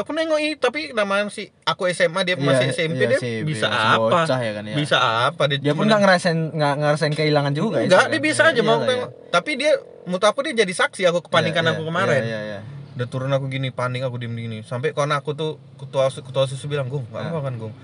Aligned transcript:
Aku 0.00 0.10
nengok 0.12 0.40
ih, 0.40 0.56
tapi 0.56 0.96
namanya 0.96 1.28
si 1.28 1.52
aku 1.62 1.84
SMA 1.90 2.24
dia 2.24 2.34
Iya, 2.34 2.42
masih 2.42 2.66
SMP 2.72 3.00
iya 3.00 3.08
dia 3.12 3.18
sih, 3.20 3.34
bisa 3.44 3.68
apa? 3.68 4.24
ya 4.26 4.52
kan 4.56 4.64
ya. 4.64 4.74
Bisa 4.74 4.96
apa 5.28 5.42
dia? 5.46 5.58
Dia 5.60 5.72
pun 5.76 5.84
nggak 5.84 6.00
ngerasain 6.00 6.38
nggak 6.50 6.74
ngerasain 6.80 7.12
kehilangan 7.12 7.52
juga. 7.52 7.84
Enggak, 7.84 8.00
Isa, 8.00 8.08
dia 8.08 8.16
kan? 8.16 8.24
bisa 8.24 8.42
aja 8.42 8.52
Iya 8.54 8.62
mau 8.64 8.78
tengok. 8.80 9.08
Tapi 9.28 9.50
dia 9.60 9.72
menurut 10.08 10.24
aku 10.24 10.38
dia 10.42 10.54
jadi 10.56 10.72
saksi 10.72 11.02
aku 11.04 11.28
kepanikan 11.28 11.62
Iya, 11.62 11.70
aku 11.72 11.82
iya, 11.82 11.88
kemarin. 11.92 12.22
Iya, 12.22 12.26
iya, 12.26 12.40
iya. 12.42 12.60
Udah 12.96 13.06
turun 13.06 13.30
aku 13.30 13.46
gini 13.46 13.68
panik 13.70 14.00
aku 14.02 14.16
diem 14.16 14.32
gini. 14.32 14.58
Sampai 14.64 14.90
kawan 14.90 15.12
aku 15.12 15.36
tuh 15.36 15.50
ketua 15.76 16.08
ketua 16.08 16.44
susu 16.48 16.64
bilang, 16.66 16.88
"Gung, 16.88 17.04
enggak 17.08 17.28
apa 17.28 17.40
kan, 17.44 17.54
Gung." 17.56 17.74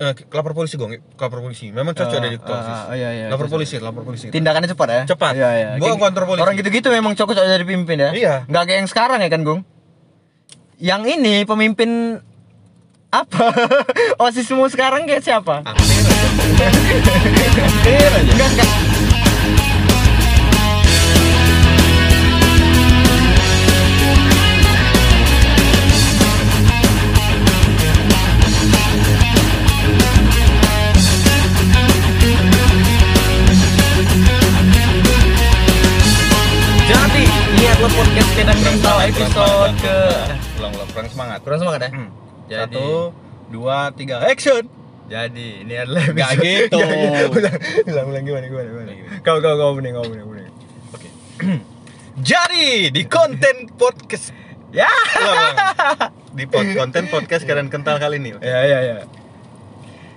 Eh, 0.00 0.12
lapor 0.32 0.56
polisi, 0.56 0.74
Gung. 0.74 0.90
Lapor 0.90 1.38
polisi. 1.44 1.68
Memang 1.68 1.92
cocok 1.92 2.10
Ah, 2.10 2.20
ada 2.20 2.28
di 2.32 2.38
ketua 2.40 2.56
ah, 2.56 2.62
OSIS. 2.64 2.80
ah, 2.80 2.94
iya, 2.96 3.08
iya, 3.12 3.24
lapor 3.28 3.46
polisi, 3.46 3.76
lapor 3.78 4.02
polisi. 4.02 4.26
Tindakannya 4.32 4.68
cepat 4.72 4.88
ya? 4.88 5.02
Cepat. 5.06 5.32
Iya, 5.36 5.48
iya. 5.54 5.68
Gua 5.76 5.94
kantor 5.94 6.24
polisi. 6.24 6.42
Orang 6.42 6.54
gitu-gitu 6.56 6.88
memang 6.88 7.12
cocok 7.14 7.36
jadi 7.36 7.62
pemimpin 7.62 8.00
ya? 8.00 8.10
Iya. 8.10 8.34
Nggak 8.48 8.62
kayak 8.64 8.78
yang 8.80 8.88
sekarang 8.88 9.18
ya 9.20 9.28
kan, 9.28 9.44
Gung? 9.44 9.60
Yang 10.78 11.18
ini 11.18 11.42
pemimpin 11.42 12.22
apa? 13.10 13.50
Osismu 14.30 14.70
sekarang 14.70 15.10
kayak 15.10 15.26
siapa? 15.26 15.66
Aja. 15.66 15.74
Hampir 17.58 18.10
aja. 18.14 18.30
Enggak, 18.30 18.50
enggak. 18.54 18.70
Jadi, 36.86 37.24
lihatlah 37.58 37.92
podcast 37.98 38.30
kita 38.38 38.54
kental 38.62 38.96
episode 39.10 39.74
ke 39.82 39.96
ulang 40.68 40.76
ulang 40.76 40.90
kurang 40.90 41.08
semangat. 41.08 41.38
kurang 41.42 41.58
semangat 41.58 41.80
ya? 41.80 41.90
Hmm. 41.90 42.08
Jadi- 42.48 42.76
Satu, 42.76 42.88
dua, 43.48 43.76
tiga, 43.92 44.16
action. 44.22 44.64
Jadi, 45.08 45.64
ini 45.64 45.72
adalah 45.74 46.04
Nggak 46.06 46.30
gitu. 46.36 46.78
Gitu. 46.84 47.32
Ulang, 47.32 47.56
ulang, 47.86 48.06
ulang 48.06 48.22
gimana, 48.22 48.44
gimana, 48.46 48.68
gimana. 48.68 48.90
Kau, 49.22 49.40
kau, 49.40 49.56
kau 49.56 49.72
bening, 49.72 49.96
kau 49.96 50.04
bening, 50.04 50.26
bening. 50.26 50.52
Oke. 50.92 51.08
Jadi 52.28 52.66
di 52.90 53.02
konten 53.04 53.72
podcast 53.72 54.36
Ya. 54.68 54.84
Ulang, 54.84 55.32
ulang. 55.32 55.56
di 56.28 56.44
pod- 56.44 56.76
konten 56.76 57.08
podcast 57.08 57.42
kalian 57.42 57.72
kental 57.72 57.96
kali 57.96 58.20
ini. 58.20 58.36
oke? 58.36 58.44
Ya, 58.44 58.60
ya, 58.62 58.78
ya. 58.82 58.96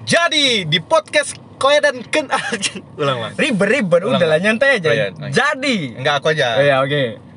Jadi 0.03 0.67
di 0.67 0.79
podcast 0.81 1.39
kalian 1.55 2.03
ken 2.11 2.27
ulang 2.99 3.15
ulang. 3.15 3.33
Ribet, 3.39 3.67
ribet, 3.69 4.01
Ulang, 4.03 4.19
udah 4.19 4.27
lah 4.27 4.35
ulang. 4.35 4.43
nyantai 4.43 4.83
aja. 4.83 4.89
Oh, 4.89 4.95
iya. 4.97 5.07
Jadi. 5.31 5.95
Enggak 5.95 6.19
aku 6.19 6.35
aja. 6.35 6.59
Oh, 6.59 6.63
ya, 6.65 6.75
oke. 6.83 7.30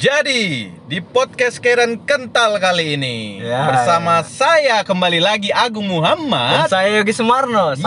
Jadi 0.00 0.72
di 0.88 0.98
podcast 1.04 1.60
Keren 1.60 2.00
Kental 2.08 2.56
kali 2.56 2.96
ini 2.96 3.36
Ya, 3.36 3.68
bersama 3.68 4.24
ya. 4.24 4.24
saya 4.24 4.76
kembali 4.80 5.20
lagi 5.20 5.52
Agung 5.52 5.84
Dan 5.84 5.92
Muhammad. 5.92 6.72
saya 6.72 6.88
Yogi 6.96 7.12
Sumarno. 7.12 7.76
Iya. 7.76 7.84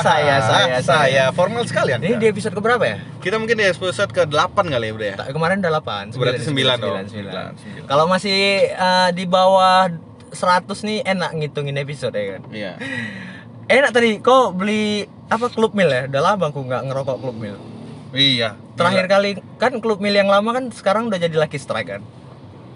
saya, 0.00 0.36
saya, 0.40 0.76
saya. 0.80 1.24
Formal 1.36 1.68
sekalian. 1.68 2.00
Ini 2.00 2.16
di 2.16 2.24
episode 2.24 2.56
keberapa 2.56 2.80
ya? 2.80 2.96
Kita 3.20 3.36
mungkin 3.36 3.60
di 3.60 3.68
episode 3.68 4.08
ke-8 4.08 4.56
kali 4.56 4.88
ya 4.88 4.92
udah 4.96 5.06
ya. 5.12 5.16
Kemarin 5.28 5.60
udah 5.60 5.72
8. 5.84 6.16
Berarti 6.16 6.40
sembilan, 6.40 6.76
oh. 6.80 6.88
sembilan, 6.88 7.04
Sembilan, 7.04 7.04
sembilan. 7.04 7.46
sembilan. 7.60 7.84
Kalau 7.84 8.04
masih 8.08 8.40
eh, 8.72 9.08
di 9.12 9.24
bawah 9.28 9.92
100 10.32 10.64
nih 10.80 10.98
enak 11.04 11.30
ngitungin 11.36 11.76
episode 11.76 12.16
ya 12.16 12.40
kan. 12.40 12.42
Iya. 12.48 12.72
Enak 13.68 13.90
tadi 13.92 14.16
kok 14.24 14.56
beli 14.56 15.04
apa 15.28 15.52
klub 15.52 15.76
mil 15.76 15.92
ya? 15.92 16.08
Udah 16.08 16.22
lama 16.24 16.48
aku 16.48 16.64
nggak 16.64 16.88
ngerokok 16.88 17.16
klub 17.20 17.36
mil. 17.36 17.60
Iya. 18.16 18.64
Terakhir 18.76 19.06
kali 19.06 19.30
kan 19.56 19.72
klub 19.80 19.98
mil 19.98 20.12
yang 20.12 20.28
lama 20.28 20.52
kan 20.52 20.68
sekarang 20.70 21.08
udah 21.08 21.16
jadi 21.16 21.34
Lucky 21.34 21.56
Strike 21.56 21.90
kan. 21.90 22.02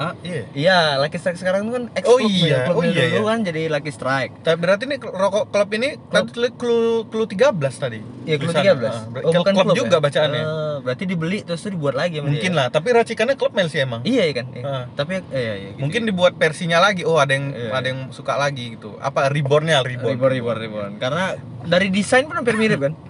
Ah, 0.01 0.17
iya. 0.25 0.49
Iya, 0.57 0.79
Lucky 0.97 1.21
Strike 1.21 1.37
sekarang 1.37 1.69
itu 1.69 1.77
kan 1.77 1.85
ex 1.93 2.09
Oh 2.09 2.17
Mil. 2.17 2.33
iya, 2.33 2.65
Club 2.65 2.81
oh 2.81 2.85
iya, 2.89 3.05
dulu 3.13 3.21
iya. 3.21 3.29
kan 3.29 3.39
jadi 3.45 3.63
Lucky 3.69 3.93
Strike. 3.93 4.33
Tapi 4.41 4.57
berarti 4.57 4.89
nih 4.89 4.97
rokok 4.97 5.53
klub 5.53 5.69
ini 5.77 6.01
tadi 6.09 6.33
tulis 6.33 6.53
clue 6.57 7.05
clue 7.05 7.29
13 7.29 7.37
tadi. 7.77 8.01
Iya, 8.25 8.41
klub 8.41 8.49
Tulisannya. 8.49 8.73
13. 8.81 8.89
Ah, 8.89 9.03
ber- 9.13 9.25
klub, 9.53 9.77
juga 9.77 9.97
ya? 9.97 10.01
bacaannya. 10.01 10.41
Eh, 10.41 10.77
berarti 10.81 11.05
dibeli 11.05 11.45
terus 11.45 11.61
tuh 11.61 11.77
dibuat 11.77 11.93
lagi 11.93 12.25
Mungkin 12.25 12.49
dia. 12.49 12.59
lah, 12.65 12.67
tapi 12.73 12.97
racikannya 12.97 13.37
klub 13.37 13.53
Mel 13.53 13.69
sih 13.69 13.85
emang. 13.85 14.01
Iya 14.09 14.25
iya 14.25 14.35
kan. 14.41 14.47
Iya. 14.57 14.65
Ah. 14.65 14.85
Tapi 14.89 15.21
eh, 15.21 15.21
iya 15.37 15.53
iya. 15.53 15.69
gitu. 15.77 15.85
Mungkin 15.85 16.01
dibuat 16.09 16.33
versinya 16.41 16.81
lagi. 16.81 17.05
Oh, 17.05 17.21
ada 17.21 17.37
yang 17.37 17.53
Iya, 17.53 17.69
ada 17.69 17.87
yang 17.93 18.01
suka 18.09 18.41
lagi 18.41 18.81
gitu. 18.81 18.97
Apa 19.05 19.29
rebornnya 19.29 19.85
reborn. 19.85 20.17
Reborn, 20.17 20.33
reborn, 20.33 20.59
reborn. 20.65 20.93
Karena 20.97 21.37
dari 21.61 21.93
desain 21.93 22.25
pun 22.25 22.41
hampir 22.41 22.57
mirip 22.57 22.81
kan. 22.81 22.97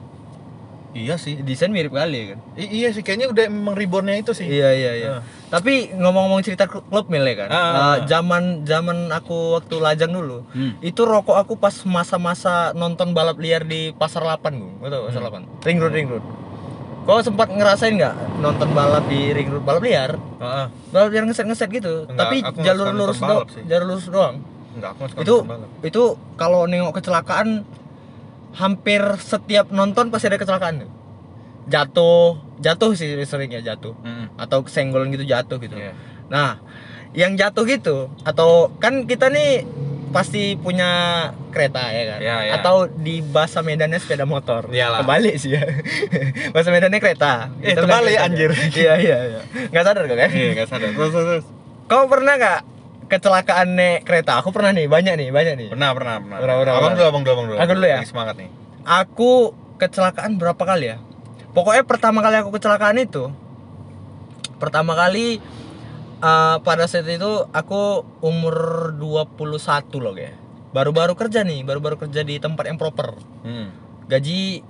Iya 0.90 1.14
sih. 1.22 1.38
Desain 1.38 1.70
mirip 1.70 1.94
kali 1.94 2.34
kan. 2.34 2.38
I- 2.58 2.82
iya 2.82 2.88
sih 2.90 3.06
kayaknya 3.06 3.30
udah 3.30 3.44
memang 3.46 3.78
rebornnya 3.78 4.18
itu 4.18 4.34
sih. 4.34 4.46
Iya 4.46 4.74
iya 4.74 4.92
iya. 4.98 5.08
Ah. 5.18 5.22
Tapi 5.50 5.94
ngomong-ngomong 5.94 6.42
cerita 6.42 6.66
klub 6.66 7.06
mil 7.06 7.22
ya 7.22 7.46
kan. 7.46 7.48
Ah, 7.50 7.54
eh, 7.54 7.62
ah. 7.62 7.96
Zaman 8.10 8.66
zaman 8.66 9.06
aku 9.10 9.54
waktu 9.54 9.76
lajang 9.78 10.10
dulu. 10.10 10.42
Hmm. 10.50 10.74
Itu 10.82 11.06
rokok 11.06 11.38
aku 11.38 11.54
pas 11.54 11.74
masa-masa 11.86 12.74
nonton 12.74 13.14
balap 13.14 13.38
liar 13.38 13.62
di 13.62 13.94
Pasar 13.94 14.26
8 14.26 14.50
gue. 14.58 14.72
Tau 14.82 15.06
Pasar 15.06 15.22
8. 15.22 15.62
Ring 15.62 15.78
Road 15.78 15.94
Ring 15.94 16.08
Road. 16.10 16.24
Kau 17.00 17.22
sempat 17.22 17.48
ngerasain 17.48 17.96
nggak 17.96 18.42
nonton 18.42 18.70
balap 18.74 19.06
di 19.06 19.30
Ring 19.30 19.48
Road 19.48 19.62
balap 19.62 19.82
liar? 19.86 20.18
Heeh. 20.18 20.66
Balap 20.90 21.08
liar 21.14 21.24
ngeset-ngeset 21.24 21.70
gitu. 21.70 22.10
Enggak, 22.10 22.34
Tapi 22.34 22.36
jalur 22.66 22.86
lurus 22.90 23.18
doang. 23.22 23.46
Jalur 23.66 23.86
lurus 23.94 24.06
doang. 24.10 24.36
Enggak, 24.70 24.90
aku 24.94 25.22
itu 25.22 25.36
balap. 25.42 25.70
itu 25.82 26.02
kalau 26.38 26.66
nengok 26.66 26.98
kecelakaan 26.98 27.66
hampir 28.52 28.98
setiap 29.16 29.70
nonton 29.70 30.08
pasti 30.08 30.26
ada 30.26 30.36
kecelakaan 30.36 30.86
jatuh 31.66 32.34
jatuh 32.58 32.90
sih 32.92 33.06
seringnya 33.22 33.62
jatuh 33.64 33.94
Mm-mm. 33.96 34.34
atau 34.36 34.64
senggolan 34.64 35.08
gitu 35.08 35.22
jatuh 35.22 35.58
gitu 35.58 35.74
Iya. 35.74 35.92
nah 36.26 36.58
yang 37.10 37.34
jatuh 37.34 37.62
gitu 37.64 37.96
atau 38.20 38.70
kan 38.76 39.04
kita 39.04 39.28
nih 39.28 39.66
pasti 40.10 40.54
punya 40.56 40.90
kereta 41.48 41.86
ya 41.88 42.04
kan 42.08 42.18
Iya, 42.18 42.36
iya. 42.42 42.52
atau 42.56 42.86
di 42.86 43.22
bahasa 43.22 43.62
Medannya 43.62 43.96
sepeda 43.96 44.26
motor 44.26 44.66
Iyalah. 44.66 45.02
kebalik 45.02 45.38
sih 45.38 45.54
ya 45.54 45.62
bahasa 46.54 46.70
Medannya 46.70 46.98
kereta 46.98 47.54
Eh, 47.62 47.78
bilang 47.78 48.02
anjir. 48.02 48.50
iya 48.74 48.94
iya 48.96 49.18
iya 49.28 49.40
nggak 49.68 49.84
sadar 49.84 50.04
kok 50.04 50.16
kan 50.16 50.30
Iya, 50.30 50.48
enggak 50.50 50.66
sadar. 50.66 50.90
Terus. 50.90 51.12
terus. 51.14 51.44
kau 51.86 52.06
pernah 52.06 52.34
nggak 52.34 52.60
kecelakaan 53.10 53.74
naik 53.74 54.06
kereta 54.06 54.38
aku 54.38 54.54
pernah 54.54 54.70
nih 54.70 54.86
banyak 54.86 55.14
nih 55.18 55.28
banyak 55.34 55.54
nih 55.58 55.68
Pernah, 55.74 55.90
pernah, 55.92 56.14
pernah. 56.22 56.38
Pernah, 56.38 56.56
pernah, 56.62 56.74
abang 56.78 56.92
dulu, 56.94 57.04
abang 57.10 57.22
dulu, 57.26 57.32
abang 57.34 57.46
dulu. 57.50 57.58
Aku 57.58 57.72
dulu 57.74 57.86
ya? 57.90 57.98
Lagi 57.98 58.08
semangat 58.08 58.34
nih. 58.38 58.48
aku 58.86 59.30
kecelakaan 59.76 60.38
berapa 60.38 60.62
kali 60.62 60.86
ya? 60.94 60.96
Pokoknya 61.50 61.82
pertama 61.82 62.22
kali 62.22 62.38
aku 62.38 62.50
kecelakaan 62.54 62.96
itu 63.02 63.28
pertama 64.62 64.92
kali 64.94 65.40
eh, 66.20 66.56
pada 66.62 66.84
saat 66.86 67.08
itu 67.08 67.48
aku 67.50 68.06
umur 68.22 68.54
21 68.94 70.04
loh 70.04 70.14
kayak. 70.14 70.36
Baru-baru 70.70 71.18
kerja 71.18 71.42
nih, 71.42 71.66
baru-baru 71.66 71.98
kerja 71.98 72.22
di 72.22 72.38
tempat 72.38 72.70
yang 72.70 72.78
proper. 72.78 73.18
Hmm. 73.42 73.74
Gaji 74.06 74.62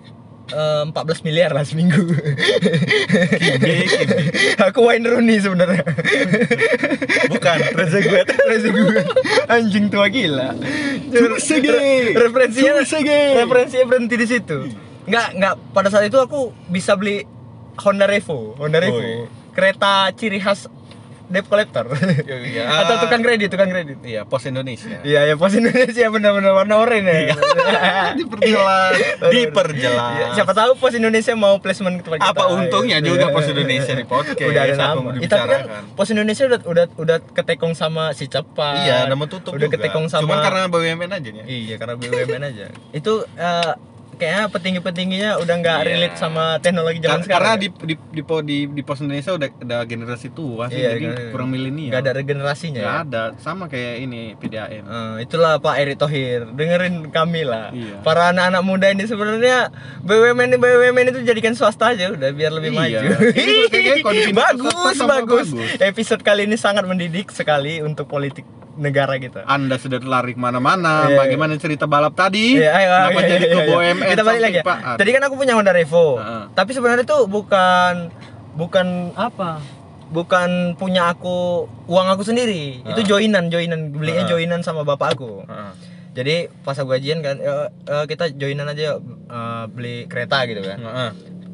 eh, 0.48 0.82
14 0.88 1.26
miliar 1.26 1.50
lah 1.52 1.62
seminggu. 1.62 2.00
Kimbe. 3.36 3.74
aku 4.58 4.78
Wayne 4.82 5.06
Rooney 5.06 5.38
sebenarnya. 5.38 5.84
Bukan, 7.28 7.58
Reza 7.76 7.98
gue. 8.00 8.22
Reza 8.24 8.68
gue 8.68 9.00
anjing 9.46 9.86
tua 9.88 10.06
gila. 10.08 10.56
Re- 11.10 12.14
referensinya 12.16 12.72
Susage. 12.82 13.38
referensinya 13.38 13.84
berhenti 13.86 14.14
di 14.16 14.26
situ. 14.26 14.58
Enggak, 15.06 15.28
enggak 15.34 15.54
pada 15.72 15.88
saat 15.90 16.06
itu 16.06 16.18
aku 16.18 16.52
bisa 16.68 16.94
beli 16.94 17.24
Honda 17.80 18.06
Revo, 18.06 18.54
Honda 18.58 18.78
Revo. 18.78 19.00
Woi. 19.00 19.26
Kereta 19.50 20.14
ciri 20.14 20.38
khas 20.38 20.70
debt 21.30 21.46
collector. 21.46 21.86
Iya. 22.26 22.66
Atau 22.82 23.00
tukang 23.00 23.22
kredit, 23.22 23.48
tukang 23.48 23.70
kredit. 23.70 24.02
Iya, 24.02 24.26
Pos 24.26 24.42
Indonesia. 24.44 24.98
Iya, 25.00 25.24
ya 25.24 25.34
pos 25.34 25.54
Indonesia 25.54 26.04
benar-benar 26.06 26.52
warna 26.52 26.74
oranye 26.76 27.30
ya. 27.30 27.34
Diperjelas, 28.18 28.94
diperjelas. 29.30 30.12
Iya, 30.12 30.26
Siapa 30.34 30.52
tahu 30.52 30.74
pos 30.74 30.92
Indonesia 30.92 31.32
mau 31.34 31.56
placement 31.56 31.96
ke 31.96 32.04
tempat 32.04 32.18
Apa 32.20 32.44
kita. 32.44 32.52
untungnya 32.52 32.98
Iya. 32.98 33.06
juga 33.06 33.24
Pos 33.30 33.46
Indonesia 33.46 33.92
di 33.94 34.04
podcast. 34.04 34.42
Udah 34.42 34.62
ada 34.62 34.74
nama. 34.76 35.10
Ya, 35.16 35.28
tapi 35.28 35.46
kan 35.48 35.60
pos 35.94 36.08
Indonesia 36.10 36.44
udah 36.46 36.60
udah 36.60 36.86
udah 36.96 37.16
ketekong 37.32 37.74
sama 37.74 38.10
si 38.10 38.26
Cepat. 38.26 38.74
Iya, 38.82 38.96
mau 39.12 39.26
tutup 39.26 39.54
Udah 39.54 39.66
juga. 39.66 39.78
ketekong 39.78 40.06
sama 40.06 40.22
Cuman 40.26 40.38
karena 40.42 40.62
BUMN 40.66 41.10
aja 41.12 41.28
nih. 41.30 41.44
Iya 41.46 41.74
karena 41.76 41.94
BUMN 41.94 42.42
aja. 42.44 42.66
Itu 42.90 43.22
eh, 43.30 43.72
kayaknya 44.20 44.44
petinggi-petingginya 44.48 45.30
udah 45.38 45.54
nggak 45.56 45.78
Iya. 45.78 45.88
relate 45.88 46.16
sama 46.16 46.44
teknologi 46.58 47.00
zaman 47.00 47.08
Kar- 47.10 47.24
sekarang. 47.24 47.46
karena 47.48 47.52
ya? 47.56 47.62
di 47.62 47.68
di 47.82 47.94
di, 48.12 48.22
di, 48.22 48.58
di 48.70 48.82
pos 48.82 49.00
Indonesia 49.00 49.32
udah 49.32 49.48
ada 49.58 49.78
generasi 49.82 50.28
tua 50.28 50.68
sih, 50.68 50.76
Iya, 50.76 50.90
jadi 50.92 51.06
kan. 51.06 51.16
kurang 51.32 51.48
milenial. 51.48 51.88
nggak 51.90 52.02
ada 52.02 52.12
regenerasinya. 52.14 52.80
Nggak 52.80 52.92
Ya? 52.92 53.02
ada, 53.02 53.22
sama 53.38 53.64
kayak 53.66 53.94
ini 53.98 54.20
PDAM. 54.36 54.84
Eh, 54.84 55.14
itulah 55.22 55.56
Pak 55.56 55.74
Erick 55.76 55.96
Thohir, 55.96 56.44
dengerin 56.46 57.08
kami 57.08 57.42
lah. 57.42 57.72
Iya. 57.72 57.98
Para 58.00 58.28
anak-anak 58.28 58.62
muda 58.62 58.86
ini 58.88 59.04
sebenarnya 59.04 59.72
BUMN 60.00 60.54
BUMN 60.54 61.06
itu 61.08 61.20
jadikan 61.22 61.52
swasta 61.52 61.90
aja 61.90 62.10
udah 62.10 62.28
biar 62.30 62.52
lebih 62.52 62.70
Iya. 62.70 62.78
maju. 62.78 63.06
Bagus, 64.32 64.74
bagus. 64.98 64.98
bagus. 65.00 65.48
Episode 65.80 66.20
kali 66.20 66.44
ini 66.44 66.56
sangat 66.56 66.84
mendidik 66.84 67.30
sekali 67.30 67.80
untuk 67.80 68.04
politik 68.06 68.44
negara 68.80 69.20
kita. 69.20 69.44
Anda 69.44 69.76
sudah 69.76 70.00
lari 70.00 70.32
ke 70.32 70.40
mana-mana, 70.40 71.06
Iya, 71.06 71.20
bagaimana 71.20 71.52
cerita 71.54 71.84
balap 71.84 72.16
tadi? 72.16 72.56
Iya, 72.56 72.72
ayo, 72.72 72.88
Kenapa 72.88 73.20
ayo, 73.20 73.28
jadi 73.28 73.44
iya, 73.44 73.52
ke 73.52 73.60
iya. 73.60 73.68
BUMN 73.68 74.08
Kita 74.08 74.22
balik 74.24 74.40
lagi 74.40 74.58
ya. 74.58 74.64
Tadi 74.96 75.10
kan 75.12 75.22
aku 75.28 75.34
punya 75.36 75.52
Honda 75.52 75.72
Revo. 75.76 76.06
Heeh. 76.16 76.42
Tapi 76.56 76.70
sebenarnya 76.72 77.04
tuh 77.04 77.28
bukan 77.28 78.08
bukan 78.56 78.86
apa? 79.14 79.60
bukan 80.10 80.74
punya 80.74 81.06
aku 81.06 81.70
uang 81.86 82.08
aku 82.10 82.26
sendiri. 82.26 82.82
Itu 82.82 82.98
Ah. 82.98 83.06
joinan, 83.06 83.46
joinan 83.46 83.94
belinya 83.94 84.26
Ah. 84.26 84.28
joinan 84.28 84.58
sama 84.58 84.82
bapak 84.82 85.14
aku. 85.14 85.46
Heeh. 85.46 85.72
Jadi 86.10 86.34
pas 86.66 86.74
aku 86.74 86.90
gajian 86.90 87.22
kan 87.22 87.38
eh, 87.38 87.70
eh, 87.86 88.04
kita 88.10 88.34
joinan 88.34 88.66
aja 88.66 88.98
eh, 88.98 89.64
beli 89.70 90.10
kereta 90.10 90.42
gitu 90.50 90.66
kan. 90.66 90.82
Heeh. 90.82 91.10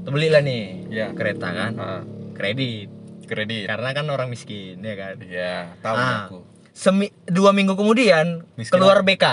Belilah 0.08 0.40
nih 0.40 0.88
Iya. 0.88 1.12
kereta 1.12 1.52
kan. 1.52 1.72
Heeh. 1.76 2.00
Kredit. 2.32 2.88
Kredit. 3.28 3.68
Karena 3.68 3.92
kan 3.92 4.08
orang 4.08 4.32
miskin 4.32 4.80
ya 4.80 4.94
kan. 4.96 5.14
Iya, 5.20 5.76
tahu 5.84 5.94
Ah. 5.94 6.24
aku. 6.24 6.40
Semi, 6.76 7.08
dua 7.24 7.50
minggu 7.50 7.72
kemudian 7.72 8.44
Miskin 8.52 8.68
keluar 8.70 9.00
BK. 9.00 9.24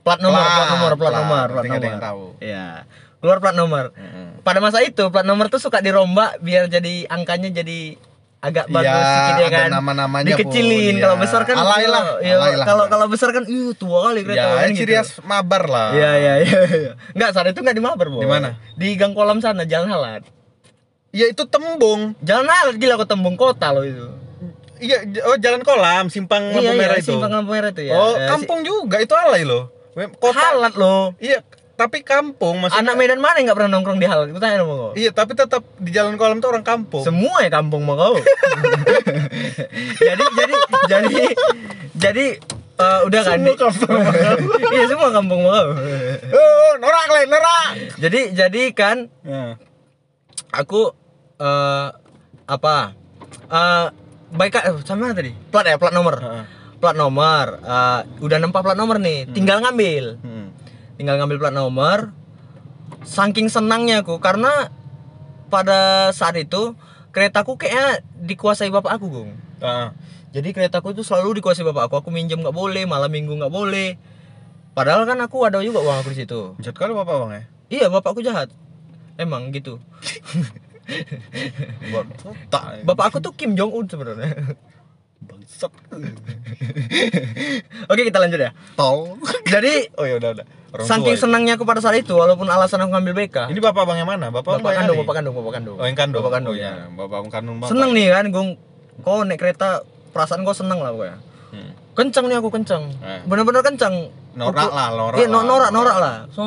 Plat 0.00 0.20
nomor, 0.20 0.36
plat, 0.36 0.52
Plat, 0.52 0.68
nomor, 0.68 0.90
plat, 0.90 1.00
plat. 1.00 1.14
nomor, 1.14 1.46
plat 1.50 1.64
nomor. 1.66 1.92
tahu. 1.98 2.24
Iya. 2.38 2.84
Keluar 3.16 3.38
plat 3.38 3.52
nomor. 3.54 3.84
Heeh. 3.92 4.28
Pada 4.40 4.60
masa 4.60 4.80
itu 4.80 5.08
plat 5.08 5.24
nomor 5.24 5.48
tuh 5.48 5.56
suka 5.56 5.80
dirombak 5.80 6.36
biar 6.38 6.68
jadi 6.68 7.04
angkanya 7.06 7.48
jadi 7.54 7.96
agak 8.40 8.68
bagus 8.68 8.88
Iya, 8.90 9.12
sedikit 9.14 9.36
ya 9.38 9.48
kan. 9.54 9.68
nama-namanya 9.70 10.32
Dikecilin 10.32 10.96
pun, 10.96 11.02
kalau 11.02 11.16
iya. 11.16 11.22
besar 11.22 11.40
kan 11.44 11.56
Alay 11.56 11.84
lah, 11.84 12.04
iya, 12.20 12.36
lah. 12.36 12.64
kalau 12.64 12.84
kalau 12.88 13.06
besar 13.08 13.28
kan 13.30 13.44
ih 13.44 13.76
tua 13.76 14.08
kali 14.08 14.24
kereta 14.24 14.40
Ya, 14.40 14.56
kan 14.58 14.72
ciri 14.72 14.94
khas 14.96 15.10
mabar 15.20 15.64
lah. 15.64 15.88
Iya 15.92 16.10
iya 16.14 16.34
iya. 16.40 16.60
iya. 16.66 16.92
Enggak, 17.12 17.30
saat 17.32 17.48
itu 17.48 17.60
enggak 17.60 17.76
di 17.76 17.84
Mabar. 17.84 18.08
Di 18.10 18.24
mana? 18.26 18.48
Di 18.74 18.96
Gang 18.96 19.12
Kolam 19.12 19.40
sana, 19.40 19.64
Jalan 19.64 19.88
Halat. 19.88 20.24
Ya 21.10 21.24
itu 21.26 21.44
tembung. 21.44 22.16
Jalan 22.20 22.48
Halat 22.48 22.76
gila 22.76 22.96
kok 22.96 23.08
tembung 23.08 23.36
kota 23.36 23.72
loh 23.72 23.84
itu. 23.84 24.08
Iya, 24.80 24.96
oh 25.24 25.36
jalan 25.36 25.60
kolam, 25.60 26.08
simpang 26.08 26.50
lampu 26.50 26.64
iya, 26.64 26.72
merah 26.74 26.96
iya, 26.96 27.02
itu. 27.02 27.12
Simpang 27.12 27.30
lampu 27.30 27.52
merah 27.52 27.68
itu 27.68 27.82
ya. 27.82 27.92
Oh, 27.92 28.12
Eh, 28.12 28.16
si- 28.16 28.28
kampung 28.28 28.60
juga 28.62 28.96
itu 28.96 29.12
alay 29.12 29.44
loh. 29.44 29.68
Kota. 30.16 30.40
Halat 30.50 30.74
loh. 30.74 31.12
Iya, 31.16 31.44
tapi 31.74 32.00
kampung 32.00 32.58
maksudnya. 32.58 32.80
Anak 32.82 32.94
Medan 32.94 33.18
mana 33.18 33.36
yang 33.36 33.44
enggak 33.44 33.58
pernah 33.58 33.70
nongkrong 33.70 33.96
di 33.96 34.06
Halat? 34.06 34.28
Aku 34.28 34.38
tanya 34.38 34.58
sama 34.58 34.74
kau. 34.74 34.92
Iya, 34.94 35.10
tapi 35.10 35.32
tetap 35.34 35.62
di 35.76 35.90
jalan 35.90 36.14
kolam 36.14 36.38
tuh 36.38 36.48
orang 36.48 36.62
kampung. 36.62 37.02
Semua 37.02 37.40
ya 37.40 37.50
kampung 37.50 37.82
mau 37.82 37.94
kau. 37.94 38.16
jadi 40.00 40.24
jadi 40.30 40.54
jadi 40.86 41.16
jadi 41.94 42.26
eh, 42.78 43.00
udah 43.04 43.20
kan 43.22 43.38
Semua 43.38 43.56
kampung 43.58 44.00
Iya 44.74 44.84
semua 44.86 45.10
kampung 45.10 45.40
mau 45.42 45.52
kau. 45.52 45.68
oh, 46.32 46.72
norak 46.78 47.08
lain, 47.10 47.28
norak. 47.28 47.68
jadi 47.98 48.20
jadi 48.32 48.62
kan 48.72 48.96
Nah. 49.20 49.60
aku 50.50 50.94
eh 51.36 51.88
apa? 52.46 52.76
Eh 53.46 53.86
baik 54.34 54.58
eh, 54.60 54.74
sama 54.86 55.12
tadi? 55.14 55.32
Plat 55.50 55.66
ya, 55.66 55.76
plat 55.76 55.94
nomor. 55.94 56.18
Heeh. 56.18 56.44
Plat 56.80 56.96
nomor. 56.96 57.60
eh, 57.60 58.00
udah 58.24 58.38
nempak 58.40 58.64
plat 58.64 58.78
nomor 58.78 58.96
nih, 59.02 59.28
tinggal 59.30 59.60
ngambil. 59.60 60.18
Hmm. 60.22 60.54
Tinggal 60.96 61.20
ngambil 61.20 61.38
plat 61.40 61.54
nomor. 61.54 62.12
Saking 63.00 63.48
senangnya 63.48 64.04
aku 64.04 64.20
karena 64.20 64.68
pada 65.48 66.12
saat 66.12 66.36
itu 66.36 66.76
keretaku 67.10 67.58
kayaknya 67.58 68.04
dikuasai 68.22 68.70
bapak 68.70 69.00
aku, 69.00 69.06
Gung. 69.10 69.30
Heeh. 69.60 69.88
Jadi 70.30 70.54
keretaku 70.54 70.94
itu 70.94 71.02
selalu 71.02 71.42
dikuasai 71.42 71.66
bapak 71.66 71.90
aku. 71.90 72.06
Aku 72.06 72.08
minjem 72.14 72.38
nggak 72.38 72.54
boleh, 72.54 72.86
malam 72.86 73.10
minggu 73.10 73.34
nggak 73.34 73.50
boleh. 73.50 73.98
Padahal 74.70 75.02
kan 75.02 75.18
aku 75.18 75.42
ada 75.42 75.58
juga 75.58 75.82
uang 75.82 76.06
aku 76.06 76.14
di 76.14 76.22
situ. 76.22 76.54
Jahat 76.62 76.78
kali 76.78 76.94
bapak 76.94 77.14
bang 77.26 77.30
ya. 77.34 77.42
Iya, 77.70 77.86
bapakku 77.90 78.22
jahat. 78.22 78.54
Emang 79.18 79.50
gitu. 79.50 79.82
Buat 81.92 82.06
tak. 82.50 82.62
Bapak 82.86 83.04
aku 83.14 83.18
tuh 83.22 83.32
Kim 83.36 83.54
Jong 83.54 83.72
Un 83.72 83.86
sebenarnya. 83.86 84.56
bangsat. 85.20 85.68
Oke, 87.92 88.02
kita 88.08 88.18
lanjut 88.18 88.40
ya. 88.40 88.50
Tol. 88.72 89.20
Jadi 89.44 89.92
Oh 90.00 90.08
ya 90.08 90.16
udah 90.16 90.32
udah. 90.32 90.46
Orang 90.70 90.86
saking 90.86 91.02
tua 91.02 91.14
ya. 91.18 91.20
senangnya 91.20 91.52
aku 91.58 91.66
pada 91.66 91.82
saat 91.82 91.98
itu 91.98 92.14
walaupun 92.14 92.46
alasan 92.46 92.86
aku 92.86 92.94
ngambil 92.94 93.26
BK. 93.26 93.36
Ini 93.50 93.58
bapak 93.58 93.84
bang 93.90 94.06
yang 94.06 94.08
mana? 94.08 94.30
Bapak, 94.30 94.62
bapak 94.62 94.72
kandung, 94.80 94.96
bapak 95.02 95.14
kandung, 95.18 95.34
bapak 95.34 95.52
kandung. 95.58 95.76
Oh 95.76 95.84
yang 95.84 95.98
kandung. 95.98 96.22
Bapak 96.22 96.32
kandung 96.38 96.54
oh, 96.54 96.62
ya. 96.62 96.72
iya. 96.72 96.86
Bapak 96.94 97.18
kandung 97.28 97.56
bapak. 97.58 97.70
Seneng 97.74 97.90
nih 97.90 98.06
kan, 98.14 98.24
Gung. 98.30 98.50
Kau 99.00 99.24
naik 99.26 99.40
kereta, 99.40 99.82
perasaan 100.14 100.46
kau 100.46 100.54
seneng 100.54 100.78
lah 100.78 100.94
pokoknya. 100.94 101.18
Kencang 101.90 102.24
nih 102.26 102.36
aku 102.38 102.48
kencang. 102.48 102.86
Eh. 102.96 103.20
Bener-bener 103.24 103.60
kencang. 103.60 104.08
Norak 104.30 104.62
Aku- 104.62 104.72
lah, 104.72 104.88
norak. 104.94 105.18
Iya, 105.18 105.26
no- 105.26 105.36
lah. 105.36 105.44
norak, 105.44 105.70
norak 105.70 105.96
lah. 105.98 106.14
So, 106.30 106.42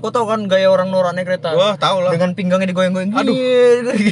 kau 0.00 0.08
tahu 0.08 0.24
kan 0.24 0.48
gaya 0.48 0.72
orang 0.72 0.88
norak 0.88 1.12
naik 1.12 1.28
kereta. 1.28 1.52
Wah, 1.52 1.76
tahu 1.76 2.00
lah. 2.00 2.16
Dengan 2.16 2.32
pinggangnya 2.32 2.64
digoyang-goyang. 2.66 3.12
Aduh. 3.12 3.36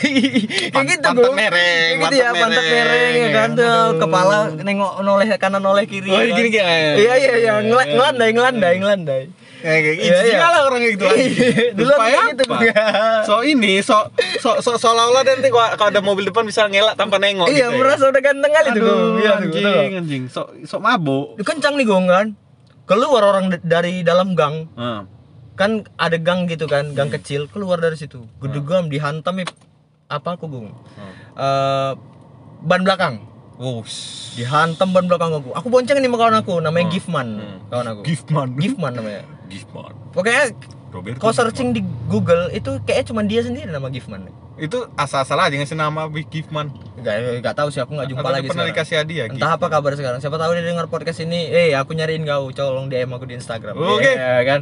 Kayak 0.70 0.84
gitu, 0.86 1.00
pantat 1.00 1.12
Gung. 1.16 1.34
mereng, 1.34 1.92
Kayak 1.96 2.04
gitu 2.04 2.14
ya, 2.14 2.28
pantat 2.30 2.64
mereng, 2.68 3.12
ya 3.16 3.28
kan. 3.32 3.50
ya. 3.50 3.56
Tuh. 3.56 3.88
Kepala 3.96 4.36
nengok 4.60 4.92
noleh 5.00 5.28
kanan 5.36 5.62
noleh 5.62 5.84
kiri. 5.88 6.10
Oh, 6.10 6.20
ya 6.20 6.28
kan. 6.28 6.36
gini 6.36 6.48
gini. 6.50 6.78
Iya, 7.00 7.14
iya, 7.16 7.32
iya. 7.38 7.54
Ngel- 7.62 7.96
Ngelandai, 7.96 8.30
ngelandai, 8.30 8.74
ngelandai. 8.76 9.22
Kayak 9.56 9.81
kayak 9.82 9.97
Iya, 9.99 10.17
iya. 10.23 10.38
lah 10.43 10.61
orang 10.64 10.81
kayak 10.81 10.94
gitu. 10.94 11.05
Dulu 11.75 11.91
aku 11.91 12.00
kayak 12.03 12.25
gitu. 12.32 12.44
So 13.25 13.35
ini, 13.41 13.73
so 13.81 13.97
so, 14.37 14.58
so 14.58 14.76
seolah-olah 14.76 15.23
nanti 15.23 15.49
kalau 15.49 15.64
ada 15.70 16.00
mobil 16.00 16.25
depan 16.25 16.43
bisa 16.43 16.64
ngelak 16.64 16.94
tanpa 16.94 17.17
nengok 17.17 17.47
Iya, 17.47 17.69
gitu 17.69 17.70
ya. 17.70 17.79
merasa 17.79 18.05
udah 18.06 18.23
ganteng 18.23 18.53
kali 18.53 18.69
tuh, 18.70 18.82
Gung. 18.82 19.14
Iya, 19.17 19.31
anjing, 19.38 19.64
anjing. 19.97 20.23
So 20.26 20.41
so 20.62 20.76
mabuk. 20.76 21.41
kencang 21.41 21.75
nih 21.75 21.85
gong 21.85 22.06
kan 22.06 22.26
keluar 22.85 23.23
orang 23.26 23.50
dari 23.61 24.00
dalam 24.00 24.32
gang 24.32 24.70
Heeh. 24.73 25.00
kan 25.55 25.70
ada 25.97 26.17
gang 26.17 26.47
gitu 26.47 26.64
kan 26.64 26.93
gang 26.93 27.08
kecil 27.08 27.47
keluar 27.47 27.76
dari 27.76 27.94
situ 27.94 28.31
gedegam 28.38 28.87
dihantam 28.87 29.35
nih 29.35 29.49
apa 30.06 30.29
aku 30.32 30.47
gong 30.47 30.70
Eh, 31.35 31.93
ban 32.62 32.81
belakang 32.81 33.20
Wush. 33.56 34.35
dihantam 34.35 34.91
ban 34.91 35.05
belakang 35.05 35.32
aku 35.32 35.49
aku 35.50 35.67
bonceng 35.67 35.97
nih 35.97 36.06
sama 36.06 36.17
kawan 36.19 36.37
aku 36.37 36.53
namanya 36.58 36.85
Hmm. 36.85 36.93
Gifman 36.93 37.29
Hmm. 37.35 37.56
kawan 37.67 37.87
aku 37.88 38.00
Giftman. 38.03 38.49
Gifman 38.55 38.93
namanya 38.93 39.23
Giftman. 39.47 39.93
pokoknya 40.11 40.44
Roberto. 40.87 41.19
kau 41.19 41.29
searching 41.31 41.70
di 41.70 41.81
Google 42.06 42.49
itu 42.50 42.81
kayaknya 42.82 43.05
cuma 43.06 43.20
dia 43.23 43.41
sendiri 43.41 43.67
nama 43.67 43.88
Gifman 43.88 44.29
Itu 44.56 44.88
asal-asal 44.94 45.37
aja 45.38 45.53
ngasih 45.53 45.76
nama 45.76 46.08
Big 46.08 46.25
Giftman. 46.26 46.73
Gak, 46.97 47.44
gak 47.44 47.55
tahu 47.55 47.69
sih 47.69 47.76
aku 47.76 47.93
nggak 47.93 48.08
jumpa 48.08 48.25
Atau 48.25 48.32
lagi 48.32 48.49
pernah 48.49 48.64
sekarang. 48.64 48.73
dikasih 48.73 48.97
hadiah 48.97 49.25
Entah 49.29 49.53
apa 49.53 49.67
kabar 49.69 49.93
sekarang. 49.93 50.17
Siapa 50.17 50.32
tahu 50.35 50.50
dia 50.50 50.64
dengar 50.64 50.88
podcast 50.88 51.20
ini. 51.20 51.44
Eh, 51.47 51.70
aku 51.73 51.93
nyariin 51.93 52.25
kau. 52.25 52.49
Tolong 52.50 52.88
DM 52.88 53.05
aku 53.11 53.29
di 53.29 53.37
Instagram. 53.37 53.76
Oke. 53.76 54.08
Iya, 54.08 54.49
kan. 54.49 54.61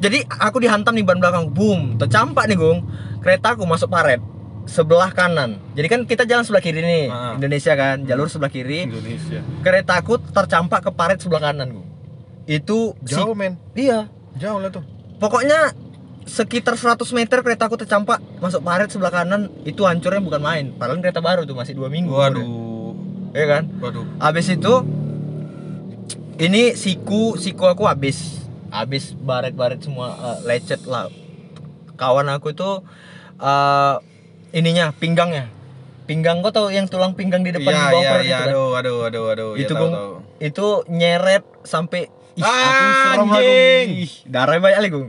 Jadi 0.00 0.24
aku 0.24 0.56
dihantam 0.58 0.96
nih 0.96 1.04
ban 1.04 1.20
belakang. 1.20 1.52
Boom. 1.52 2.00
Tercampak 2.00 2.48
nih, 2.48 2.56
Gung. 2.56 2.88
Keretaku 3.20 3.64
masuk 3.64 3.88
paret 3.88 4.24
sebelah 4.64 5.10
kanan. 5.10 5.60
Jadi 5.72 5.86
kan 5.86 6.00
kita 6.02 6.24
jalan 6.24 6.42
sebelah 6.42 6.60
kiri 6.60 6.80
nih. 6.80 7.04
Ah. 7.06 7.34
Indonesia 7.34 7.72
kan, 7.72 8.02
jalur 8.02 8.26
sebelah 8.26 8.48
kiri. 8.48 8.84
Indonesia. 8.84 9.40
Keretaku 9.60 10.20
tercampak 10.24 10.80
ke 10.82 10.90
paret 10.90 11.18
sebelah 11.18 11.42
kanan, 11.44 11.68
Gung. 11.70 11.88
Itu 12.44 12.96
si- 13.00 13.12
Jauh 13.12 13.32
men. 13.32 13.56
Iya. 13.72 14.08
Jauh 14.34 14.58
lah 14.58 14.68
tuh. 14.68 14.84
Pokoknya 15.16 15.72
sekitar 16.24 16.74
100 16.74 17.04
meter 17.12 17.38
keretaku 17.38 17.76
tercampak 17.76 18.18
masuk 18.38 18.60
paret 18.60 18.88
sebelah 18.88 19.12
kanan 19.12 19.52
itu 19.62 19.84
hancurnya 19.84 20.24
bukan 20.24 20.40
main 20.40 20.72
padahal 20.72 20.96
kereta 20.98 21.20
baru 21.20 21.44
tuh 21.44 21.52
masih 21.52 21.76
dua 21.76 21.92
minggu 21.92 22.08
Waduh. 22.08 22.96
ya 23.30 23.44
kan 23.44 23.68
Waduh. 23.76 24.08
Habis 24.18 24.48
itu 24.50 24.72
ini 26.36 26.74
siku 26.74 27.36
siku 27.36 27.68
aku 27.68 27.84
habis 27.84 28.40
habis 28.72 29.12
baret-baret 29.14 29.78
semua 29.78 30.16
eh, 30.16 30.38
lecet 30.48 30.82
lah. 30.84 31.12
Kawan 31.94 32.26
aku 32.26 32.50
itu 32.50 32.70
eh 33.38 33.94
ininya 34.54 34.94
pinggangnya. 34.94 35.50
Pinggang 36.04 36.44
kau 36.44 36.52
tau 36.52 36.68
yang 36.68 36.84
tulang 36.84 37.16
pinggang 37.16 37.40
di 37.40 37.48
depan 37.48 37.72
di 37.72 37.80
bawah 37.80 38.02
iya, 38.04 38.10
perut 38.12 38.24
iya. 38.24 38.28
itu 38.28 38.36
kan? 38.36 38.48
Aduh, 38.52 38.70
aduh, 38.76 38.98
aduh, 39.08 39.24
aduh. 39.32 39.50
Iya, 39.56 39.64
itu 39.64 39.72
tahu, 39.72 39.88
tahu. 39.88 40.12
itu 40.36 40.66
nyeret 40.92 41.44
sampai 41.64 42.00
ih, 42.36 42.44
Ah, 42.44 42.52
aku 42.52 42.84
serem 42.92 43.28
anjing. 43.32 43.86
Ih, 44.04 44.12
darah 44.28 44.60
banyak 44.60 44.76
kali 44.84 44.88
Gung. 44.92 45.08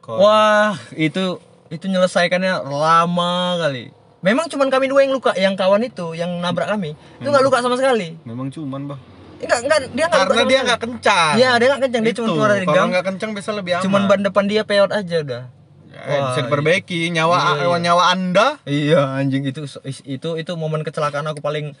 Kok- 0.00 0.16
Wah, 0.16 0.74
itu 0.96 1.36
itu 1.68 1.84
nyelesaikannya 1.86 2.64
lama 2.66 3.32
kali. 3.60 3.92
Memang 4.20 4.48
cuman 4.48 4.68
kami 4.72 4.88
dua 4.88 5.04
yang 5.04 5.12
luka, 5.12 5.32
yang 5.36 5.54
kawan 5.60 5.84
itu 5.84 6.16
yang 6.16 6.32
nabrak 6.40 6.72
kami. 6.72 6.96
Itu 7.20 7.28
nggak 7.28 7.44
luka 7.44 7.60
sama 7.60 7.76
sekali. 7.76 8.16
Memang 8.24 8.48
cuman, 8.48 8.96
Bah. 8.96 9.00
Enggak, 9.40 9.58
enggak, 9.64 9.78
dia 9.96 10.04
enggak 10.08 10.24
Karena 10.28 10.44
dia 10.44 10.60
nggak 10.60 10.80
kencang. 10.80 11.34
Iya, 11.36 11.50
dia 11.56 11.66
nggak 11.68 11.82
kencang, 11.84 12.02
dia 12.04 12.14
cuma 12.16 12.28
keluar 12.28 12.48
dari 12.52 12.66
Kalau 12.68 12.76
gang. 12.76 12.88
nggak 12.92 13.04
kencang 13.12 13.30
bisa 13.32 13.50
lebih 13.52 13.72
aman. 13.76 13.84
Cuman 13.84 14.02
ban 14.08 14.20
depan 14.20 14.44
dia 14.48 14.62
peot 14.64 14.90
aja 14.92 15.16
udah. 15.20 15.42
Eh, 16.00 16.10
Wah, 16.10 16.26
bisa 16.28 16.40
diperbaiki 16.42 16.98
nyawa 17.10 17.36
Iya, 17.54 17.66
iya. 17.66 17.76
nyawa 17.78 18.02
Anda. 18.08 18.46
Iya, 18.62 19.00
anjing 19.14 19.44
itu 19.44 19.68
itu 20.04 20.28
itu 20.34 20.52
momen 20.54 20.80
kecelakaan 20.80 21.26
aku 21.26 21.38
paling 21.38 21.76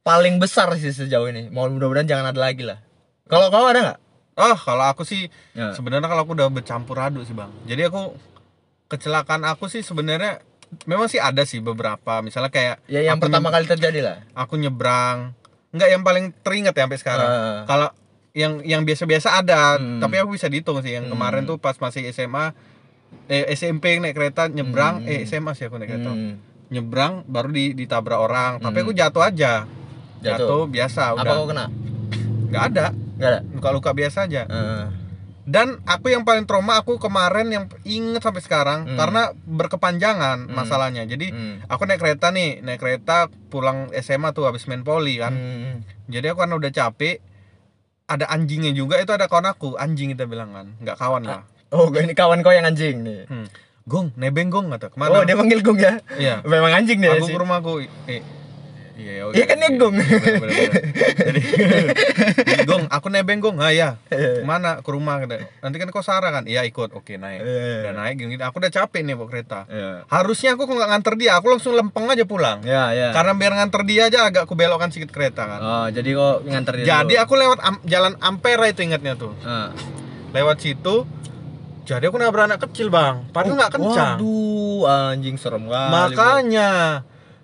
paling 0.00 0.38
besar 0.38 0.70
sih 0.74 0.88
sejauh 0.88 1.26
ini. 1.26 1.48
Mau 1.48 1.66
mudah-mudahan 1.66 2.06
jangan 2.06 2.30
ada 2.30 2.40
lagi 2.40 2.62
lah. 2.62 2.78
Kalau 3.26 3.48
kau 3.48 3.66
ada 3.66 3.80
nggak? 3.82 3.98
Oh, 4.34 4.56
kalau 4.56 4.86
aku 4.86 5.02
sih 5.02 5.26
Ya. 5.52 5.72
sebenarnya 5.72 6.06
kalau 6.06 6.22
aku 6.22 6.32
udah 6.32 6.48
bercampur 6.48 6.96
aduk 6.96 7.22
sih, 7.22 7.32
Bang. 7.32 7.50
Jadi 7.64 7.82
aku 7.84 8.14
kecelakaan 8.86 9.44
aku 9.44 9.66
sih 9.66 9.82
sebenarnya 9.82 10.40
memang 10.84 11.06
sih 11.06 11.18
ada 11.18 11.42
sih 11.42 11.58
beberapa. 11.58 12.20
Misalnya 12.20 12.48
kayak 12.48 12.76
Ya 12.86 13.02
yang 13.02 13.18
pertama 13.18 13.48
kali 13.48 13.66
terjadi 13.66 14.00
lah. 14.00 14.16
aku 14.32 14.56
nyebrang. 14.56 15.34
Enggak 15.68 15.88
yang 15.90 16.02
paling 16.02 16.32
teringat 16.38 16.72
ya 16.72 16.86
sampai 16.86 16.98
sekarang. 16.98 17.28
Ah. 17.28 17.60
Kalau 17.66 17.88
yang 18.32 18.62
yang 18.62 18.82
biasa-biasa 18.82 19.28
ada, 19.36 19.76
Hmm. 19.76 19.98
tapi 19.98 20.16
aku 20.16 20.32
bisa 20.32 20.46
dihitung 20.46 20.78
sih. 20.78 20.94
Yang 20.94 21.10
Hmm. 21.10 21.18
kemarin 21.18 21.42
tuh 21.44 21.58
pas 21.58 21.74
masih 21.74 22.06
SMA 22.06 22.54
eh 23.26 23.44
SMP 23.50 23.98
naik 23.98 24.14
kereta 24.14 24.48
nyebrang, 24.48 25.04
Hmm. 25.04 25.10
eh 25.10 25.22
SMA 25.22 25.52
sih 25.52 25.66
aku 25.66 25.76
naik 25.76 25.90
kereta. 25.90 26.10
Hmm. 26.10 26.40
Nyebrang 26.68 27.24
baru 27.24 27.48
di, 27.48 27.72
ditabrak 27.72 28.16
orang, 28.16 28.52
tapi 28.58 28.80
Hmm. 28.80 28.84
aku 28.84 28.92
jatuh 28.92 29.22
aja. 29.22 29.64
Jatuh. 30.18 30.66
biasa 30.66 31.14
Apa 31.14 31.22
udah. 31.22 31.32
kau 31.32 31.46
kena? 31.46 31.66
Nggak 32.48 32.62
ada. 32.66 32.86
Enggak 32.90 33.28
ada. 33.30 33.40
Luka-luka 33.48 33.90
biasa 33.92 34.26
aja. 34.26 34.42
Eh, 34.44 34.84
Dan 35.48 35.80
aku 35.82 36.12
yang 36.12 36.28
paling 36.28 36.44
trauma 36.44 36.76
aku 36.76 37.00
kemarin 37.00 37.48
yang 37.48 37.64
inget 37.82 38.20
sampai 38.20 38.44
sekarang 38.44 38.84
Hmm. 38.84 38.96
karena 38.96 39.32
berkepanjangan 39.40 40.44
Hmm. 40.44 40.52
masalahnya. 40.52 41.04
Jadi 41.04 41.32
Hmm. 41.32 41.64
aku 41.64 41.88
naik 41.88 41.96
kereta 41.98 42.28
nih, 42.28 42.60
naik 42.60 42.76
kereta 42.76 43.28
pulang 43.48 43.88
SMA 43.94 44.32
tuh 44.32 44.44
habis 44.44 44.64
main 44.64 44.82
poli 44.82 45.16
kan. 45.16 45.32
Hmm. 45.32 45.88
Jadi 46.04 46.26
aku 46.28 46.42
kan 46.42 46.52
udah 46.52 46.68
capek. 46.68 47.24
Ada 48.04 48.28
anjingnya 48.28 48.72
juga 48.72 48.96
itu 48.96 49.08
ada 49.08 49.24
kawan 49.24 49.44
aku, 49.46 49.76
anjing 49.76 50.12
kita 50.12 50.24
bilang 50.24 50.52
kan, 50.52 50.76
nggak 50.80 50.96
kawan 50.96 51.24
lah. 51.24 51.44
Oh, 51.68 51.92
ini 51.92 52.16
kawan 52.16 52.40
kau 52.40 52.52
yang 52.52 52.64
anjing 52.64 53.04
nih. 53.04 53.28
Hmm. 53.28 53.44
Gong, 53.84 54.12
nebeng 54.16 54.48
gong 54.48 54.68
kata. 54.68 54.92
Ke 54.92 54.96
mana? 54.96 55.20
Oh, 55.20 55.22
dia 55.24 55.32
manggil 55.32 55.60
Gung 55.60 55.80
ya. 55.80 56.00
Iya. 56.16 56.44
Memang 56.44 56.72
anjing 56.76 57.00
dia 57.00 57.16
aku 57.16 57.24
sih. 57.24 57.32
ke 57.32 57.40
rumahku. 57.40 57.72
Eh, 58.04 58.20
iya, 59.00 59.24
Iya 59.32 59.44
kan 59.44 59.56
dia 59.56 59.70
Gong. 59.76 59.96
Bener, 59.96 60.20
bener, 60.20 60.36
bener. 60.44 60.72
Jadi, 61.16 61.40
gong, 62.68 62.84
aku 62.88 63.08
nebeng 63.08 63.40
gong. 63.40 63.56
Ah 63.60 63.72
ya. 63.72 63.96
Iya. 64.08 64.40
Ke 64.40 64.44
mana? 64.44 64.84
Ke 64.84 64.92
rumah. 64.92 65.24
Nanti 65.24 65.76
kan 65.76 65.88
kau 65.88 66.04
Sarah 66.04 66.28
kan? 66.30 66.44
Iya 66.44 66.64
ikut. 66.64 66.92
Oke 66.92 67.16
naik. 67.16 67.40
Iya, 67.40 67.48
iya. 67.48 67.76
Udah 67.80 67.92
naik 67.96 68.14
gini. 68.16 68.36
Aku 68.36 68.60
udah 68.60 68.68
capek 68.68 69.00
nih 69.04 69.16
bawa 69.16 69.28
kereta. 69.28 69.64
Iya. 69.68 70.04
Harusnya 70.04 70.52
aku 70.52 70.68
nggak 70.68 70.88
nganter 70.88 71.14
dia. 71.16 71.32
Aku 71.36 71.48
langsung 71.48 71.72
lempeng 71.72 72.08
aja 72.08 72.24
pulang. 72.24 72.60
Ya, 72.60 72.92
ya. 72.92 73.12
Karena 73.12 73.32
biar 73.36 73.56
nganter 73.56 73.88
dia 73.88 74.08
aja 74.08 74.24
agak 74.24 74.44
aku 74.44 74.52
belokkan 74.52 74.88
sedikit 74.88 75.12
kereta 75.12 75.48
kan. 75.48 75.60
Oh, 75.60 75.86
jadi 75.88 76.12
kok 76.12 76.44
nganter 76.44 76.72
dia 76.76 76.84
Jadi 76.90 77.16
dulu. 77.16 77.24
aku 77.24 77.32
lewat 77.40 77.58
am- 77.60 77.84
jalan 77.84 78.12
Ampera 78.20 78.68
itu 78.68 78.84
ingatnya 78.84 79.16
tuh. 79.16 79.32
Ah. 79.40 79.72
Lewat 80.32 80.60
situ. 80.60 81.08
Jadi 81.88 82.04
aku 82.04 82.20
nabrak 82.20 82.52
anak 82.52 82.60
kecil 82.68 82.92
bang. 82.92 83.24
Padahal 83.32 83.56
nggak 83.56 83.72
kencang. 83.72 84.14
Waduh, 84.20 84.84
anjing 84.84 85.40
serem 85.40 85.64
kali. 85.64 85.88
Bro. 85.88 85.96
Makanya 85.96 86.70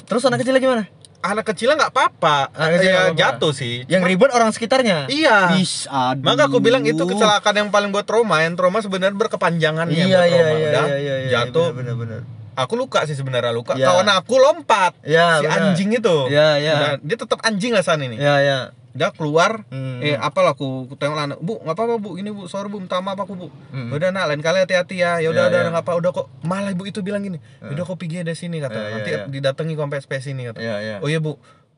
Terus 0.04 0.20
anak 0.28 0.44
kecilnya 0.44 0.60
gimana? 0.60 0.84
anak 1.24 1.48
kecilnya 1.48 1.80
nggak 1.80 1.92
apa-apa. 1.96 2.52
Anak 2.52 2.70
kecil 2.76 2.92
Ya, 2.92 3.02
jatuh 3.16 3.52
sih. 3.56 3.88
Yang 3.88 4.02
ribut 4.04 4.28
orang 4.28 4.52
sekitarnya. 4.52 5.08
Iya. 5.08 5.56
Is, 5.56 5.88
aduh. 5.88 6.20
Maka 6.20 6.52
aku 6.52 6.60
bilang 6.60 6.84
itu 6.84 7.00
kecelakaan 7.00 7.56
yang 7.56 7.70
paling 7.72 7.88
buat 7.88 8.04
trauma. 8.04 8.44
Yang 8.44 8.60
trauma 8.60 8.84
sebenarnya 8.84 9.16
berkepanjangannya 9.16 9.96
Iya, 9.96 10.04
buat 10.04 10.28
iya, 10.28 10.36
trauma. 10.36 10.52
iya, 10.52 10.68
iya, 10.68 10.96
iya, 11.00 11.14
iya, 11.24 11.30
jatuh. 11.32 11.72
bener, 11.72 11.96
bener, 11.96 12.20
bener. 12.20 12.44
Aku 12.54 12.76
luka 12.76 13.02
sih 13.08 13.16
sebenarnya 13.16 13.50
luka. 13.50 13.72
Iya. 13.72 13.88
Kawan 13.88 14.08
aku 14.12 14.36
lompat. 14.36 15.00
Iya, 15.00 15.40
si 15.40 15.48
bener. 15.48 15.56
anjing 15.72 15.90
itu. 15.96 16.16
Iya, 16.28 16.48
iya. 16.60 16.74
Udah, 16.76 16.92
dia 17.00 17.16
tetap 17.16 17.38
anjing 17.40 17.72
lah 17.72 17.80
sana 17.80 18.04
ini. 18.04 18.20
Ya, 18.20 18.36
ya. 18.44 18.58
Dia 18.94 19.10
keluar. 19.10 19.66
Hmm. 19.74 19.98
Eh, 19.98 20.14
apalah 20.14 20.54
aku, 20.54 20.86
aku 20.86 20.94
tengok 20.94 21.18
anak. 21.18 21.38
Bu, 21.42 21.58
nggak 21.58 21.74
apa-apa 21.74 21.94
bu. 21.98 22.14
Ini 22.14 22.30
bu, 22.30 22.46
sorry 22.46 22.70
bu, 22.70 22.78
minta 22.78 23.02
maaf 23.02 23.18
aku 23.18 23.34
bu. 23.34 23.48
Hmm. 23.74 23.90
Udah 23.90 24.14
nak, 24.14 24.30
lain 24.30 24.38
kali 24.38 24.62
hati-hati 24.62 25.02
ya. 25.02 25.18
Ya 25.18 25.34
udah, 25.34 25.50
Iya, 25.50 25.66
udah, 25.66 25.70
nggak 25.74 25.84
apa. 25.84 25.92
Udah 25.98 26.10
kok. 26.14 26.26
Malah 26.46 26.70
ibu 26.70 26.86
itu 26.86 27.02
bilang 27.02 27.26
gini. 27.26 27.42
Udah 27.58 27.82
kok 27.82 27.98
pergi 27.98 28.22
dari 28.22 28.38
sini 28.38 28.62
kata. 28.62 28.78
Iya, 28.78 28.86
iya, 28.86 28.94
Nanti 28.94 29.10
iya. 29.10 29.22
didatangi 29.26 29.74
sampai 29.74 29.98
SPS 29.98 30.24
ini 30.30 30.42
kata. 30.46 30.58
Iya, 30.62 30.76
iya. 30.78 30.96
Oh 31.02 31.10
iya 31.10 31.18
bu. 31.18 31.34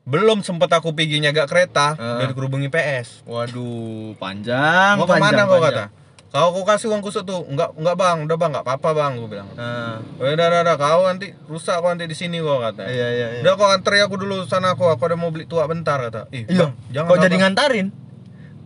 Belum 0.07 0.39
sempet 0.39 0.71
aku 0.71 0.95
perginya 0.95 1.35
agak 1.35 1.51
kereta. 1.51 1.97
Ah. 1.99 2.21
Udah 2.21 2.31
dikerubungi 2.31 2.69
PS. 2.71 3.27
Waduh, 3.27 4.15
panjang. 4.21 4.95
Mau 5.01 5.09
panjang, 5.09 5.19
ke 5.19 5.35
mana 5.35 5.41
kau 5.49 5.59
panjang. 5.59 5.89
kata? 5.91 6.06
Kau 6.37 6.53
aku 6.53 6.61
kasih 6.63 6.93
uang 6.93 7.01
kusut 7.01 7.25
tuh. 7.25 7.41
Enggak, 7.49 7.73
enggak 7.73 7.97
bang. 7.97 8.17
Udah 8.29 8.37
bang, 8.37 8.49
enggak 8.53 8.65
apa-apa 8.69 8.89
bang. 8.93 9.11
Gue 9.17 9.25
bilang. 9.27 9.49
Ah. 9.57 9.97
Oh, 10.21 10.29
udah, 10.29 10.45
udah, 10.47 10.59
udah. 10.61 10.75
Kau 10.77 11.01
nanti 11.03 11.33
rusak 11.49 11.81
kau 11.81 11.89
nanti 11.89 12.05
di 12.05 12.13
sini 12.13 12.37
kau 12.37 12.61
kata. 12.61 12.85
Iya, 12.85 13.07
iya, 13.09 13.27
iya. 13.33 13.41
Udah 13.41 13.57
kau 13.57 13.65
antri 13.65 13.97
aku 13.97 14.21
dulu 14.21 14.45
sana 14.45 14.77
aku. 14.77 14.85
Aku 14.85 15.01
ada 15.01 15.17
mau 15.17 15.33
beli 15.33 15.49
tua 15.49 15.65
bentar 15.65 15.97
kata. 15.97 16.29
Ih, 16.29 16.45
Iya. 16.45 16.69
bang, 16.69 16.71
jangan. 16.93 17.09
Bang. 17.09 17.21
jadi 17.25 17.35
ngantarin? 17.41 17.87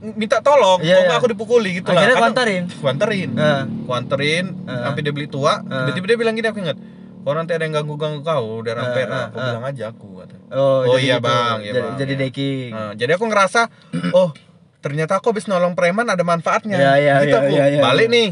minta 0.02 0.42
tolong. 0.42 0.82
Iya, 0.82 0.98
kok 0.98 1.06
iya. 1.06 1.16
aku 1.16 1.28
dipukuli 1.30 1.70
gitu 1.78 1.94
lah. 1.94 2.02
Akhirnya 2.02 2.18
Kan- 2.18 2.24
kau 2.26 2.32
antarin? 2.34 2.64
Ku 2.68 2.86
anterin. 2.90 3.30
Ah. 3.38 3.64
Ku 3.70 3.92
anterin 3.94 4.46
Ah. 4.66 4.90
sampai 4.90 5.02
dia 5.06 5.14
beli 5.14 5.30
tua. 5.30 5.62
Ah. 5.62 5.86
Tiba-tiba 5.86 6.06
dia 6.10 6.18
bilang 6.18 6.34
gini 6.34 6.50
aku 6.50 6.60
ingat. 6.60 6.76
Kalau 7.22 7.38
nanti 7.38 7.54
ada 7.54 7.62
yang 7.62 7.78
ganggu-ganggu 7.78 8.26
kau 8.26 8.66
dari 8.66 8.82
Ah, 8.82 8.90
Ampera, 8.90 9.14
ah, 9.14 9.24
aku 9.30 9.38
bilang 9.38 9.64
aja 9.64 9.84
aku 9.94 10.08
kata. 10.18 10.36
Oh, 10.52 10.90
Oh 10.90 10.98
iya, 10.98 11.22
gitu. 11.22 11.30
Bang, 11.30 11.62
iya, 11.62 11.70
jadi, 11.70 11.80
Bang, 11.86 11.98
jadi 12.02 12.14
iya. 12.18 12.22
deki. 12.26 12.54
Nah, 12.74 12.92
jadi 12.98 13.12
aku 13.14 13.26
ngerasa, 13.30 13.62
oh 14.18 14.34
ternyata 14.82 15.22
aku 15.22 15.32
habis 15.32 15.46
nolong 15.46 15.78
preman 15.78 16.10
ada 16.10 16.26
manfaatnya. 16.26 16.78
Iya, 16.78 16.94
iya, 16.98 17.14
gitu 17.24 17.38
iya, 17.38 17.40
aku. 17.40 17.54
iya, 17.54 17.66
iya, 17.70 17.82
Balik 17.86 18.08
iya. 18.10 18.16
nih. 18.18 18.30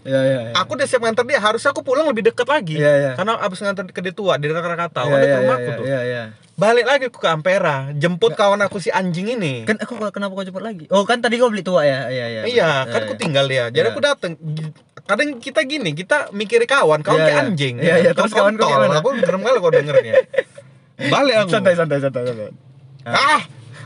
Iya, 0.00 0.20
iya, 0.24 0.38
iya. 0.48 0.52
Aku 0.56 0.80
udah 0.80 0.88
siap 0.88 1.04
nganter 1.04 1.28
dia, 1.28 1.38
harusnya 1.44 1.76
aku 1.76 1.84
pulang 1.84 2.08
lebih 2.08 2.24
deket 2.32 2.48
lagi. 2.48 2.80
Iya, 2.80 2.92
iya. 2.96 3.12
Karena 3.20 3.36
abis 3.36 3.60
nganter 3.60 3.84
ke 3.92 4.00
dia 4.00 4.16
tua, 4.16 4.40
di 4.40 4.48
daerah 4.48 4.64
Krakatau, 4.64 5.12
Iya, 5.12 5.14
ada 5.14 5.24
iya, 5.24 5.28
ke 5.28 5.38
rumahku 5.44 5.60
iya, 5.60 5.76
tuh. 5.76 5.84
Iya, 5.84 6.00
iya. 6.08 6.22
Balik 6.56 6.84
lagi 6.88 7.04
aku 7.08 7.18
ke 7.20 7.28
Ampera, 7.28 7.76
jemput 7.96 8.32
kawan 8.36 8.60
aku 8.64 8.80
si 8.80 8.88
anjing 8.92 9.28
ini. 9.32 9.64
Kan 9.68 9.76
aku 9.80 9.96
kenapa 10.12 10.32
kau 10.32 10.44
cepat 10.44 10.60
lagi? 10.64 10.84
Oh, 10.88 11.04
kan 11.04 11.20
tadi 11.20 11.36
kau 11.36 11.52
beli 11.52 11.64
tua 11.64 11.84
ya? 11.84 12.08
Iya, 12.08 12.26
iya. 12.28 12.42
iya, 12.48 12.70
kan 12.88 13.08
aku 13.08 13.16
tinggal 13.16 13.44
dia. 13.48 13.68
Jadi 13.68 13.84
Iya. 13.84 13.92
aku 13.92 14.00
dateng. 14.00 14.32
Kadang 15.04 15.40
kita 15.40 15.64
gini, 15.68 15.92
kita 15.96 16.32
mikir 16.32 16.64
kawan, 16.64 17.00
kawan 17.04 17.20
Iya, 17.20 17.26
kayak 17.28 17.36
iya. 17.36 17.48
anjing. 17.48 17.74
Iya, 17.80 17.94
iya, 18.00 18.10
Kan 18.12 18.24
terus 18.24 18.32
kawan 18.36 18.56
kau? 18.56 18.72
Aku 18.72 19.08
gerem 19.20 19.40
kali 19.40 19.56
kau 19.60 19.72
dengernya. 19.72 20.14
Balik 21.12 21.34
aku. 21.44 21.48
Santai, 21.48 21.74
santai, 21.76 21.98
santai, 22.00 22.22
santai. 22.28 22.52
Ah, 23.08 23.40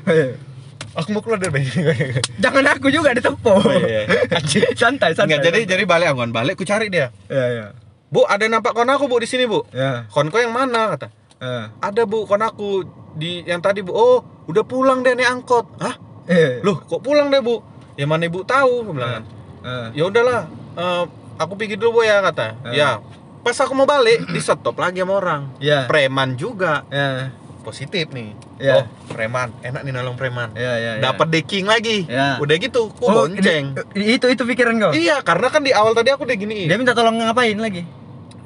aku 0.95 1.09
mau 1.11 1.21
keluar 1.21 1.43
dari 1.43 1.67
Jangan 2.43 2.65
aku 2.71 2.89
juga 2.89 3.13
ditepuk. 3.13 3.59
Oh, 3.61 3.75
iya. 3.75 4.07
Anjing, 4.31 4.73
santai, 4.81 5.13
santai. 5.13 5.39
Enggak, 5.39 5.51
jadi 5.51 5.59
jadi 5.77 5.85
balik 5.85 6.15
aku 6.15 6.19
kan 6.25 6.33
balik, 6.33 6.55
aku 6.57 6.65
cari 6.67 6.87
dia. 6.89 7.11
Iya, 7.27 7.47
iya. 7.51 7.67
Bu, 8.15 8.23
ada 8.31 8.47
nampak 8.47 8.79
kon 8.79 8.87
aku 8.87 9.11
bu 9.11 9.19
di 9.19 9.27
sini 9.27 9.45
bu. 9.45 9.67
Ya. 9.75 10.07
Konko 10.07 10.39
yang 10.39 10.55
mana 10.55 10.95
kata? 10.95 11.11
Eh. 11.43 11.67
Ada 11.83 12.07
bu, 12.07 12.31
kon 12.31 12.47
aku 12.47 12.87
di 13.19 13.43
yang 13.43 13.59
tadi 13.59 13.83
bu. 13.83 13.91
Oh, 13.91 14.23
udah 14.47 14.63
pulang 14.63 15.03
deh 15.03 15.19
nih 15.19 15.27
angkot. 15.27 15.67
Hah? 15.83 15.99
Eh. 16.31 16.63
Loh, 16.63 16.79
kok 16.87 17.03
pulang 17.03 17.27
deh 17.35 17.43
bu? 17.43 17.59
Ya 17.99 18.07
mana 18.07 18.31
ibu 18.31 18.47
tahu? 18.47 18.95
Bilang 18.95 19.19
kan. 19.19 19.25
Eh. 19.67 19.87
Ya 19.99 20.03
udahlah, 20.07 20.47
eh, 20.79 21.03
aku 21.43 21.59
pergi 21.59 21.75
dulu 21.75 21.99
bu 21.99 22.01
ya 22.07 22.23
kata. 22.23 22.71
Ya, 22.71 23.03
pas 23.43 23.59
aku 23.59 23.75
mau 23.75 23.85
balik 23.85 24.31
di 24.31 24.39
stop 24.39 24.79
lagi 24.79 25.03
sama 25.03 25.19
orang. 25.19 25.43
Ya. 25.59 25.91
Preman 25.91 26.39
juga. 26.39 26.87
Ya. 26.95 27.35
Positif 27.65 28.13
nih. 28.13 28.37
Ya. 28.59 28.75
Oh, 28.77 28.85
preman. 29.09 29.49
Enak 29.59 29.83
nih 29.83 29.91
nolong 29.91 30.15
preman. 30.15 30.53
Ya, 30.53 30.77
ya, 30.77 30.91
ya. 30.95 31.03
Dapat 31.03 31.33
decking 31.33 31.65
lagi. 31.65 32.05
Ya. 32.05 32.37
Udah 32.37 32.55
gitu, 32.55 32.93
ku 32.93 33.03
Oh, 33.03 33.25
bonceng. 33.25 33.73
i- 33.95 34.15
Itu 34.15 34.29
itu 34.29 34.45
pikiran 34.45 34.77
kau. 34.79 34.93
Iya, 34.93 35.19
karena 35.21 35.49
kan 35.49 35.61
di 35.61 35.73
awal 35.73 35.93
tadi 35.93 36.13
aku 36.13 36.23
udah 36.23 36.37
gini. 36.37 36.65
Dia 36.65 36.77
minta 36.77 36.93
tolong 36.93 37.17
ngapain 37.17 37.57
lagi? 37.57 37.83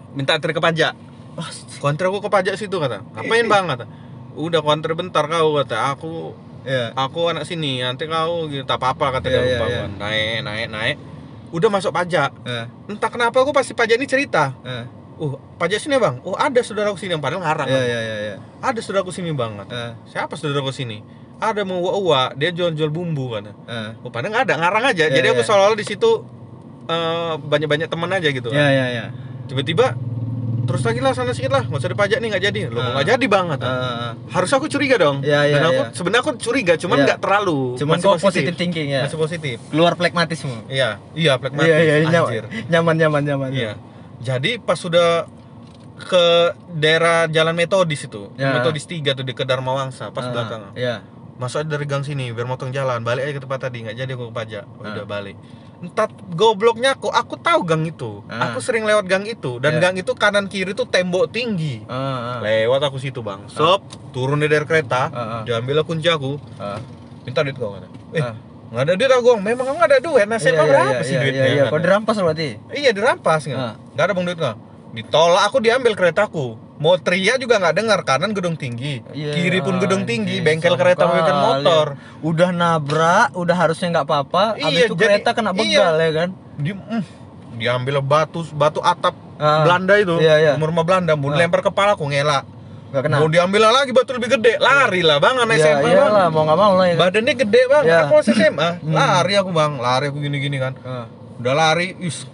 minta 0.08 0.34
antar 0.34 0.50
ke 0.50 0.58
pajak. 0.58 0.94
Kontra 1.78 2.08
aku 2.08 2.18
ke 2.18 2.26
pajak 2.26 2.54
situ 2.54 2.75
kata. 2.75 3.04
Ngapain 3.12 3.46
bang 3.46 3.64
kata. 3.68 3.84
Udah 4.34 4.58
kontra 4.58 4.90
bentar 4.92 5.26
kau 5.26 5.54
kata. 5.56 5.92
Aku 5.92 6.34
Ya. 6.62 6.90
aku 6.92 7.28
anak 7.28 7.42
sini. 7.42 7.78
Nanti 7.78 8.06
kau 8.06 8.46
gitu 8.46 8.62
tak 8.62 8.78
apa-apa 8.78 9.18
kata 9.18 9.26
Iya, 9.26 9.32
dia 9.32 9.40
iya, 9.40 9.50
lupa 9.54 9.66
iya. 9.68 9.82
Naik 9.88 10.37
naik 10.42 10.66
naik. 10.68 10.96
Udah 11.48 11.68
masuk 11.68 11.90
pajak. 11.90 12.34
Eh. 12.42 12.66
Entah 12.88 13.08
kenapa 13.08 13.37
aku 13.37 13.54
pasti 13.54 13.72
pajak 13.72 13.94
ini 13.94 14.04
cerita. 14.04 14.50
Eh. 14.60 14.84
Uh, 15.18 15.34
pajak 15.56 15.78
sini 15.78 15.98
bang. 15.98 16.22
Oh 16.22 16.32
ada 16.32 16.58
saudaraku 16.58 16.94
sini 16.94 17.12
yang 17.12 17.20
padahal 17.20 17.42
ngarang. 17.42 17.66
Ya, 17.66 17.80
ya, 17.80 17.98
ya, 17.98 18.16
ya. 18.25 18.37
Ada 18.58 18.78
saudaraku 18.78 19.10
sini 19.10 19.30
bang. 19.30 19.58
Kata. 19.58 19.72
Eh. 19.72 19.92
Siapa 20.08 20.32
saudaraku 20.32 20.70
sini? 20.70 21.02
Ada 21.38 21.62
mau 21.62 21.78
uwa 21.78 22.30
dia 22.32 22.50
jual-jual 22.50 22.88
bumbu 22.88 23.30
kata. 23.32 23.50
Eh. 23.66 23.90
Oh 24.00 24.10
padahal 24.10 24.30
nggak 24.32 24.44
ada 24.46 24.54
ngarang 24.56 24.84
aja. 24.87 25.04
Iya, 25.04 25.14
Jadi 25.14 25.26
aku 25.28 25.42
iya. 25.42 25.46
seolah-olah 25.46 25.75
di 25.75 25.84
situ 25.84 26.10
eh, 26.87 27.32
banyak-banyak 27.37 27.87
teman 27.87 28.10
aja 28.10 28.28
gitu. 28.28 28.48
Ya, 28.48 28.62
kan. 28.62 28.70
ya, 28.72 28.87
ya. 28.88 29.04
Tiba-tiba 29.44 29.98
terus 30.64 30.84
lagi 30.84 31.00
lah 31.00 31.16
sana 31.16 31.32
sedikit 31.32 31.56
lah 31.56 31.64
nggak 31.64 31.80
usah 31.80 31.88
dipajak 31.88 32.20
nih 32.20 32.28
nggak 32.28 32.44
jadi 32.44 32.60
lo 32.68 32.76
nggak 32.76 33.06
jadi 33.08 33.25
bang 33.25 33.46
kata 33.56 33.64
Eh. 33.64 34.12
harus 34.28 34.50
aku 34.52 34.68
curiga 34.68 35.00
dong 35.00 35.25
Iya, 35.25 35.48
iya, 35.48 35.54
dan 35.56 35.62
aku 35.64 35.80
iya. 35.80 35.96
sebenarnya 35.96 36.20
aku 36.20 36.32
curiga 36.37 36.72
cuman 36.76 36.96
Iya. 37.00 37.04
nggak 37.08 37.18
terlalu 37.25 37.60
Cuman 37.80 37.96
Masih 37.96 38.04
kau 38.04 38.20
positive 38.20 38.52
thinking 38.52 38.88
ya. 38.92 39.00
masih 39.08 39.16
positif 39.16 39.56
Keluar 39.72 39.96
plekmatisme. 39.96 40.68
iya 40.68 41.00
iya 41.16 41.40
plekmatis 41.40 41.72
Iya, 41.72 42.04
iya, 42.04 42.04
nyaman, 42.04 42.44
nyaman, 42.68 42.94
nyaman, 43.00 43.22
nyaman. 43.25 43.50
iya 43.56 43.72
jadi 44.18 44.58
pas 44.58 44.75
sudah 44.75 45.26
ke 45.98 46.25
daerah 46.72 47.26
jalan 47.26 47.52
metodis 47.52 48.04
itu 48.04 48.30
Ya. 48.34 48.52
metodis 48.52 48.84
tiga 48.84 49.12
tuh 49.12 49.22
di 49.22 49.32
ke 49.32 49.42
Dharma 49.42 49.75
Wangsa 49.75 50.08
pas 50.08 50.22
Ah, 50.22 50.30
belakang 50.30 50.62
Iya. 50.72 51.02
masuk 51.37 51.60
aja 51.60 51.68
dari 51.68 51.84
gang 51.84 52.02
sini 52.02 52.30
biar 52.30 52.44
motong 52.44 52.70
jalan 52.70 52.98
balik 53.00 53.22
aja 53.25 53.32
ke 53.32 53.42
tempat 53.42 53.60
tadi 53.60 53.82
nggak 53.82 53.96
jadi 53.96 54.10
aku 54.12 54.30
ke 54.30 54.34
pajak 54.37 54.64
Ah. 54.76 54.90
udah 54.92 55.04
balik 55.04 55.34
entar 55.78 56.06
gobloknya 56.28 56.92
aku 56.92 57.06
aku 57.06 57.34
tahu 57.37 57.62
gang 57.62 57.82
itu 57.82 58.22
Ah. 58.26 58.50
aku 58.50 58.58
sering 58.58 58.82
lewat 58.82 59.06
gang 59.06 59.22
itu 59.22 59.58
dan 59.58 59.78
Ya. 59.78 59.80
gang 59.80 59.94
itu 59.96 60.10
kanan 60.12 60.46
kiri 60.46 60.70
tuh 60.72 60.87
tembok 60.87 61.28
tinggi 61.28 61.82
Ah, 61.84 62.38
ah. 62.38 62.38
lewat 62.40 62.82
aku 62.84 62.98
situ 62.98 63.18
bang 63.20 63.46
sop 63.46 63.82
turun 64.10 64.38
dari 64.38 64.54
kereta 64.60 65.06
Ah, 65.08 65.18
ah. 65.18 65.42
diambil 65.42 65.82
kunci 65.82 66.06
aku 66.06 66.38
Ah. 66.56 66.78
minta 67.22 67.42
duit 67.42 67.54
kau 67.54 67.70
kata 67.72 67.87
eh 68.12 68.22
Ah. 68.25 68.34
Nggak 68.68 68.82
ada 68.82 68.92
duit 68.94 69.10
aku 69.10 69.30
memang 69.38 69.64
kamu 69.64 69.76
nggak 69.76 69.90
ada 69.90 70.00
duit 70.00 70.26
nasib 70.26 70.50
Iya, 70.50 70.54
iya, 70.54 70.64
berapa 70.66 70.92
iya, 70.92 71.00
sih 71.00 71.10
iya, 71.10 71.20
duitnya 71.20 71.40
Iya, 71.42 71.54
iya. 71.54 71.64
Kau 71.66 71.78
dirampas 71.78 72.16
berarti. 72.16 72.48
iya 72.70 72.90
dirampas 72.90 73.40
nggak 73.42 73.56
Ah. 73.58 73.75
nggak 73.90 74.04
ada 74.04 74.12
bang 74.12 74.25
duit 74.25 74.38
nggak 74.38 74.56
ditolak 74.90 75.42
aku 75.44 75.56
diambil 75.58 75.92
keretaku 75.94 76.46
mau 76.76 76.94
teriak 76.94 77.37
juga 77.37 77.58
nggak 77.58 77.75
dengar 77.75 78.00
kanan 78.02 78.30
gedung 78.30 78.54
tinggi 78.54 79.00
Iya, 79.10 79.32
kiri 79.32 79.58
pun 79.58 79.76
gedung 79.76 80.04
tinggi 80.04 80.38
bengkel 80.38 80.75
kereta 80.75 81.04
bengkel 81.04 81.28
kali. 81.28 81.44
motor 81.44 81.87
Udah 82.20 82.50
nabrak, 82.50 83.32
udah 83.32 83.56
harusnya 83.56 83.88
nggak 83.90 84.06
apa-apa. 84.06 84.44
Iya, 84.56 84.84
itu 84.84 84.92
jadi- 84.92 85.00
kereta 85.16 85.30
kena 85.32 85.50
iya. 85.50 85.58
begal 85.58 85.94
ya 85.96 86.10
kan? 86.14 86.28
di 86.54 86.70
mm, 86.72 87.02
diambil 87.54 87.94
batu 87.98 88.42
batu 88.52 88.78
atap 88.80 89.14
Ah. 89.37 89.62
Belanda 89.62 89.94
itu 89.94 90.18
Iya, 90.18 90.34
iya. 90.37 90.52
rumah 90.54 90.66
rumah 90.68 90.84
Belanda 90.84 91.12
mau 91.14 91.30
Ah. 91.30 91.37
lempar 91.37 91.62
kepala 91.62 91.94
aku 91.94 92.04
ngelak 92.04 92.42
Nggak 92.88 93.02
kena. 93.04 93.16
mau 93.16 93.28
diambil 93.28 93.61
lagi 93.68 93.90
batu 93.90 94.11
lebih 94.11 94.30
gede 94.33 94.57
lari 94.57 95.00
lah 95.00 95.16
bang 95.16 95.37
anak 95.38 95.54
Iya, 95.54 95.64
SMA 95.66 95.76
bang 95.78 95.92
iyalah, 95.92 96.26
mau 96.28 96.42
nggak 96.42 96.59
mau 96.59 96.73
lah 96.75 96.87
ya. 96.87 96.97
badannya 96.97 97.35
gede 97.37 97.62
bang 97.66 97.85
Iya. 97.85 97.99
aku 98.00 98.12
masih 98.16 98.33
SMA 98.35 98.68
Hmm. 98.80 98.95
lari 98.95 99.35
aku 99.35 99.50
bang 99.50 99.73
lari 99.76 100.04
aku 100.09 100.18
gini 100.18 100.37
gini 100.38 100.57
kan 100.57 100.73
Ah. 100.80 101.04
udah 101.37 101.54
lari 101.54 101.92
is 102.00 102.25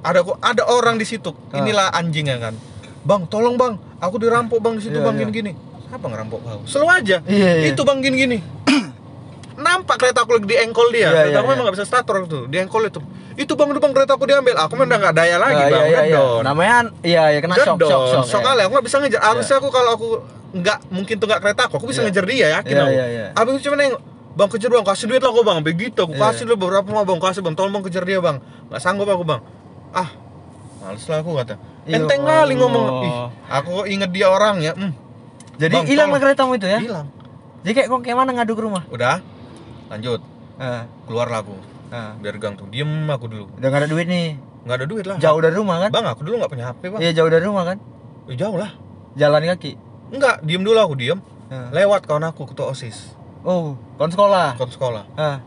ada 0.00 0.18
kok 0.20 0.36
ada 0.36 0.62
orang 0.66 0.96
di 0.96 1.04
situ 1.04 1.30
Ah. 1.48 1.58
inilah 1.58 1.88
anjingnya 1.90 2.36
kan 2.36 2.54
bang 3.00 3.22
tolong 3.26 3.54
bang 3.54 3.72
aku 3.96 4.18
dirampok 4.18 4.58
bang 4.58 4.74
di 4.74 4.82
situ 4.82 4.96
Iya, 4.96 5.04
bang 5.04 5.14
iya. 5.14 5.22
gini 5.22 5.32
gini 5.32 5.52
siapa 5.84 6.06
ngerampok 6.06 6.38
kau 6.40 6.60
selalu 6.64 6.88
aja 6.92 7.16
Iya, 7.24 7.50
iya. 7.56 7.66
itu 7.70 7.80
bang 7.80 7.98
gini 7.98 8.16
gini 8.18 8.38
nampak 9.62 9.96
kereta 9.96 10.22
aku 10.22 10.36
lagi 10.36 10.46
di 10.46 10.56
engkol 10.58 10.90
dia. 10.90 11.06
Iya, 11.06 11.10
kereta 11.12 11.28
iya, 11.28 11.38
aku 11.38 11.46
iya. 11.46 11.52
memang 11.54 11.64
nggak 11.64 11.76
bisa 11.78 11.86
starter 11.86 12.14
waktu 12.18 12.28
itu. 12.28 12.40
Di 12.46 12.56
engkol 12.58 12.82
itu. 12.84 13.00
Itu 13.32 13.52
bang, 13.54 13.70
bang 13.72 13.92
kereta 13.94 14.12
aku 14.14 14.24
diambil. 14.26 14.54
Aku 14.58 14.74
memang 14.74 14.88
udah 14.88 14.98
nggak 14.98 15.14
daya 15.14 15.36
lagi 15.38 15.54
Ah, 15.56 15.68
bang. 15.68 15.70
iya, 15.70 15.80
iya, 15.80 15.88
Udah 15.88 16.04
iya. 16.04 16.16
down. 16.18 16.40
Namanya 16.42 16.76
iya 17.00 17.22
ya 17.30 17.38
kena 17.38 17.54
shock 17.56 17.78
shock 17.78 18.02
shock. 18.10 18.24
Shock 18.28 18.42
ya. 18.42 18.48
kali. 18.48 18.60
Aku 18.62 18.72
nggak 18.74 18.86
bisa 18.86 18.96
ngejar. 18.98 19.20
Harusnya 19.22 19.56
aku 19.56 19.68
kalau 19.70 19.90
aku 19.94 20.06
nggak 20.52 20.78
mungkin 20.90 21.14
tuh 21.16 21.26
nggak 21.26 21.40
kereta 21.40 21.62
aku, 21.64 21.74
aku 21.78 21.86
bisa 21.88 22.00
Iya. 22.00 22.06
ngejar 22.06 22.24
dia 22.26 22.46
yakin 22.60 22.74
Iya, 22.74 22.82
aku. 22.82 22.92
iya, 22.92 23.06
iya. 23.08 23.26
Abis 23.32 23.52
itu 23.54 23.60
cuma 23.66 23.76
nengok. 23.78 24.02
Bang 24.32 24.48
kejar 24.48 24.68
bang, 24.68 24.84
kasih 24.84 25.06
duit 25.06 25.20
lah 25.20 25.30
aku 25.30 25.40
bang. 25.42 25.58
Begitu 25.60 25.98
aku 25.98 26.12
Iya. 26.12 26.22
kasih 26.26 26.42
dulu 26.44 26.56
beberapa 26.66 26.88
mau 26.88 27.04
bang, 27.04 27.18
kasih 27.18 27.40
bang. 27.40 27.54
Tolong 27.54 27.72
bang 27.72 27.84
kejar 27.84 28.02
dia 28.02 28.18
bang. 28.18 28.36
Nggak 28.68 28.80
sanggup 28.80 29.06
aku 29.06 29.24
bang. 29.24 29.40
Ah, 29.92 30.08
males 30.80 31.04
lah 31.04 31.18
aku 31.18 31.30
kata. 31.34 31.54
Ya 31.82 31.98
Enteng 31.98 32.22
kali 32.22 32.54
ngomong. 32.54 32.86
Ih, 33.02 33.14
aku 33.48 33.68
kok 33.82 33.86
inget 33.86 34.10
dia 34.10 34.28
orangnya. 34.28 34.72
Hmm, 34.72 34.92
Jadi 35.56 35.82
hilang 35.84 36.08
lah 36.08 36.18
keretamu 36.18 36.54
itu 36.54 36.64
ya? 36.64 36.78
hilang. 36.78 37.06
Jadi 37.62 37.72
kayak 37.74 37.88
kok 37.88 38.00
kayak 38.02 38.16
mana 38.16 38.30
ngadu 38.32 38.52
ke 38.52 38.62
rumah? 38.62 38.82
Udah, 38.88 39.18
lanjut. 39.92 40.20
Ah, 40.56 40.88
Keluar 41.04 41.28
lah 41.28 41.40
aku. 41.40 41.56
ah. 41.90 42.16
Biar 42.16 42.36
gang 42.36 42.56
tuh. 42.56 42.64
Diem 42.66 43.04
aku 43.06 43.28
dulu. 43.28 43.52
Udah 43.54 43.68
gak 43.68 43.84
ada 43.84 43.88
duit 43.88 44.08
nih. 44.08 44.40
Nggak 44.62 44.76
ada 44.78 44.86
duit 44.86 45.04
lah. 45.04 45.16
Jauh 45.18 45.40
dari 45.42 45.52
rumah 45.52 45.76
kan? 45.82 45.90
Bang, 45.90 46.06
aku 46.06 46.22
dulu 46.22 46.38
nggak 46.38 46.50
punya 46.50 46.70
HP 46.70 46.82
bang. 46.88 47.00
Iya 47.02 47.10
jauh 47.12 47.26
dari 47.26 47.42
rumah 47.42 47.64
kan? 47.66 47.76
Eh, 48.30 48.38
jauh 48.38 48.54
lah. 48.54 48.70
Jalan 49.12 49.42
kaki. 49.50 49.74
Enggak, 50.14 50.38
diem 50.40 50.62
dulu 50.62 50.78
aku 50.78 50.94
diem. 50.94 51.18
Ah. 51.50 51.68
Lewat 51.68 52.06
kawan 52.06 52.24
aku 52.24 52.46
ketua 52.46 52.70
osis. 52.70 53.12
Oh, 53.42 53.74
kon 53.98 54.08
sekolah. 54.08 54.54
Kon 54.54 54.70
sekolah. 54.70 55.02
Ah, 55.18 55.42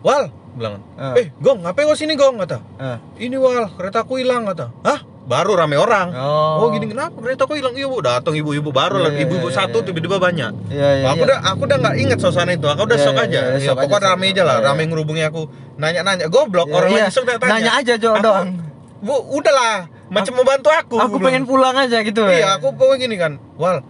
Wal, 0.00 0.32
bilang. 0.56 0.80
Ah. 0.96 1.12
Eh, 1.14 1.28
Gong, 1.36 1.60
ngapain 1.60 1.84
kau 1.84 1.92
sini 1.92 2.16
Gong 2.16 2.40
kata. 2.40 2.64
ah. 2.80 2.96
Ini 3.14 3.36
Wal, 3.36 3.68
keretaku 3.70 4.16
hilang 4.16 4.48
kata. 4.48 4.72
Hah? 4.82 5.04
Baru 5.26 5.58
rame 5.58 5.74
orang. 5.74 6.14
Oh. 6.14 6.62
Oh, 6.62 6.68
gini 6.70 6.86
kenapa 6.86 7.18
keretaku 7.18 7.58
hilang? 7.58 7.74
Iya 7.74 7.90
bu, 7.90 7.98
datang 7.98 8.30
ibu-ibu 8.30 8.70
baru 8.70 9.02
lah, 9.02 9.10
Iya, 9.10 9.18
iya, 9.18 9.26
ibu-ibu 9.26 9.50
iya, 9.50 9.58
satu 9.58 9.82
iya. 9.82 9.86
tiba-tiba 9.90 10.16
banyak. 10.22 10.52
Iya 10.70 10.88
iya. 11.02 11.06
aku 11.10 11.18
iya. 11.18 11.26
udah 11.26 11.38
aku 11.42 11.60
udah 11.66 11.78
nggak 11.82 11.96
inget 11.98 12.18
suasana 12.22 12.54
itu, 12.54 12.66
aku 12.70 12.86
udah 12.86 12.94
Iya, 12.94 13.04
shock 13.10 13.16
iya, 13.18 13.26
aja. 13.26 13.40
iya, 13.58 13.66
Ya, 13.66 13.72
pokoknya 13.74 14.06
rame 14.06 14.26
aja 14.30 14.42
lah, 14.46 14.56
Iya, 14.62 14.66
rame 14.70 14.82
iya. 14.86 14.90
ngerubungi 14.94 15.22
aku, 15.26 15.42
nanya-nanya, 15.76 16.26
goblok 16.30 16.70
Iya, 16.70 16.74
orang 16.78 16.90
iya. 16.94 17.02
lagi 17.02 17.10
shock 17.10 17.26
tanya. 17.26 17.50
Nanya 17.50 17.72
aja, 17.74 17.92
doang. 17.98 18.48
Bu, 18.96 19.14
udahlah, 19.34 19.90
macam 20.08 20.32
mau 20.32 20.46
bantu 20.46 20.70
aku. 20.70 20.96
Aku 21.02 21.16
pengen 21.18 21.42
pulang 21.42 21.74
aja 21.74 21.98
gitu. 22.00 22.22
bilang. 22.22 22.30
Iya, 22.30 22.46
ya. 22.46 22.56
aku 22.56 22.66
pokoknya 22.78 22.98
gini 23.02 23.16
kan, 23.18 23.32
Wal. 23.58 23.82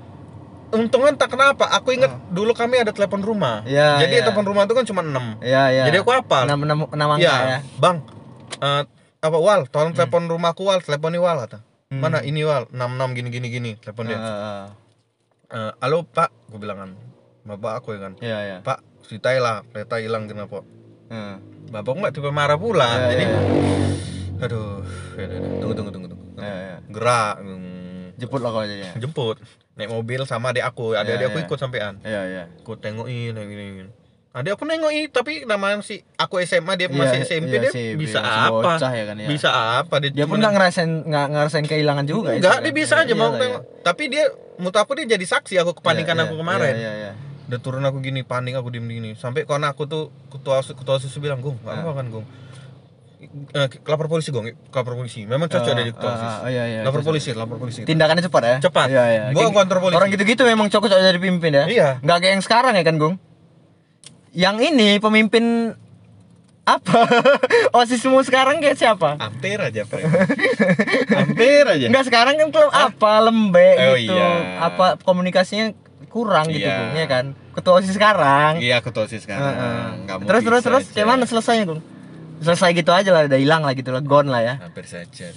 Untungnya 0.66 1.14
entah 1.14 1.28
kenapa, 1.28 1.68
aku 1.68 1.94
inget 1.94 2.10
Ah. 2.10 2.18
dulu 2.26 2.50
kami 2.50 2.80
ada 2.80 2.90
telepon 2.90 3.20
rumah. 3.20 3.60
Iya, 3.62 4.02
Jadi 4.02 4.14
iya. 4.18 4.24
telepon 4.24 4.44
rumah 4.48 4.64
itu 4.64 4.72
kan 4.72 4.82
cuma 4.82 4.98
6 4.98 5.38
Iya 5.38 5.62
iya. 5.70 5.82
Jadi 5.86 5.96
aku 6.00 6.10
hafal. 6.10 6.42
Enam 6.48 6.64
enam 6.64 6.78
enam 6.90 7.08
angka 7.12 7.22
Iya, 7.22 7.36
ya. 7.46 7.58
Bang. 7.76 8.02
eh, 8.56 8.82
apa 9.20 9.38
Wal, 9.38 9.66
tolong 9.70 9.92
telepon 9.96 10.28
rumahku 10.28 10.62
Wal, 10.66 10.80
telepon 10.85 11.14
nih 11.14 11.23
Wal 11.23 11.38
kata. 11.46 11.58
Hmm. 11.90 12.02
Mana 12.02 12.20
ini 12.23 12.42
Wal, 12.42 12.66
66 12.70 13.16
gini 13.16 13.28
gini 13.30 13.49
gini, 13.49 13.70
telepon 13.78 14.11
dia. 14.11 14.18
Ah. 14.18 14.66
Eh, 15.46 15.73
halo 15.78 16.02
Pak, 16.02 16.50
gue 16.50 16.58
bilang 16.58 16.78
kan. 16.82 16.90
Bapak 17.46 17.73
aku 17.82 17.94
ya 17.94 18.00
kan. 18.02 18.12
Iya 18.18 18.38
iya. 18.42 18.56
Pak, 18.66 18.82
ceritain 19.06 19.38
lah, 19.38 19.62
kereta 19.70 20.02
hilang 20.02 20.26
kenapa? 20.26 20.66
Ah. 21.08 21.38
Bapak 21.70 21.92
nggak 21.94 22.12
tipe 22.14 22.30
marah 22.35 22.58
pula. 22.58 22.87
Iya, 22.87 23.06
Jadi 23.14 23.25
iya. 23.25 23.40
aduh, 24.37 24.85
ya, 25.16 25.26
ya, 25.32 25.38
tunggu 25.62 25.75
tunggu 25.78 25.90
tunggu 25.94 26.08
tunggu. 26.11 26.25
Iya, 26.37 26.56
iya. 26.61 26.76
Gerak 26.90 27.35
hmm, 27.40 27.76
Jemput 28.16 28.40
lah 28.40 28.50
kau 28.52 28.64
aja 28.64 28.73
ya. 28.73 28.92
jemput 28.96 29.37
naik 29.76 29.92
mobil 29.92 30.25
sama 30.25 30.56
adik 30.56 30.64
aku, 30.64 30.96
adik-adik 30.96 31.28
Iya, 31.28 31.28
aku 31.28 31.38
iya. 31.38 31.46
ikut 31.46 31.58
sampean. 31.61 31.94
Iya 32.00 32.23
iya. 32.25 32.44
Aku 32.64 32.80
tengokin 32.80 33.37
kayak 33.37 33.49
gini, 33.49 33.64
gini. 33.85 33.90
Adik 34.36 34.52
aku 34.52 34.68
nengokin, 34.68 35.08
tapi 35.08 35.48
namanya 35.48 35.80
si 35.80 36.04
aku 36.14 36.36
SMA 36.42 36.76
dia 36.76 36.86
Iya, 36.86 36.92
masih 36.92 37.18
SMP 37.24 37.48
iya 37.50 37.60
dia 37.64 37.70
sih, 37.72 37.96
bisa 37.96 38.20
masih 38.20 38.52
apa? 38.52 38.76
bocah 38.76 38.92
ya 38.92 39.04
kan, 39.08 39.16
ya. 39.16 39.26
Bisa 39.26 39.48
apa 39.80 39.94
dia? 39.96 40.10
Dia 40.12 40.26
pun 40.28 40.36
nggak 40.36 40.52
ngerasain 40.52 40.90
nggak 41.02 41.26
ngerasain 41.32 41.64
kehilangan 41.64 42.04
juga. 42.04 42.28
ya, 42.30 42.44
Enggak, 42.44 42.52
sih, 42.52 42.62
dia 42.62 42.72
bisa 42.74 42.94
aja 42.98 43.08
Iya 43.08 43.16
mau 43.16 43.32
tengok. 43.32 43.62
Tapi 43.80 44.02
dia 44.06 44.24
menurut 44.54 44.76
aku 44.76 44.92
dia 44.92 45.06
jadi 45.08 45.24
saksi 45.26 45.56
aku 45.56 45.80
kepanikan 45.80 46.14
Iya, 46.14 46.22
aku 46.22 46.34
iya, 46.36 46.40
kemarin. 46.44 46.68
Iya 46.68 46.76
iya 46.76 46.92
iya. 46.92 47.12
Udah 47.48 47.58
turun 47.58 47.80
aku 47.80 47.98
gini, 47.98 48.20
panik 48.22 48.52
aku 48.52 48.68
diem 48.68 48.84
gini. 48.84 49.10
Sampai 49.14 49.48
kawan 49.48 49.64
aku 49.64 49.88
tuh 49.88 50.12
ketua 50.28 50.60
ketua 50.60 51.00
OSIS 51.00 51.16
bilang, 51.16 51.40
"Gung, 51.40 51.56
enggak 51.56 51.72
Ah. 51.72 51.82
apa 51.82 51.92
kan, 51.94 52.06
Gung?" 52.10 52.26
Eh, 53.50 53.66
lapor 53.82 54.06
polisi, 54.06 54.28
Gong. 54.28 54.44
Lapor 54.68 54.94
polisi. 54.94 55.24
Memang 55.24 55.48
cocok 55.48 55.64
Ah, 55.64 55.72
ada 55.72 55.82
di 55.82 55.90
ketua 55.90 56.06
ah, 56.06 56.14
OSIS. 56.14 56.34
ah, 56.36 56.48
iya, 56.52 56.64
iya, 56.68 56.80
lapor 56.84 57.00
cocok. 57.00 57.08
polisi, 57.08 57.28
lapor 57.32 57.56
polisi. 57.56 57.80
Tindakannya 57.82 58.20
cepat 58.22 58.42
ya? 58.44 58.56
Cepat. 58.60 58.86
Iya 58.86 59.04
iya. 59.08 59.22
Gua 59.32 59.48
kontrol 59.48 59.80
polisi. 59.80 59.96
Orang 59.96 60.12
gitu-gitu 60.12 60.44
memang 60.44 60.68
cocok 60.68 60.92
jadi 60.92 61.16
pemimpin 61.16 61.52
ya. 61.54 61.64
Iya. 61.64 61.88
Nggak 62.00 62.16
kayak 62.20 62.32
yang 62.34 62.44
sekarang 62.44 62.76
ya 62.76 62.84
kan, 62.84 63.00
Gung? 63.00 63.16
Yang 64.36 64.56
ini 64.68 65.00
pemimpin 65.00 65.72
apa? 66.68 66.98
Osismu 67.78 68.20
sekarang 68.20 68.60
kayak 68.60 68.76
siapa? 68.76 69.16
Hampir 69.16 69.56
aja, 69.56 69.88
Pak. 69.88 70.00
Hampir 71.08 71.62
aja. 71.64 71.86
Enggak 71.88 72.04
sekarang 72.04 72.36
kan 72.36 72.49
klub 72.50 72.68
apa 72.68 73.12
lembek 73.25 73.76
Oh, 73.80 73.96
gitu. 73.96 74.12
iya. 74.12 74.60
Apa 74.60 75.00
komunikasinya 75.00 75.72
kurang 76.12 76.52
gitu, 76.52 76.66
Iya. 76.66 76.76
Gung, 76.76 76.92
ya 76.94 77.06
kan? 77.06 77.25
Ketua 77.54 77.80
OSIS 77.80 77.96
sekarang. 77.96 78.60
Iya, 78.60 78.84
ketua 78.84 79.08
OSIS 79.08 79.25
sekarang. 79.25 79.52
Nggak 80.04 80.16
mau 80.20 80.26
terus 80.28 80.42
terus 80.44 80.62
terus 80.62 80.84
mana 81.00 81.25
selesainya, 81.25 81.64
Gung? 81.64 81.80
Selesai 82.36 82.76
gitu 82.76 82.92
aja 82.92 83.08
lah, 83.16 83.25
udah 83.25 83.40
hilang 83.40 83.64
lah 83.64 83.72
gitu 83.72 83.88
lah, 83.88 84.04
gone 84.04 84.28
lah 84.28 84.44
ya. 84.44 84.54
Hampir 84.60 84.84
saja 84.84 85.32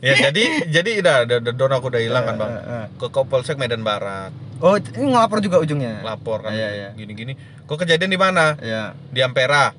ya 0.00 0.28
jadi 0.28 0.42
jadi 0.68 0.90
udah 1.00 1.16
udah 1.24 1.36
udah 1.40 1.52
don 1.56 1.72
aku 1.72 1.88
udah 1.88 2.02
hilang 2.04 2.24
kan 2.24 2.36
bang 2.36 2.52
ke 2.96 3.06
Kapolsek 3.08 3.56
Medan 3.56 3.80
Barat 3.80 4.28
Oh, 4.60 4.76
ini 4.76 5.06
ngelapor 5.08 5.40
juga 5.40 5.56
ujungnya. 5.58 6.00
lapor 6.00 6.40
kan 6.40 6.52
Iya, 6.52 6.68
iya. 6.70 6.88
gini 6.92 7.12
gini 7.12 7.32
kok 7.64 7.76
kejadian 7.76 8.08
di 8.08 8.16
mana 8.16 8.54
Iya. 8.56 8.92
di 9.08 9.20
Ampera 9.20 9.72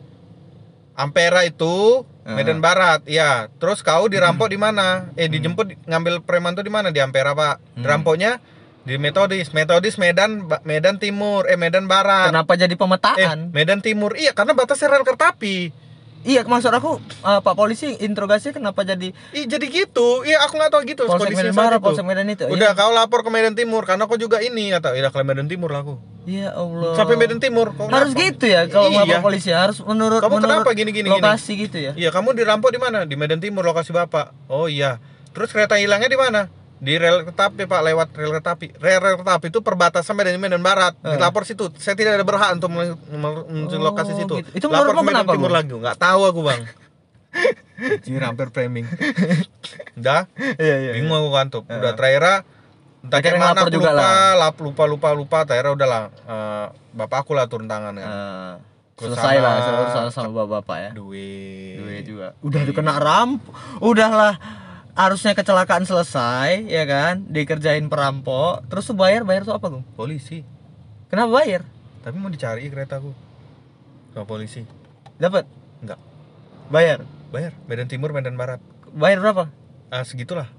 Ampera 0.94 1.42
itu 1.44 2.04
Eh. 2.22 2.34
Medan 2.34 2.62
Barat 2.62 3.02
ya 3.06 3.50
terus 3.56 3.82
kau 3.82 4.06
dirampok 4.06 4.46
di 4.46 4.56
mana 4.56 5.10
eh 5.16 5.26
dijemput 5.26 5.74
ngambil 5.86 6.22
preman 6.22 6.54
tuh 6.54 6.62
di 6.62 6.70
mana 6.70 6.90
di 6.90 6.98
Ampera 6.98 7.34
pak 7.34 7.58
Hmm. 7.58 7.82
dirampoknya 7.82 8.38
di 8.82 8.98
Metodis 8.98 9.50
Metodis 9.52 9.98
Medan 9.98 10.46
Medan 10.62 10.98
Timur 10.98 11.46
eh 11.46 11.58
Medan 11.58 11.86
Barat 11.86 12.30
Kenapa 12.30 12.54
jadi 12.54 12.70
eh 12.70 12.78
pemetaan? 12.78 13.50
Medan 13.50 13.82
Timur 13.82 14.14
iya 14.14 14.34
karena 14.34 14.54
batasnya 14.54 14.90
rel 14.92 15.02
kereta 15.02 15.34
api 15.34 15.74
Iya, 16.22 16.46
maksud 16.46 16.70
aku 16.70 17.02
eh, 17.02 17.40
Pak 17.42 17.54
polisi 17.54 17.98
interogasi 17.98 18.54
kenapa 18.54 18.86
jadi 18.86 19.10
Ih, 19.34 19.50
jadi 19.50 19.66
gitu 19.66 20.22
iya 20.22 20.38
aku 20.46 20.54
nggak 20.54 20.70
tahu 20.70 20.82
gitu 20.86 21.04
Polsek 21.04 21.34
kondisinya 21.34 21.50
Medan 21.50 21.58
Barat, 21.58 21.80
itu. 21.80 21.86
Polsek 21.90 22.06
Medan 22.06 22.28
itu. 22.30 22.44
Udah 22.46 22.70
Iya. 22.72 22.78
kau 22.78 22.92
lapor 22.94 23.26
ke 23.26 23.30
Medan 23.30 23.58
Timur 23.58 23.82
karena 23.84 24.06
aku 24.06 24.22
juga 24.22 24.38
ini 24.38 24.70
kata, 24.70 24.94
ya 24.94 25.10
ke 25.10 25.18
Medan 25.22 25.50
Timur 25.50 25.74
lah 25.74 25.82
aku. 25.82 25.98
Ya 26.30 26.54
Allah. 26.54 26.94
Sampai 26.94 27.18
Medan 27.18 27.42
Timur. 27.42 27.74
Kau 27.74 27.90
Harus 27.90 28.14
kenapa? 28.14 28.26
gitu 28.30 28.46
ya 28.46 28.62
kalau 28.70 28.94
Iya. 28.94 28.98
ngelapor 29.02 29.22
polisi 29.26 29.50
harus 29.50 29.78
menurut 29.82 30.22
Kamu 30.22 30.38
menurut 30.38 30.62
kenapa 30.62 30.70
gini, 30.78 30.92
gini, 30.94 31.10
gini? 31.10 31.18
lokasi 31.18 31.52
gitu 31.58 31.78
ya. 31.82 31.92
Iya, 31.98 32.14
kamu 32.14 32.38
dirampok 32.38 32.70
di 32.70 32.78
mana? 32.78 33.10
Di 33.10 33.18
Medan 33.18 33.42
Timur 33.42 33.66
lokasi 33.66 33.90
Bapak. 33.90 34.30
Oh 34.46 34.70
iya. 34.70 35.02
Terus 35.34 35.50
kereta 35.50 35.82
hilangnya 35.82 36.06
di 36.06 36.20
mana? 36.22 36.61
Di 36.82 36.98
rel 36.98 37.22
kereta 37.22 37.54
api, 37.54 37.70
Pak, 37.70 37.82
lewat 37.86 38.08
rel 38.18 38.34
kereta 38.34 38.58
api. 38.58 38.74
Rel, 38.74 38.98
rel 38.98 39.14
kereta 39.16 39.38
api 39.38 39.48
itu 39.48 39.62
perbatasan 39.62 40.18
Medan 40.18 40.42
Medan 40.42 40.66
Barat. 40.66 40.98
Eh. 41.00 41.14
Dilapor 41.14 41.46
situ. 41.46 41.70
Saya 41.78 41.94
tidak 41.94 42.18
ada 42.18 42.26
berhak 42.26 42.58
untuk 42.58 42.74
menuju 42.74 43.78
Oh, 43.78 43.82
lokasi 43.84 44.18
situ. 44.18 44.42
gitu. 44.42 44.50
Itu 44.58 44.66
Lapor 44.66 44.98
ke 44.98 45.04
Medan 45.06 45.30
Timur 45.30 45.54
lagi. 45.54 45.70
Enggak 45.70 46.02
tahu 46.02 46.26
aku, 46.26 46.42
Bang. 46.42 46.66
Anjir, 48.02 48.22
hampir 48.22 48.50
framing. 48.50 48.90
Udah, 49.98 50.26
Iya 50.58 50.76
iya. 50.82 50.92
bingung 50.98 51.14
aku 51.16 51.30
kan 51.30 51.46
tuh. 51.48 51.64
Udah 51.64 51.94
terakhir 51.94 52.46
entah 53.02 53.18
kayak 53.18 53.34
mana 53.36 53.62
aku 53.62 53.74
juga 53.74 53.90
lupa, 53.90 54.02
lah. 54.02 54.34
lap, 54.38 54.56
lupa 54.58 54.84
lupa 54.86 55.10
lupa 55.10 55.38
terakhir 55.42 55.74
udahlah 55.74 56.14
eh, 56.14 56.66
bapak 56.94 57.26
aku 57.26 57.34
lah 57.34 57.46
turun 57.46 57.66
tangan 57.66 57.94
kan. 57.94 58.06
Eh, 58.06 58.54
Terus 58.94 59.18
selesai 59.18 59.38
lah 59.42 59.54
urusan 59.82 60.04
sama 60.10 60.30
bapak-bapak 60.36 60.78
ya. 60.78 60.90
Duit. 60.94 61.78
Duit 61.78 62.04
juga. 62.06 62.38
Udah 62.42 62.62
dikena 62.62 63.02
ramp. 63.02 63.42
Udahlah 63.82 64.38
harusnya 64.92 65.32
kecelakaan 65.32 65.84
selesai 65.84 66.68
ya 66.68 66.84
kan 66.84 67.24
dikerjain 67.26 67.88
perampok 67.88 68.68
terus 68.68 68.84
tuh 68.84 68.94
bayar 68.94 69.24
bayar 69.24 69.44
tuh 69.44 69.56
apa 69.56 69.68
Gung? 69.68 69.86
Polisi. 69.94 70.44
kenapa 71.08 71.32
bayar 71.34 71.62
Tapi 72.02 72.18
mau 72.18 72.28
dicari 72.28 72.66
keretaku. 72.66 73.14
Sama 74.12 74.26
polisi. 74.26 74.66
dapat 75.16 75.46
Enggak. 75.80 76.00
bayar 76.68 77.00
Bayar. 77.32 77.56
Medan 77.64 77.88
Timur, 77.88 78.12
Medan 78.12 78.36
Barat. 78.36 78.60
bayar 78.92 79.20
berapa 79.20 79.48
Ah, 79.88 80.04
segitulah. 80.04 80.52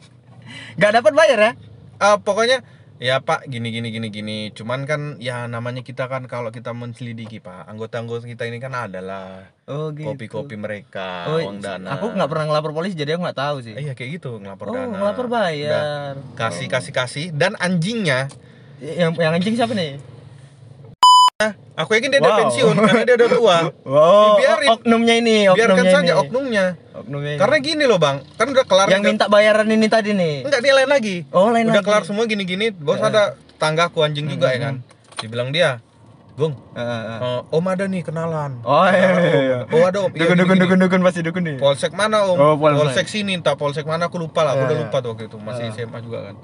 nggak 0.76 0.92
dapat 0.96 1.12
bayar 1.12 1.38
ya 1.40 1.52
Ah, 1.96 2.16
pokoknya 2.16 2.64
ya 3.00 3.24
Pak 3.24 3.48
gini 3.48 3.72
gini 3.72 3.88
gini 3.88 4.08
gini. 4.12 4.38
Cuman 4.52 4.84
kan 4.84 5.16
ya 5.16 5.48
namanya 5.48 5.80
kita 5.80 6.06
kan 6.06 6.28
kalau 6.28 6.52
kita 6.52 6.76
menselidiki 6.76 7.40
Pak, 7.40 7.64
anggota-anggota 7.66 8.28
kita 8.28 8.44
ini 8.44 8.60
kan 8.60 8.76
adalah 8.76 9.48
oh 9.64 9.88
gitu 9.96 10.12
kopi-kopi 10.12 10.60
mereka, 10.60 11.30
oh, 11.32 11.40
uang 11.40 11.64
dana. 11.64 11.96
aku 11.96 12.12
nggak 12.12 12.28
pernah 12.28 12.44
ngelapor 12.52 12.70
polisi 12.76 12.98
jadi 12.98 13.16
aku 13.16 13.22
nggak 13.22 13.38
tahu 13.38 13.56
sih 13.62 13.72
Iya 13.78 13.94
kayak 13.94 14.20
gitu 14.20 14.36
ngelapor 14.42 14.70
oh 14.70 14.74
dana. 14.74 14.96
ngelapor 14.98 15.26
bayar 15.30 16.18
Kasih 16.34 16.66
kasih 16.66 16.92
kasih 16.92 17.26
dan 17.32 17.54
anjingnya 17.56 18.26
yang 18.82 19.14
yang 19.14 19.32
anjing 19.32 19.54
siapa 19.54 19.72
nih 19.72 19.96
Aku 21.74 21.96
yakin 21.96 22.08
dia 22.10 22.20
udah 22.20 22.28
Wow. 22.30 22.40
pensiun 22.42 22.74
karena 22.76 23.02
dia 23.02 23.16
udah 23.16 23.28
tua. 23.30 23.58
wow 23.88 24.36
Dibiarin. 24.36 24.68
oknumnya 24.70 25.14
ini 25.16 25.36
Biarkan 25.46 25.56
oknumnya 25.72 25.90
saja 25.90 26.04
ini. 26.06 26.20
oknumnya. 26.20 26.64
oknumnya 26.94 27.30
ini. 27.30 27.40
Karena 27.40 27.56
gini 27.58 27.84
loh 27.84 27.96
bang, 27.96 28.16
kan 28.30 28.46
udah 28.46 28.64
kelar. 28.64 28.86
yang 28.86 29.00
minta 29.02 29.24
bayaran 29.26 29.64
ini 29.66 29.86
tadi 29.86 30.12
nih 30.12 30.44
Enggak 30.44 30.60
dia 30.60 30.72
lain 30.74 30.90
lagi. 30.90 31.16
oh 31.30 31.48
lain 31.48 31.64
udah 31.66 31.74
lagi. 31.74 31.86
kelar 31.86 32.02
semua 32.04 32.24
gini-gini. 32.24 32.68
Bos 32.70 32.96
Eh. 32.96 33.02
ada 33.02 33.22
tanggaku 33.56 34.00
anjing 34.00 34.28
juga 34.28 34.52
ya 34.52 34.60
kan. 34.62 34.74
Dibilang 35.16 35.48
dia, 35.50 35.80
Gung, 36.32 36.56
eh, 36.72 36.80
eh. 36.80 37.18
eh, 37.18 37.40
Om 37.50 37.64
ada 37.66 37.84
nih 37.86 38.00
kenalan. 38.02 38.60
oh 38.62 38.84
iya, 38.86 39.10
iya, 39.18 39.40
iya. 39.42 39.58
Oh 39.66 39.80
ada 39.82 39.98
Om. 40.02 40.10
Iya, 40.10 40.20
dukun 40.22 40.36
dukun 40.38 40.56
dukun 40.58 40.78
dukun 40.78 41.00
pasti 41.02 41.20
dukun 41.20 41.42
nih 41.42 41.56
Polsek 41.56 41.92
mana 41.92 42.24
Om? 42.26 42.36
Oh, 42.36 42.54
polsek. 42.54 43.04
sini, 43.06 43.32
entah 43.34 43.52
polsek 43.54 43.84
mana 43.84 44.08
aku 44.08 44.16
lupa 44.16 44.40
lah. 44.42 44.52
Aku 44.54 44.60
Iya, 44.60 44.66
udah 44.66 44.76
iya. 44.76 44.84
lupa 44.84 44.96
tuh 44.98 45.08
waktu 45.10 45.24
itu. 45.26 45.36
Masih. 45.38 45.68
SMA 45.70 46.00
juga 46.00 46.28
kan. 46.28 46.36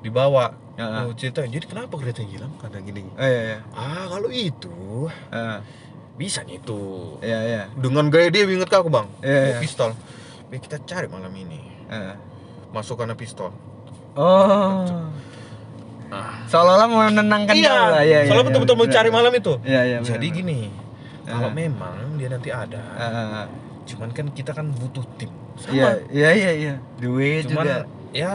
Dibawa. 0.00 0.56
Ya, 0.74 1.04
Oh 1.04 1.12
cerita, 1.12 1.44
jadi 1.44 1.60
kenapa 1.62 1.92
kereta 1.94 2.24
hilang? 2.24 2.56
Kata 2.56 2.80
gini. 2.80 3.04
oh, 3.06 3.20
iya, 3.20 3.40
iya. 3.46 3.58
Ah 3.70 4.08
kalau 4.08 4.32
itu 4.32 4.72
Ah, 5.28 5.60
bisa 6.16 6.40
nih 6.40 6.56
itu. 6.56 6.80
iya 7.20 7.38
iya. 7.44 7.62
Dengan 7.74 8.08
gaya 8.08 8.28
dia 8.28 8.44
inget 8.44 8.66
aku 8.66 8.88
bang, 8.88 9.04
Iya, 9.20 9.28
Bawa 9.30 9.44
iya. 9.46 9.58
pistol. 9.60 9.90
Biar 10.48 10.60
kita 10.60 10.76
cari 10.82 11.06
malam 11.06 11.28
ini. 11.30 11.60
Ah. 11.86 12.16
Masukkan 12.70 13.12
pistol. 13.14 13.52
Oh. 14.16 14.88
Ah. 16.08 16.42
Seolah-olah 16.44 16.88
menenangkan 16.88 17.54
iya, 17.54 17.70
lah. 17.70 18.00
Iya, 18.00 18.02
iya, 18.02 18.18
soalnya 18.26 18.40
iya, 18.40 18.48
betul-betul 18.48 18.74
mau 18.74 18.84
benar. 18.84 18.96
cari 18.96 19.08
malam 19.10 19.32
itu. 19.32 19.52
Iya, 19.62 19.80
iya. 19.84 19.98
Jadi 20.00 20.26
benar, 20.26 20.38
gini, 20.40 20.58
kalau 21.22 21.48
Ah. 21.48 21.54
memang 21.54 21.96
dia 22.16 22.28
nanti 22.28 22.48
ada. 22.50 22.80
Ah, 22.96 23.04
ah, 23.04 23.26
ah. 23.36 23.46
cuman 23.84 24.08
kan 24.10 24.26
kita 24.30 24.50
kan 24.50 24.70
butuh 24.70 25.04
tim. 25.14 25.28
Sama. 25.54 25.74
Iya, 25.76 25.88
iya, 26.08 26.30
iya, 26.32 26.50
iya. 26.56 26.74
Duit 26.96 27.44
cuman 27.44 27.66
juga. 27.66 27.78
ya 28.12 28.32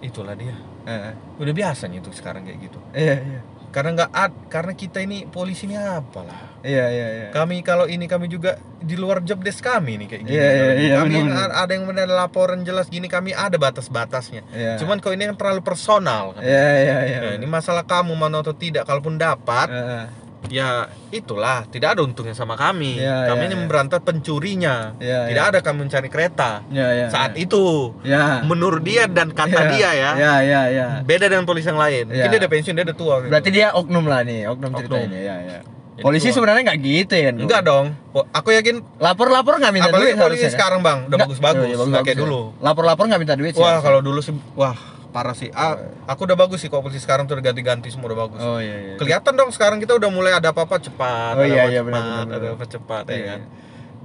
itulah 0.00 0.34
dia. 0.38 0.54
Ah. 0.88 1.12
Udah 1.36 1.54
biasanya 1.54 2.00
itu 2.00 2.10
sekarang 2.14 2.46
kayak 2.46 2.58
gitu. 2.70 2.78
Iya, 2.96 3.16
iya. 3.20 3.40
Karena 3.68 3.92
nggak 4.00 4.10
ad, 4.16 4.32
karena 4.48 4.72
kita 4.72 5.04
ini 5.04 5.28
polisi 5.28 5.68
ini 5.68 5.76
apalah. 5.76 6.56
Iya, 6.64 6.88
iya, 6.88 7.06
iya. 7.12 7.28
Kami 7.30 7.60
kalau 7.60 7.84
ini 7.84 8.08
kami 8.08 8.26
juga 8.26 8.56
di 8.80 8.96
luar 8.96 9.20
job 9.22 9.44
desk 9.44 9.60
kami 9.60 10.00
nih 10.00 10.06
kayak 10.08 10.22
gini. 10.24 10.32
Iya, 10.34 10.48
iya, 10.48 10.70
iya, 10.80 10.94
kami 11.04 11.14
a- 11.28 11.54
ada 11.62 11.72
yang 11.76 11.84
benar 11.84 12.08
laporan 12.08 12.64
jelas 12.64 12.88
gini 12.88 13.06
kami 13.06 13.36
ada 13.36 13.60
batas-batasnya. 13.60 14.42
Iya. 14.50 14.80
Cuman 14.80 14.98
kalau 15.04 15.14
ini 15.14 15.28
kan 15.28 15.36
terlalu 15.36 15.60
personal 15.60 16.32
kan. 16.32 16.42
Iya, 16.42 16.68
iya, 16.80 16.96
iya. 17.04 17.18
Nah, 17.20 17.32
ini 17.36 17.46
masalah 17.46 17.84
kamu 17.84 18.16
mau 18.16 18.32
atau 18.32 18.56
tidak 18.56 18.88
kalaupun 18.88 19.20
dapat 19.20 19.68
ah. 19.68 20.06
Ya 20.46 20.86
itulah 21.10 21.66
tidak 21.66 21.98
ada 21.98 22.06
untungnya 22.06 22.32
sama 22.32 22.54
kami. 22.54 23.02
Iya, 23.02 23.26
kami 23.26 23.42
iya, 23.42 23.48
ini 23.50 23.54
iya. 23.54 23.60
memberantas 23.66 24.00
pencurinya. 24.00 24.94
Iya, 25.02 25.20
tidak 25.28 25.44
iya. 25.44 25.50
ada 25.50 25.58
kami 25.60 25.78
mencari 25.84 26.08
kereta. 26.08 26.50
Iya, 26.70 26.86
iya. 26.94 27.06
Saat 27.10 27.34
iya. 27.34 27.44
itu 27.44 27.64
Ya. 28.06 28.40
menurut 28.46 28.80
dia 28.80 29.10
dan 29.10 29.34
kata 29.34 29.66
Iya. 29.66 29.70
dia 29.74 29.90
ya 29.92 30.10
Iya, 30.14 30.34
iya, 30.46 30.60
iya. 30.70 30.86
beda 31.02 31.26
dengan 31.26 31.44
polisi 31.44 31.66
yang 31.66 31.76
lain. 31.76 32.06
Mungkin 32.08 32.22
Iya. 32.22 32.30
dia 32.30 32.40
udah 32.40 32.50
pensiun 32.50 32.74
dia 32.78 32.84
udah 32.86 32.96
tua. 32.96 33.14
gitu. 33.20 33.30
Berarti 33.34 33.50
dia 33.50 33.66
oknum 33.74 34.04
lah 34.06 34.20
nih, 34.22 34.40
oknum, 34.46 34.70
Oknum. 34.70 34.80
ceritanya. 34.86 35.18
Iya, 35.18 35.36
iya. 35.42 35.58
Jadi 35.98 36.06
Polisi 36.06 36.30
sebenarnya 36.30 36.62
nggak 36.62 36.78
gitu 36.78 37.14
ya 37.18 37.24
kan? 37.26 37.34
Enggak 37.42 37.62
dong. 37.66 37.86
Aku 38.30 38.54
yakin 38.54 38.86
Lapor-lapor 39.02 39.58
nggak 39.58 39.72
minta 39.74 39.90
apalagi 39.90 40.14
duit 40.14 40.22
polisi 40.22 40.46
sekarang 40.46 40.78
bang 40.78 41.10
udah 41.10 41.18
bagus-bagus 41.18 41.66
Iya, 41.66 41.74
iya, 41.74 41.86
nggak 41.90 42.04
kayak 42.06 42.18
ya. 42.18 42.22
dulu. 42.22 42.40
Lapor-lapor 42.62 43.04
nggak 43.10 43.18
minta 43.18 43.34
duit. 43.34 43.54
Wah 43.58 43.82
kalau 43.82 43.98
dulu 43.98 44.22
sih 44.22 44.30
wah 44.54 44.78
parah 45.18 45.34
sih. 45.34 45.50
Ah, 45.50 45.74
aku 46.06 46.30
udah 46.30 46.38
bagus 46.38 46.62
sih 46.62 46.70
kok 46.70 46.78
polisi 46.78 47.02
sekarang 47.02 47.26
tuh 47.26 47.34
udah 47.34 47.44
ganti-ganti 47.44 47.90
semua 47.90 48.14
udah 48.14 48.20
bagus. 48.22 48.38
Oh 48.38 48.62
iya 48.62 48.76
iya. 48.78 48.94
Kelihatan 48.94 49.34
dong 49.34 49.50
sekarang 49.50 49.82
kita 49.82 49.98
udah 49.98 50.06
mulai 50.08 50.30
ada 50.30 50.54
apa-apa 50.54 50.78
cepat. 50.78 51.34
Oh, 51.34 51.42
ada 51.42 51.50
iya, 51.50 51.66
apa 51.66 51.70
iya, 51.70 51.82
cepat, 51.82 52.26
Ada 52.30 52.46
apa 52.54 52.64
cepat 52.64 53.04
ya 53.04 53.10
Iya, 53.10 53.26
kan. 53.26 53.40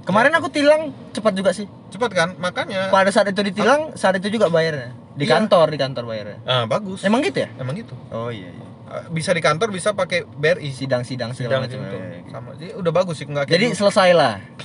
Kemarin 0.04 0.32
aku 0.34 0.48
tilang 0.50 0.82
cepat 1.14 1.32
juga 1.32 1.54
sih. 1.54 1.70
Cepat 1.88 2.10
kan? 2.12 2.28
Makanya 2.36 2.90
Pada 2.90 3.08
saat 3.14 3.30
itu 3.30 3.40
ditilang, 3.40 3.94
saat 3.94 4.18
itu 4.18 4.26
juga 4.28 4.50
bayarnya. 4.50 4.90
Di 5.14 5.24
Iya. 5.24 5.38
kantor, 5.38 5.66
di 5.70 5.78
kantor 5.78 6.04
bayarnya. 6.04 6.38
ah 6.44 6.66
bagus. 6.66 7.06
Emang 7.06 7.22
gitu 7.22 7.38
ya? 7.38 7.48
Emang 7.56 7.78
gitu. 7.78 7.94
Oh 8.10 8.34
iya 8.34 8.50
iya. 8.50 8.66
Ah, 8.84 9.06
Bisa 9.08 9.30
di 9.30 9.40
kantor 9.40 9.70
bisa 9.70 9.94
pakai 9.94 10.26
BRI 10.26 10.74
Sidang-sidang 10.74 11.30
sidang 11.32 11.62
segala 11.62 11.70
macam. 11.70 11.78
Iya, 11.78 12.20
iya. 12.20 12.30
Sama. 12.34 12.50
Jadi 12.58 12.72
udah 12.74 12.92
bagus 12.92 13.16
sih 13.22 13.24
nggak 13.30 13.46
kayak 13.46 13.54
Jadi 13.54 13.66
dulu. 13.70 13.78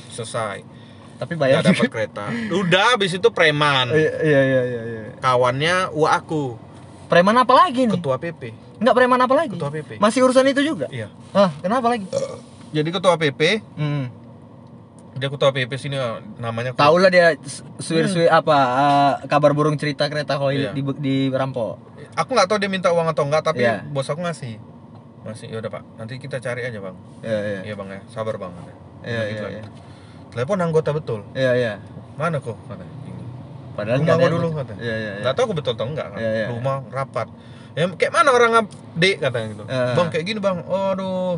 selesai 0.09 0.55
Tapi 1.19 1.36
Nggak 1.36 1.43
bayar 1.51 1.62
dapat 1.62 1.91
kereta. 1.91 2.23
Udah 2.49 2.95
habis 2.95 3.12
itu 3.12 3.27
preman. 3.27 3.91
Iya 3.91 4.12
iya 4.23 4.41
iya 4.41 4.62
iya. 4.63 4.82
iya. 4.88 5.01
Kawannya 5.19 5.91
wa 5.91 6.10
aku, 6.10 6.55
Preman 7.10 7.36
apa 7.36 7.51
lagi 7.51 7.89
nih? 7.89 7.97
ketua 7.97 8.15
PP. 8.15 8.41
Enggak 8.79 8.95
preman 8.95 9.19
apa 9.19 9.34
lagi? 9.36 9.51
Ketua 9.51 9.67
PP. 9.67 9.99
Masih 9.99 10.23
urusan 10.23 10.47
itu 10.47 10.62
juga? 10.63 10.88
Iya. 10.88 11.12
Ah, 11.34 11.51
kenapa 11.60 11.89
lagi? 11.89 12.08
Jadi 12.69 12.89
ketua 12.89 13.17
PP, 13.17 13.65
Hmm. 13.75 14.08
dia 15.17 15.27
ketua 15.27 15.51
PP 15.51 15.73
sini 15.75 15.97
ah, 15.97 16.21
namanya 16.38 16.71
Tahu 16.71 16.95
lah 16.95 17.10
dia 17.10 17.36
suir-suir 17.75 18.29
apa 18.29 18.55
ah, 18.55 19.13
kabar 19.25 19.51
burung 19.51 19.75
cerita 19.75 20.08
kereta 20.08 20.38
Iya. 20.38 20.39
koil 20.39 20.63
di 20.71 20.82
di 21.01 21.15
rampok. 21.27 21.75
Aku 22.15 22.32
nggak 22.32 22.47
tahu 22.47 22.58
dia 22.58 22.69
minta 22.69 22.93
uang 22.93 23.10
atau 23.10 23.27
enggak, 23.27 23.43
tapi 23.43 23.65
Iya. 23.65 23.84
bos 23.84 24.08
aku 24.08 24.21
ngasih. 24.21 24.55
Masih, 25.19 25.51
yaudah 25.51 25.67
pak, 25.67 25.84
nanti 25.99 26.15
kita 26.15 26.39
cari 26.39 26.63
aja 26.63 26.79
bang. 26.79 26.95
Iya 27.19 27.39
iya. 27.43 27.60
Iya 27.67 27.73
bang 27.75 27.89
ya, 27.91 28.01
sabar 28.08 28.39
bang. 28.39 28.53
Iya 29.03 29.21
gitu 29.27 29.43
iya 29.43 29.60
iya. 29.60 29.63
Telepon 30.29 30.57
anggota 30.61 30.89
betul. 30.93 31.25
Iya 31.33 31.51
iya. 31.57 31.73
Mana 32.15 32.37
kok? 32.37 32.55
Ini. 32.69 33.23
Padahal 33.73 34.03
Rumah 34.03 34.15
gua 34.19 34.29
dulu, 34.29 34.47
kata. 34.53 34.73
Iya 34.77 34.95
iya. 34.95 35.11
iya. 35.17 35.21
Nggak 35.25 35.33
tahu 35.33 35.43
aku 35.49 35.53
betul 35.57 35.73
atau 35.73 35.87
enggak 35.87 36.07
kan. 36.13 36.19
Iya, 36.19 36.31
iya. 36.35 36.47
Rumah 36.51 36.75
rapat. 36.91 37.27
Ya 37.77 37.85
kayak 37.95 38.11
mana 38.11 38.29
orang 38.33 38.51
dek 38.97 39.15
katanya 39.23 39.47
gitu. 39.55 39.63
Iya. 39.65 39.93
Bang 39.95 40.07
kayak 40.11 40.25
gini 40.27 40.39
bang. 40.41 40.57
Aduh. 40.67 41.37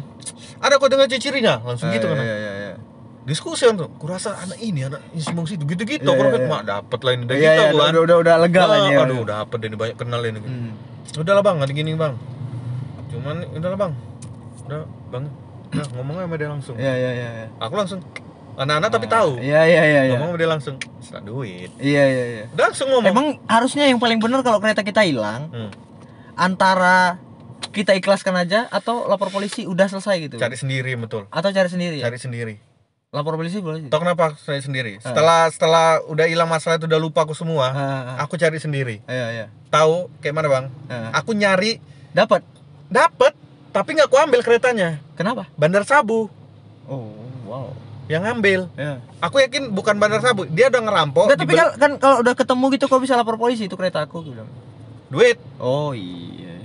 Ada 0.61 0.73
kok 0.77 0.89
dengar 0.89 1.07
ciri-cirinya? 1.07 1.61
Langsung 1.63 1.93
gitu 1.93 2.05
kan. 2.09 2.17
Iya 2.17 2.35
iya 2.35 2.51
iya. 2.57 2.73
Diskusi 3.21 3.69
kan 3.69 3.77
tuh. 3.77 3.89
Kurasa 4.01 4.33
anak 4.33 4.57
ini 4.57 4.81
anak 4.81 4.99
Simong 5.13 5.45
situ 5.45 5.61
gitu-gitu. 5.69 6.01
Iya, 6.01 6.17
Aku 6.17 6.23
iya, 6.25 6.33
kan 6.33 6.41
iya. 6.41 6.49
mak 6.49 6.63
dapat 6.65 6.99
lah 7.05 7.11
ini 7.13 7.23
dari 7.29 7.39
Iya 7.39 7.51
kita 7.53 7.61
iya 7.61 7.71
bukan. 7.71 7.91
udah 7.93 8.01
udah 8.01 8.17
udah 8.25 8.35
lega 8.41 8.63
lah 8.65 8.77
Ah, 8.81 8.85
dia. 8.89 8.97
Aduh, 9.05 9.21
dapat 9.23 9.59
ini 9.61 9.75
banyak 9.77 9.97
kenal 10.01 10.21
ini. 10.25 10.39
Hmm. 10.41 10.71
Udahlah 11.21 11.43
bang, 11.45 11.57
ada 11.61 11.71
gini 11.71 11.91
bang. 11.93 12.13
Cuman 13.13 13.35
udahlah 13.53 13.77
bang. 13.77 13.93
Udah 14.65 14.81
bang. 15.13 15.23
Udah 15.71 15.85
ngomongnya 15.93 16.23
sama 16.25 16.35
dia 16.41 16.49
langsung. 16.49 16.75
Iya 16.81 16.93
iya 16.97 17.11
iya. 17.13 17.29
iya. 17.45 17.47
Aku 17.61 17.73
langsung 17.77 17.99
anak-anak 18.55 18.89
tapi 18.89 19.05
tahu. 19.05 19.37
Iya 19.37 19.61
iya 19.63 19.83
iya 19.83 20.01
iya. 20.05 20.17
Ngomong 20.17 20.35
dia 20.35 20.47
langsung. 20.47 20.75
Setelah 20.99 21.23
duit. 21.23 21.69
Iya 21.77 22.03
iya 22.05 22.23
iya. 22.27 22.45
Langsung 22.51 22.87
ngomong. 22.89 23.07
Emang 23.07 23.27
harusnya 23.45 23.85
yang 23.85 23.97
paling 23.97 24.17
benar 24.17 24.41
kalau 24.41 24.57
kereta 24.57 24.81
kita 24.81 25.01
hilang 25.01 25.47
Hmm, 25.49 25.71
antara 26.33 27.19
kita 27.71 27.93
ikhlaskan 27.93 28.35
aja 28.37 28.67
atau 28.67 29.05
lapor 29.05 29.29
polisi 29.29 29.63
udah 29.63 29.87
selesai 29.87 30.15
gitu. 30.21 30.35
cari 30.35 30.55
sendiri 30.55 30.91
betul. 30.95 31.29
Atau 31.29 31.49
cari 31.49 31.69
sendiri 31.69 32.01
ya? 32.01 32.09
Cari 32.09 32.19
sendiri. 32.19 32.55
Lapor 33.11 33.35
polisi 33.35 33.59
boleh. 33.59 33.87
Tahu 33.87 34.01
kenapa 34.01 34.39
saya 34.39 34.59
sendiri? 34.59 34.95
Setelah 34.99 35.51
setelah 35.51 35.99
udah 36.05 36.25
hilang 36.25 36.47
masalah 36.47 36.79
itu 36.79 36.87
udah 36.87 36.95
lupa 36.95 37.23
aku 37.23 37.35
semua, 37.35 37.67
Ah, 37.67 37.75
ah, 37.75 38.01
ah. 38.15 38.15
aku 38.23 38.35
cari 38.35 38.55
sendiri. 38.55 39.03
Iya 39.03 39.27
iya. 39.31 39.45
Tahu 39.67 40.07
kayak 40.19 40.31
mana 40.31 40.47
bang? 40.47 40.65
Ah. 40.87 41.19
Aku 41.19 41.35
nyari 41.35 41.79
Dapat. 42.11 42.43
dapet, 42.87 43.35
tapi 43.71 43.95
nggak 43.95 44.07
aku 44.07 44.15
ambil 44.15 44.39
keretanya. 44.41 44.99
Kenapa? 45.15 45.47
Bandar 45.55 45.83
Sabu 45.83 46.27
Oh, 46.87 47.07
wow. 47.45 47.71
Yang 48.11 48.27
ngambil. 48.27 48.67
Ya. 48.75 48.99
Aku 49.23 49.39
yakin 49.39 49.71
bukan 49.71 49.95
Bandar 49.95 50.19
Sabu, 50.19 50.43
dia 50.45 50.67
udah 50.67 50.83
ngerampok. 50.83 51.31
Enggak, 51.31 51.39
tapi 51.39 51.53
kan, 51.55 51.67
kan 51.79 51.91
kalau 51.95 52.19
udah 52.19 52.35
ketemu 52.35 52.65
gitu 52.75 52.85
kok 52.85 52.99
bisa 52.99 53.15
lapor 53.15 53.39
polisi 53.39 53.71
itu 53.71 53.79
kereta 53.79 54.03
aku 54.03 54.27
gitu. 54.27 54.43
duit, 55.07 55.39
Oh 55.59 55.95
iya. 55.95 56.59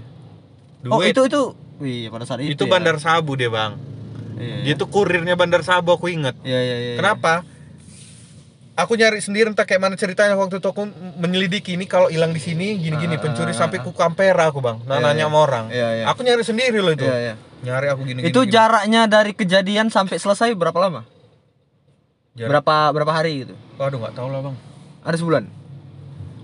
duit. 0.82 0.90
Oh 0.90 1.00
itu 1.02 1.22
itu. 1.26 1.42
Wih, 1.78 2.11
pada 2.11 2.26
saat 2.26 2.42
itu. 2.42 2.59
itu 2.59 2.64
ya. 2.66 2.70
Bandar 2.74 2.96
Sabu 2.98 3.38
dia 3.38 3.46
bang. 3.46 3.78
Iya, 4.37 4.56
Dia 4.64 4.74
tuh 4.76 4.88
kurirnya 4.88 5.35
Bandar 5.35 5.62
Sabu 5.62 5.94
aku 5.94 6.11
inget. 6.11 6.35
Iya 6.42 6.61
iya 6.61 6.76
iya. 6.76 6.94
Kenapa? 6.98 7.46
Aku 8.76 8.92
nyari 8.92 9.24
sendiri 9.24 9.48
entah 9.48 9.64
kayak 9.64 9.80
mana 9.80 9.96
ceritanya 9.96 10.37
waktu 10.37 10.61
itu 10.61 10.68
aku 10.68 10.85
menyelidiki 11.16 11.80
ini 11.80 11.88
kalau 11.88 12.12
hilang 12.12 12.37
di 12.37 12.40
sini 12.44 12.76
gini-gini 12.76 13.16
Ah, 13.16 13.20
pencuri 13.24 13.52
ah, 13.52 13.56
sampai 13.56 13.80
ah. 13.80 13.88
ku 13.88 13.96
Kampera 13.96 14.52
aku 14.52 14.61
bang. 14.61 14.76
Nah, 14.85 15.00
Iya, 15.00 15.04
nanya 15.09 15.16
iya. 15.16 15.26
sama 15.32 15.38
orang. 15.40 15.64
Iya, 15.72 15.88
iya. 15.96 16.04
Aku 16.12 16.20
nyari 16.20 16.44
sendiri 16.44 16.85
loh 16.85 16.92
itu. 16.92 17.09
Iya 17.09 17.16
iya. 17.16 17.35
Nyari 17.64 17.87
aku 17.88 18.04
gini-gini. 18.04 18.28
Itu 18.28 18.44
gini. 18.44 18.52
jaraknya 18.52 19.09
dari 19.09 19.32
kejadian 19.32 19.88
sampai 19.88 20.20
selesai 20.20 20.52
berapa 20.52 20.76
lama? 20.76 21.09
Jarak- 22.37 22.62
Berapa 22.62 22.75
berapa 22.92 23.12
hari 23.12 23.33
gitu? 23.42 23.55
Waduh 23.77 23.99
nggak 23.99 24.14
tahu 24.14 24.29
lah 24.29 24.40
bang. 24.42 24.57
Ada 25.03 25.16
sebulan? 25.16 25.44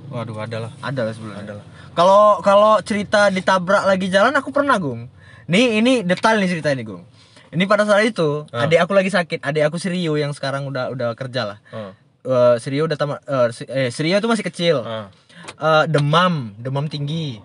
Waduh 0.09 0.37
ada 0.39 0.57
lah. 0.59 0.73
Ada 0.81 1.01
lah 1.03 1.13
sebulan. 1.13 1.37
Ada 1.39 1.53
lah. 1.55 1.65
Kalau 1.93 2.23
kalau 2.41 2.73
cerita 2.81 3.29
ditabrak 3.29 3.85
lagi 3.85 4.09
jalan 4.09 4.33
aku 4.33 4.49
pernah, 4.49 4.77
Gung. 4.77 5.09
Nih 5.45 5.79
ini 5.79 6.01
detail 6.01 6.37
nih 6.37 6.49
cerita 6.49 6.69
ini, 6.69 6.81
Gung. 6.83 7.05
Ini 7.49 7.65
pada 7.67 7.85
saat 7.85 8.01
itu 8.03 8.49
Ah. 8.49 8.65
adik 8.65 8.81
aku 8.81 8.93
lagi 8.93 9.09
sakit, 9.09 9.41
adik 9.41 9.61
aku 9.63 9.77
Sirio 9.77 10.15
yang 10.15 10.33
sekarang 10.33 10.65
udah 10.65 10.89
udah 10.89 11.13
kerja 11.13 11.45
lah. 11.47 11.59
Ah, 11.69 11.93
Eh 12.23 12.55
Sirio 12.57 12.87
udah 12.87 12.95
tamat 12.95 13.19
eh, 13.21 13.49
si- 13.51 13.67
eh 13.67 13.89
Sirio 13.89 14.15
itu 14.15 14.25
masih 14.25 14.41
kecil. 14.43 14.81
ah. 14.81 15.13
Eh, 15.59 15.85
demam, 15.87 16.55
demam 16.57 16.87
tinggi. 16.87 17.43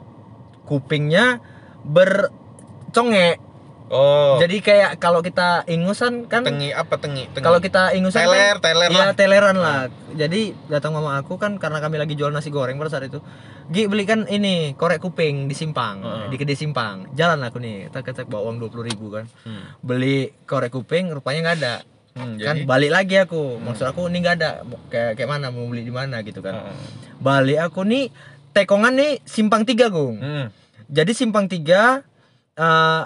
Kupingnya 0.63 1.43
bercongek. 1.83 3.41
Oh. 3.87 4.35
Jadi 4.35 4.59
kayak 4.59 4.99
kalau 4.99 5.23
kita 5.23 5.63
ingusan 5.63 6.27
kan 6.27 6.43
tengi 6.43 6.75
apa 6.75 6.99
tengi? 6.99 7.23
tengi. 7.31 7.39
kalau 7.39 7.63
kita 7.63 7.95
ingusan 7.95 8.27
Teler, 8.27 8.59
kan, 8.59 8.67
teler 8.67 8.89
ya 8.91 8.99
lah. 8.99 9.15
teleran 9.15 9.55
lah. 9.55 9.79
Jadi 10.11 10.51
datang 10.67 10.91
mama 10.91 11.15
aku 11.15 11.39
kan 11.39 11.55
karena 11.55 11.79
kami 11.79 11.95
lagi 11.95 12.19
jual 12.19 12.27
nasi 12.29 12.51
goreng 12.51 12.75
pada 12.75 12.91
saat 12.91 13.07
itu. 13.07 13.23
Gi 13.67 13.87
belikan 13.87 14.27
ini 14.27 14.75
korek 14.75 14.99
kuping 14.99 15.47
di 15.47 15.55
Simpang, 15.55 16.03
Heeh. 16.03 16.27
di 16.31 16.35
Kedai 16.35 16.55
Simpang. 16.55 17.11
Jalan 17.15 17.39
aku 17.43 17.59
nih, 17.59 17.87
tak 17.87 18.11
tak 18.11 18.27
bawa 18.27 18.51
uang 18.51 18.59
20.000 18.63 18.87
ribu 18.87 19.05
kan. 19.11 19.23
Hmm. 19.43 19.75
Beli 19.79 20.35
korek 20.43 20.71
kuping 20.71 21.11
rupanya 21.11 21.47
nggak 21.47 21.57
ada. 21.63 21.75
Hmm, 22.17 22.35
Kan 22.39 22.55
jadi. 22.57 22.67
balik 22.67 22.91
lagi 22.91 23.15
aku. 23.23 23.59
Maksud 23.59 23.87
aku 23.87 24.11
ini 24.11 24.19
nggak 24.19 24.35
ada. 24.39 24.51
Kayak 24.91 25.15
kayak 25.15 25.29
mana 25.29 25.47
mau 25.47 25.63
beli 25.63 25.83
di 25.83 25.91
mana 25.91 26.19
gitu 26.23 26.43
kan. 26.43 26.71
Ah. 26.71 26.75
Balik 27.19 27.59
aku 27.61 27.87
nih 27.87 28.11
tekongan 28.51 28.99
nih 28.99 29.23
Simpang 29.23 29.63
3, 29.63 29.87
Gung. 29.87 30.17
Hmm. 30.19 30.47
Jadi 30.87 31.11
Simpang 31.11 31.47
3 31.47 32.03
eh 32.57 33.01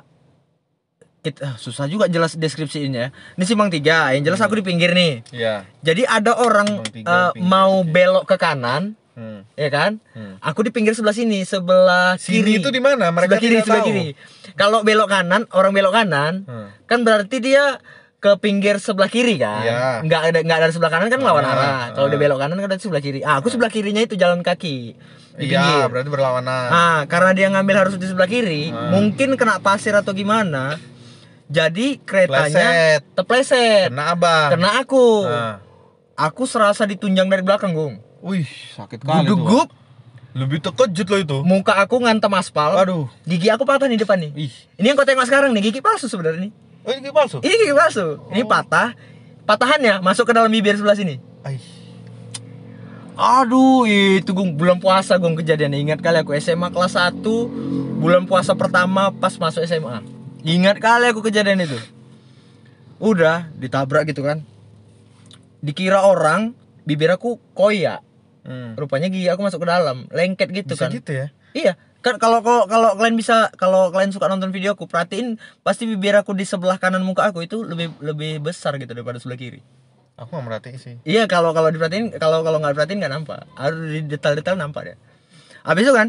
kita 1.21 1.39
ah, 1.43 1.55
susah 1.55 1.85
juga 1.85 2.09
jelas 2.09 2.33
deskripsinya. 2.33 3.13
Ini 3.37 3.43
Simpang 3.43 3.69
3, 3.69 4.17
yang 4.17 4.23
jelas 4.23 4.41
aku 4.41 4.57
di 4.57 4.65
pinggir 4.65 4.89
nih. 4.89 5.21
Ya. 5.29 5.69
Jadi 5.79 6.01
ada 6.03 6.33
orang 6.35 6.81
tiga, 6.83 7.29
pinggir, 7.31 7.45
mau 7.45 7.85
belok 7.85 8.25
ke 8.25 8.35
kanan, 8.35 8.97
Hmm. 9.11 9.43
ya 9.53 9.67
kan? 9.67 9.99
Hmm. 10.11 10.39
Aku 10.41 10.63
di 10.63 10.71
pinggir 10.71 10.95
sebelah 10.95 11.13
sini, 11.13 11.43
sebelah 11.43 12.15
Sini 12.15 12.41
kiri. 12.41 12.51
itu 12.57 12.69
di 12.69 12.79
mana? 12.79 13.11
Mereka 13.11 13.37
sebelah 13.37 13.39
kiri, 13.39 13.53
tidak 13.53 13.65
sebelah 13.67 13.81
tahu. 13.81 13.89
kiri. 13.91 14.07
Kalau 14.55 14.79
belok 14.81 15.09
kanan, 15.09 15.41
orang 15.51 15.71
belok 15.71 15.93
kanan, 15.93 16.33
Hmm. 16.41 16.67
kan 16.87 16.99
berarti 17.03 17.37
dia 17.37 17.77
ke 18.17 18.31
pinggir 18.37 18.77
sebelah 18.77 19.05
kiri 19.05 19.35
kan? 19.35 19.61
Iya. 19.61 19.81
Nggak 20.01 20.21
ada 20.23 20.39
nggak 20.41 20.59
dari 20.59 20.73
sebelah 20.73 20.89
kanan 20.89 21.07
kan 21.07 21.19
lawan 21.19 21.43
Ah, 21.43 21.51
arah. 21.51 21.85
Kalau 21.91 22.07
ah. 22.07 22.09
dia 22.09 22.19
belok 22.19 22.39
kanan 22.39 22.55
kan 22.55 22.69
dari 22.71 22.81
sebelah 22.81 23.03
kiri. 23.03 23.19
Ah, 23.21 23.37
aku 23.37 23.49
sebelah 23.49 23.69
kirinya 23.69 23.99
itu 23.99 24.15
jalan 24.15 24.41
kaki. 24.41 24.97
Iya, 25.37 25.85
berarti 25.85 26.07
berlawanan. 26.07 26.67
Ah, 26.69 26.99
karena 27.05 27.31
dia 27.31 27.47
ngambil 27.47 27.75
harus 27.77 27.95
di 27.95 28.05
sebelah 28.05 28.25
kiri, 28.25 28.69
Ah. 28.69 28.89
mungkin 28.89 29.35
kena 29.35 29.59
pasir 29.59 29.91
atau 29.91 30.13
gimana. 30.13 30.79
Jadi 31.51 31.99
keretanya 31.99 32.47
Pleset. 32.47 33.01
terpleset. 33.11 33.87
Kena 33.91 34.15
abang. 34.15 34.49
Kena 34.55 34.69
aku. 34.79 35.27
Nah. 35.27 35.59
Aku 36.15 36.47
serasa 36.47 36.87
ditunjang 36.87 37.27
dari 37.27 37.43
belakang, 37.43 37.75
Gung. 37.75 37.99
Wih, 38.23 38.47
sakit 38.77 39.03
kali 39.03 39.27
tuh. 39.27 39.35
Gugup, 39.35 39.67
Lebih 40.31 40.63
terkejut 40.63 41.07
lo 41.11 41.17
itu. 41.19 41.37
muka 41.43 41.75
aku 41.75 41.99
ngantem 41.99 42.31
aspal. 42.31 42.79
Aduh. 42.79 43.11
Gigi 43.27 43.51
aku 43.51 43.67
patah 43.67 43.91
nih 43.91 43.99
depan 43.99 44.15
nih. 44.15 44.31
Ih. 44.47 44.53
Ini 44.79 44.93
yang 44.93 44.95
kau 44.95 45.03
tengok 45.03 45.27
sekarang 45.27 45.51
nih, 45.51 45.59
gigi 45.67 45.83
palsu 45.83 46.07
sebenarnya 46.07 46.47
nih. 46.47 46.51
Oh, 46.87 46.93
ini 46.95 47.09
palsu. 47.11 47.37
Ini 47.43 47.51
gigi 47.51 47.75
palsu. 47.75 48.07
Ini 48.31 48.47
patah. 48.47 48.95
Patahannya 49.43 49.99
masuk 49.99 50.29
ke 50.29 50.33
dalam 50.37 50.47
bibir 50.47 50.77
sebelah 50.79 50.95
sini. 50.95 51.19
Ai. 51.43 51.59
Aduh, 53.17 53.83
itu 53.83 54.31
gung 54.31 54.55
bulan 54.55 54.79
puasa 54.79 55.19
gung 55.19 55.35
kejadian. 55.35 55.75
Ingat 55.75 55.99
kali 55.99 56.23
aku 56.23 56.31
SMA 56.39 56.71
kelas 56.71 56.95
1 56.95 57.19
bulan 57.99 58.23
puasa 58.23 58.55
pertama 58.55 59.11
pas 59.11 59.35
masuk 59.35 59.61
SMA. 59.67 60.20
Ingat 60.41 60.81
kali 60.81 61.09
aku 61.13 61.21
kejadian 61.21 61.63
itu. 61.65 61.77
Udah 63.01 63.49
ditabrak 63.57 64.09
gitu 64.09 64.25
kan. 64.25 64.45
Dikira 65.61 66.05
orang, 66.05 66.57
bibir 66.85 67.13
aku 67.13 67.37
koyak. 67.53 68.01
Hmm. 68.41 68.73
Rupanya 68.73 69.13
gigi 69.13 69.29
aku 69.29 69.45
masuk 69.45 69.61
ke 69.61 69.67
dalam, 69.69 70.09
lengket 70.09 70.49
gitu 70.49 70.73
Bisa 70.73 70.89
kan. 70.89 70.91
gitu 70.93 71.11
ya. 71.13 71.27
Iya, 71.53 71.73
kan 72.01 72.17
kalau 72.17 72.41
kalau 72.41 72.65
kalau 72.65 72.97
kalian 72.97 73.13
bisa 73.13 73.53
kalau 73.53 73.93
kalian 73.93 74.09
suka 74.09 74.25
nonton 74.25 74.49
video 74.49 74.73
aku, 74.73 74.89
perhatiin 74.89 75.37
pasti 75.61 75.85
bibir 75.85 76.17
aku 76.17 76.33
di 76.33 76.41
sebelah 76.49 76.81
kanan 76.81 77.05
muka 77.05 77.29
aku 77.29 77.45
itu 77.45 77.61
lebih 77.61 77.93
lebih 78.01 78.41
besar 78.41 78.81
gitu 78.81 78.89
daripada 78.97 79.21
sebelah 79.21 79.37
kiri. 79.37 79.61
Aku 80.17 80.33
nggak 80.33 80.45
merhatiin 80.45 80.77
sih. 80.81 80.95
Iya 81.05 81.29
kalau 81.29 81.53
kalau 81.53 81.69
diperhatiin 81.69 82.17
kalau 82.17 82.41
kalau 82.41 82.57
nggak 82.57 82.73
diperhatiin 82.73 82.99
nggak 83.01 83.13
nampak. 83.13 83.39
Harus 83.53 83.81
di 83.93 83.99
detail-detail 84.09 84.57
nampak 84.57 84.83
ya. 84.89 84.95
Habis 85.61 85.83
itu 85.85 85.93
kan 85.93 86.07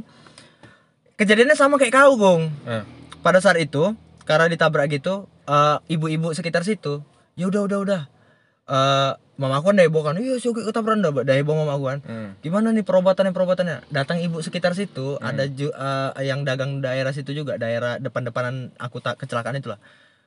kejadiannya 1.21 1.57
sama 1.57 1.77
kayak 1.77 1.93
kau 1.93 2.17
gong. 2.17 2.49
Eh. 2.65 2.85
Pada 3.21 3.41
saat 3.45 3.61
itu 3.61 3.93
karena 4.33 4.47
ditabrak 4.49 4.89
gitu 4.89 5.15
eh, 5.45 5.77
ibu-ibu 5.89 6.33
sekitar 6.33 6.63
situ 6.63 7.05
ya 7.35 7.47
udah 7.47 7.63
udah 7.63 7.79
udah. 7.81 8.03
Eh, 8.65 9.11
mama 9.35 9.59
aku 9.59 9.71
kan 9.71 9.81
kan 10.07 10.15
iya 10.17 10.39
si 10.39 10.47
Uki 10.47 10.63
ketabrakan 10.63 11.03
udah 11.03 11.13
udah 11.21 11.35
heboh 11.35 11.55
mama 11.55 11.73
aku 11.73 11.85
kan. 11.87 11.99
Hmm. 12.03 12.29
gimana 12.39 12.71
nih 12.71 12.81
perobatannya 12.81 13.31
perobatannya? 13.31 13.85
Datang 13.89 14.19
ibu 14.19 14.39
sekitar 14.39 14.73
situ 14.73 15.19
ada 15.19 15.45
ju, 15.45 15.69
eh, 15.69 16.11
yang 16.23 16.43
dagang 16.43 16.79
daerah 16.79 17.11
situ 17.11 17.33
juga 17.33 17.57
daerah 17.57 17.99
depan-depanan 17.99 18.73
aku 18.77 18.99
tak 18.99 19.19
kecelakaan 19.19 19.59
itulah. 19.59 19.77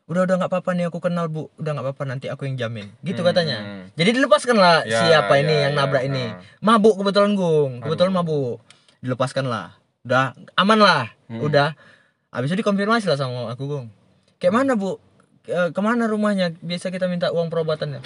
Udah 0.06 0.22
udah 0.22 0.36
nggak 0.38 0.52
apa-apa 0.52 0.72
nih 0.74 0.86
aku 0.86 1.00
kenal 1.00 1.26
bu. 1.26 1.50
Udah 1.56 1.72
nggak 1.72 1.86
apa-apa 1.88 2.04
nanti 2.06 2.28
aku 2.28 2.46
yang 2.46 2.60
jamin. 2.60 2.92
Gitu 3.02 3.18
Hmm. 3.18 3.30
katanya. 3.32 3.58
Jadi 3.94 4.10
dilepaskan 4.14 4.54
lah 4.56 4.84
Ya, 4.84 5.02
siapa 5.02 5.34
ya, 5.34 5.42
ini 5.42 5.56
yang 5.64 5.74
ya, 5.74 5.80
nabrak 5.80 6.04
ini. 6.06 6.24
ah. 6.28 6.38
mabuk 6.60 6.94
kebetulan 6.96 7.34
gung. 7.34 7.82
Kebetulan 7.82 8.14
mabuk. 8.14 8.62
dilepaskan 9.00 9.46
lah 9.46 9.78
udah 10.02 10.34
aman 10.56 10.80
lah 10.80 11.14
Hmm. 11.26 11.42
udah 11.42 11.74
habis 12.36 12.52
itu 12.52 12.60
dikonfirmasi 12.60 13.08
lah 13.08 13.16
sama 13.16 13.48
aku 13.48 13.64
gung 13.66 13.88
kayak 14.36 14.52
mana 14.52 14.76
bu? 14.76 15.00
Ke- 15.42 15.72
ke 15.72 15.80
mana 15.80 16.06
rumahnya 16.06 16.52
biasa 16.58 16.90
kita 16.90 17.06
minta 17.06 17.30
uang 17.30 17.48
perobatannya? 17.48 18.02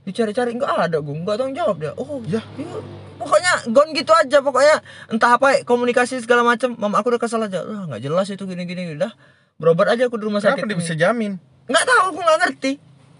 Dicari-cari 0.00 0.54
enggak 0.54 0.70
ada 0.88 0.98
gung 1.00 1.24
enggak 1.24 1.36
tanggung 1.36 1.56
jawab 1.56 1.76
dia. 1.76 1.92
Oh 1.94 2.20
Ya. 2.24 2.40
iya. 2.54 2.78
pokoknya 3.16 3.52
gon 3.68 3.92
gitu 3.92 4.12
aja. 4.12 4.40
Pokoknya 4.40 4.80
entah 5.08 5.34
apa 5.34 5.60
komunikasi 5.62 6.20
segala 6.20 6.40
macam 6.40 6.72
mama 6.74 6.96
aku 6.96 7.12
udah 7.12 7.20
kesal 7.20 7.42
aja. 7.42 7.60
Ah 7.60 7.84
nggak 7.86 8.00
jelas 8.00 8.28
itu 8.28 8.44
gini-gini. 8.44 8.94
Udah 8.94 9.12
berobat 9.56 9.90
aja 9.90 10.06
aku 10.06 10.16
di 10.16 10.24
rumah 10.24 10.40
Kenapa 10.40 10.56
sakit 10.56 10.68
dia 10.68 10.78
bisa 10.78 10.94
jamin? 10.94 11.36
nggak 11.66 11.84
tahu 11.84 12.00
aku 12.08 12.18
nggak 12.18 12.38
ngerti. 12.40 12.72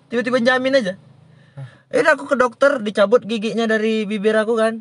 Tiba-tiba 0.09 0.38
jamin 0.40 0.73
aja. 0.75 0.93
Eh 1.90 2.01
aku 2.01 2.25
ke 2.25 2.37
dokter 2.37 2.79
dicabut 2.79 3.21
giginya 3.21 3.66
dari 3.66 4.07
bibir 4.07 4.37
aku 4.37 4.55
kan. 4.55 4.81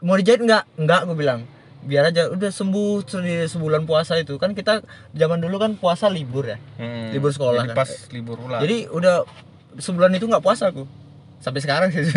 Mau 0.00 0.14
dijahit 0.14 0.40
nggak? 0.40 0.78
Nggak 0.78 0.98
aku 1.02 1.12
bilang 1.12 1.42
biar 1.80 2.04
aja 2.06 2.26
udah 2.28 2.48
sembuh 2.48 3.02
se- 3.02 3.20
sebulan 3.48 3.82
puasa 3.82 4.16
itu 4.16 4.34
kan 4.34 4.50
kita 4.50 4.82
zaman 5.10 5.38
dulu 5.38 5.56
kan 5.56 5.74
puasa 5.74 6.06
libur 6.06 6.44
ya 6.44 6.58
Hmm. 6.74 7.10
Libur 7.10 7.30
sekolah 7.30 7.62
Jadi 7.62 7.70
kan. 7.70 7.76
pas 7.76 7.90
libur 8.10 8.36
ulang. 8.38 8.60
jadi 8.60 8.88
udah 8.88 9.22
sebulan 9.76 10.10
itu 10.12 10.24
nggak 10.24 10.40
puasa 10.40 10.68
aku 10.68 10.84
sampai 11.38 11.60
sekarang 11.60 11.88
sih 11.88 12.02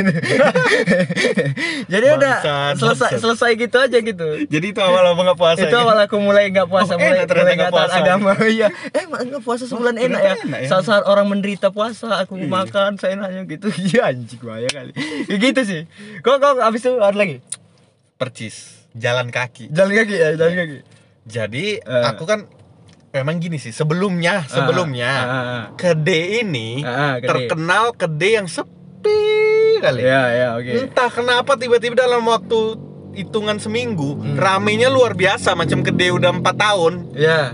jadi 1.88 2.06
udah 2.12 2.36
selesai 2.74 3.18
selesai 3.18 3.54
gitu 3.56 3.78
aja 3.78 3.98
gitu 4.00 4.28
Jadi 4.44 4.66
itu 4.68 4.82
awal 4.82 5.06
awal 5.08 5.22
nggak 5.24 5.38
puasa. 5.38 5.62
itu 5.62 5.70
ya? 5.70 5.78
awal 5.80 5.98
aku 6.00 6.18
mulai 6.18 6.50
nggak 6.50 6.66
puasa 6.66 6.92
Oh, 6.92 6.98
mulai 6.98 7.22
enak 7.22 7.30
mulai 7.32 7.54
nggak 7.54 7.70
taat 7.70 7.86
puasa. 7.86 8.02
agama 8.02 8.30
iya 8.50 8.68
eh 8.90 9.06
nggak 9.06 9.44
puasa 9.44 9.64
sebulan 9.66 9.94
Oh, 9.94 10.06
enak 10.08 10.20
ya 10.20 10.34
enak 10.42 10.60
ya. 10.60 10.68
saat 10.68 10.84
saat 10.84 11.04
orang 11.06 11.30
menderita 11.30 11.70
puasa 11.70 12.18
aku 12.18 12.34
Iya. 12.36 12.50
makan 12.50 12.98
seenaknya 12.98 13.46
gitu 13.46 13.70
iya 13.88 14.10
anjing 14.10 14.42
bahaya 14.42 14.66
kali 14.68 14.92
ya 15.24 15.36
gitu 15.38 15.62
sih 15.64 15.82
kok 16.20 16.38
kok 16.38 16.58
abis 16.58 16.82
itu 16.82 16.98
ada 16.98 17.14
lagi 17.14 17.46
Percis. 18.18 18.81
Jalan 18.94 19.28
kaki. 19.28 19.70
jalan 19.70 19.94
kaki 19.96 20.14
ya 20.14 20.30
jalan 20.34 20.54
kaki 20.58 20.78
Jadi 21.24 21.66
Eh. 21.78 22.04
aku 22.04 22.24
kan 22.24 22.50
memang 23.12 23.38
gini 23.38 23.56
sih. 23.56 23.70
Sebelumnya, 23.70 24.44
sebelumnya 24.46 25.12
Ah, 25.12 25.28
ah, 25.28 25.44
ah. 25.46 25.64
kede 25.76 26.40
ini 26.40 26.82
Ah, 26.82 26.90
ah, 26.90 27.16
Kede. 27.18 27.28
terkenal 27.48 27.86
kede 27.94 28.30
yang 28.34 28.48
sepi 28.48 29.80
kali. 29.80 30.02
ya 30.02 30.22
ya 30.32 30.48
oke 30.56 30.72
Entah 30.78 31.10
kenapa 31.10 31.56
tiba-tiba 31.56 31.96
dalam 31.96 32.24
waktu 32.24 32.78
hitungan 33.14 33.58
seminggu 33.58 34.16
Hmm. 34.16 34.36
ramenya 34.36 34.88
luar 34.88 35.14
biasa 35.14 35.52
macam 35.54 35.82
kede 35.82 36.10
udah 36.10 36.32
empat 36.34 36.56
tahun. 36.56 37.12
ya 37.14 37.52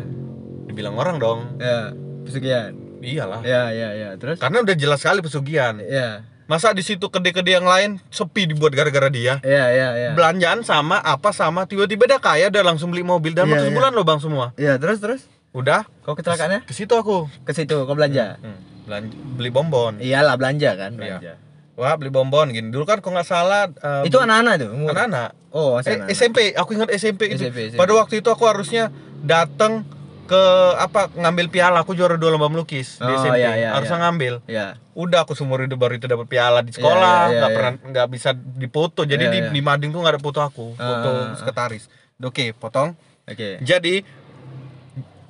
Dibilang 0.65 0.93
orang 0.93 1.17
dong. 1.17 1.39
ya 1.57 1.91
pesugihan 2.21 2.71
Iyalah. 2.97 3.41
ya 3.41 3.69
ya 3.69 3.89
ya 3.91 4.09
terus 4.15 4.37
Karena 4.37 4.61
udah 4.61 4.75
jelas 4.75 4.99
sekali 4.99 5.19
pesugihan. 5.19 5.77
ya 5.79 6.21
Masa 6.47 6.71
di 6.71 6.79
situ 6.79 7.03
kede-kede 7.05 7.51
yang 7.53 7.63
lain 7.63 7.99
sepi 8.07 8.47
dibuat 8.47 8.71
gara-gara 8.71 9.07
dia? 9.07 9.43
ya 9.43 9.67
ya 9.67 9.87
ya 9.93 10.09
Belanjaan 10.13 10.63
sama 10.63 10.95
apa 10.97 11.29
sama 11.29 11.63
tiba-tiba 11.63 12.03
dia 12.05 12.17
kaya 12.17 12.47
udah 12.47 12.63
langsung 12.65 12.87
beli 12.87 13.03
mobil 13.03 13.31
dan 13.31 13.45
Iya, 13.45 13.51
waktu 13.51 13.63
iya. 13.63 13.69
sebulan 13.69 13.91
loh 13.91 14.03
bang 14.03 14.19
semua. 14.19 14.45
ya 14.55 14.75
terus 14.75 14.97
terus 14.97 15.21
Udah 15.51 15.83
kau 16.01 16.13
kecelakaannya 16.13 16.63
ke 16.63 16.71
situ 16.71 16.93
aku. 16.93 17.27
ke 17.41 17.51
situ 17.51 17.75
kau 17.77 17.91
belanja 17.91 18.37
Hmm, 18.37 18.57
belan- 18.83 19.11
beli 19.35 19.49
bonbon. 19.49 19.99
iyalah 19.99 20.35
belanja 20.35 20.71
kan 20.73 20.91
Iya. 20.93 21.19
belanja 21.19 21.33
Wah 21.75 21.93
beli 21.93 22.09
bonbon 22.09 22.49
gini. 22.49 22.67
Dulu 22.67 22.83
kan 22.85 22.97
kalau 22.97 23.13
nggak 23.13 23.27
salah 23.27 23.69
eh, 23.69 24.01
itu 24.03 24.17
anak-anak 24.17 24.53
tuh 24.57 24.71
anak-anak. 24.87 25.29
oh 25.51 25.75
masih 25.75 25.85
Eh, 25.87 25.95
anak-anak. 25.99 26.15
SMP, 26.15 26.37
aku 26.51 26.69
ingat 26.73 26.89
SMP 26.91 27.21
itu. 27.29 27.43
SMP, 27.43 27.59
SMP. 27.67 27.77
Pada 27.77 27.93
waktu 27.93 28.13
itu 28.17 28.29
aku 28.29 28.43
harusnya 28.43 28.89
datang 29.21 29.85
ke 30.27 30.41
apa 30.75 31.07
ngambil 31.09 31.47
piala. 31.47 31.77
Aku 31.81 31.91
juara 31.91 32.13
dua 32.13 32.29
lomba 32.29 32.45
melukis 32.45 32.95
di 32.95 33.07
Oh, 33.07 33.17
SMP. 33.17 33.39
iya, 33.39 33.51
iya, 33.55 33.69
harusnya 33.71 33.95
iya. 33.95 34.03
ngambil. 34.03 34.33
ya 34.45 34.65
Udah 34.93 35.23
aku 35.23 35.33
seumur 35.33 35.59
hidup 35.59 35.77
baru 35.77 35.95
itu 35.95 36.05
dapat 36.05 36.25
piala 36.25 36.59
di 36.59 36.69
sekolah, 36.69 36.93
Iya, 36.93 37.25
iya, 37.25 37.37
nggak 37.37 37.49
iya, 37.49 37.55
pernah 37.55 37.73
nggak 37.87 38.07
bisa 38.09 38.29
dipoto. 38.33 39.01
Jadi 39.01 39.23
Iya, 39.23 39.31
di, 39.31 39.39
iya. 39.39 39.49
di 39.49 39.61
mading 39.61 39.89
tuh 39.89 39.99
nggak 39.99 40.13
ada 40.13 40.21
foto 40.21 40.39
aku, 40.39 40.65
foto 40.73 40.83
Ah, 41.07 41.15
ah, 41.17 41.25
ah. 41.25 41.35
sekretaris. 41.35 41.87
Oke, 42.19 42.51
potong. 42.51 42.97
oke 43.23 43.49
Jadi 43.59 44.01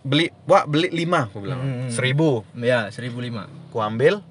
beli, 0.02 0.30
wah 0.44 0.64
beli 0.64 0.88
lima, 0.90 1.26
aku 1.26 1.38
bilang 1.40 1.60
Hmm, 1.60 1.68
hmm, 1.68 1.82
hmm. 1.84 1.92
seribu. 1.92 2.30
ya 2.56 2.88
seribu 2.90 3.20
lima 3.20 3.46
Aku 3.68 3.78
ambil 3.78 4.24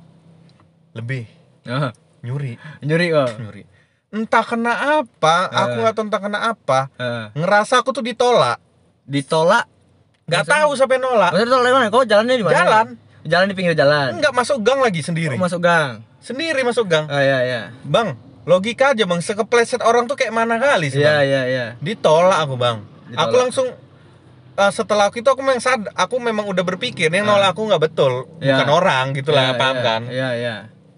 lebih 0.92 1.28
Ah, 1.62 1.90
nyuri, 2.22 2.56
nyuri 2.80 3.06
kok 3.10 3.36
nyuri. 3.36 3.62
Entah 4.08 4.40
kena 4.40 4.72
apa, 5.02 5.50
aku 5.50 5.76
Eh. 5.76 5.80
nggak 5.82 5.94
tahu 5.94 6.04
entah 6.06 6.22
kena 6.22 6.38
apa. 6.48 6.80
Ah, 6.96 7.28
Ngerasa 7.32 7.82
aku 7.82 7.90
tuh 7.90 8.00
ditolak. 8.00 8.62
ditolak 9.04 9.66
Maksudnya- 10.28 10.58
tahu 10.58 10.70
siapa 10.74 10.92
yang 10.92 11.04
nolak. 11.04 11.30
maksudnya 11.30 11.62
di 11.62 11.72
mana 11.72 11.86
kau 11.88 12.02
jalannya 12.02 12.34
di 12.34 12.42
mana 12.42 12.54
Jalan. 12.56 12.86
jalan 13.24 13.46
di 13.46 13.54
pinggir 13.54 13.74
jalan 13.74 14.10
Enggak 14.12 14.32
masuk 14.32 14.58
gang 14.60 14.80
lagi 14.80 15.00
sendiri. 15.00 15.32
oh, 15.32 15.40
masuk 15.40 15.60
gang 15.60 16.02
Sendiri 16.18 16.60
masuk 16.60 16.86
gang. 16.86 17.06
oh 17.06 17.16
ya 17.16 17.38
ya 17.40 17.70
Bang, 17.82 18.18
logika 18.42 18.90
aja 18.90 19.02
bang, 19.02 19.18
sekepleset 19.18 19.78
orang 19.80 20.04
tuh 20.04 20.14
kayak 20.14 20.30
mana 20.30 20.58
kali 20.58 20.90
sih 20.90 20.98
iya 20.98 21.22
iya 21.22 21.42
iya 21.44 21.66
Ditolak 21.78 22.38
aku 22.40 22.54
bang. 22.54 22.82
Ditolak. 23.06 23.22
Aku 23.22 23.34
langsung 23.36 23.66
eh, 24.52 24.72
setelah 24.72 25.06
itu 25.08 25.22
aku 25.22 25.38
memang 25.38 25.60
sad, 25.60 25.86
aku 25.92 26.16
memang 26.16 26.42
udah 26.44 26.64
berpikir 26.64 27.06
yang 27.06 27.22
Ah. 27.24 27.38
nolak 27.38 27.52
aku 27.52 27.62
nggak 27.64 27.82
betul, 27.84 28.26
Iya. 28.38 28.56
bukan 28.56 28.68
orang 28.72 29.06
gitu 29.12 29.30
lah, 29.30 29.52
Iya, 29.52 29.54
paham 29.54 29.76
iya, 29.76 29.84
kan? 29.84 30.00
iya 30.08 30.28
iya 30.32 30.54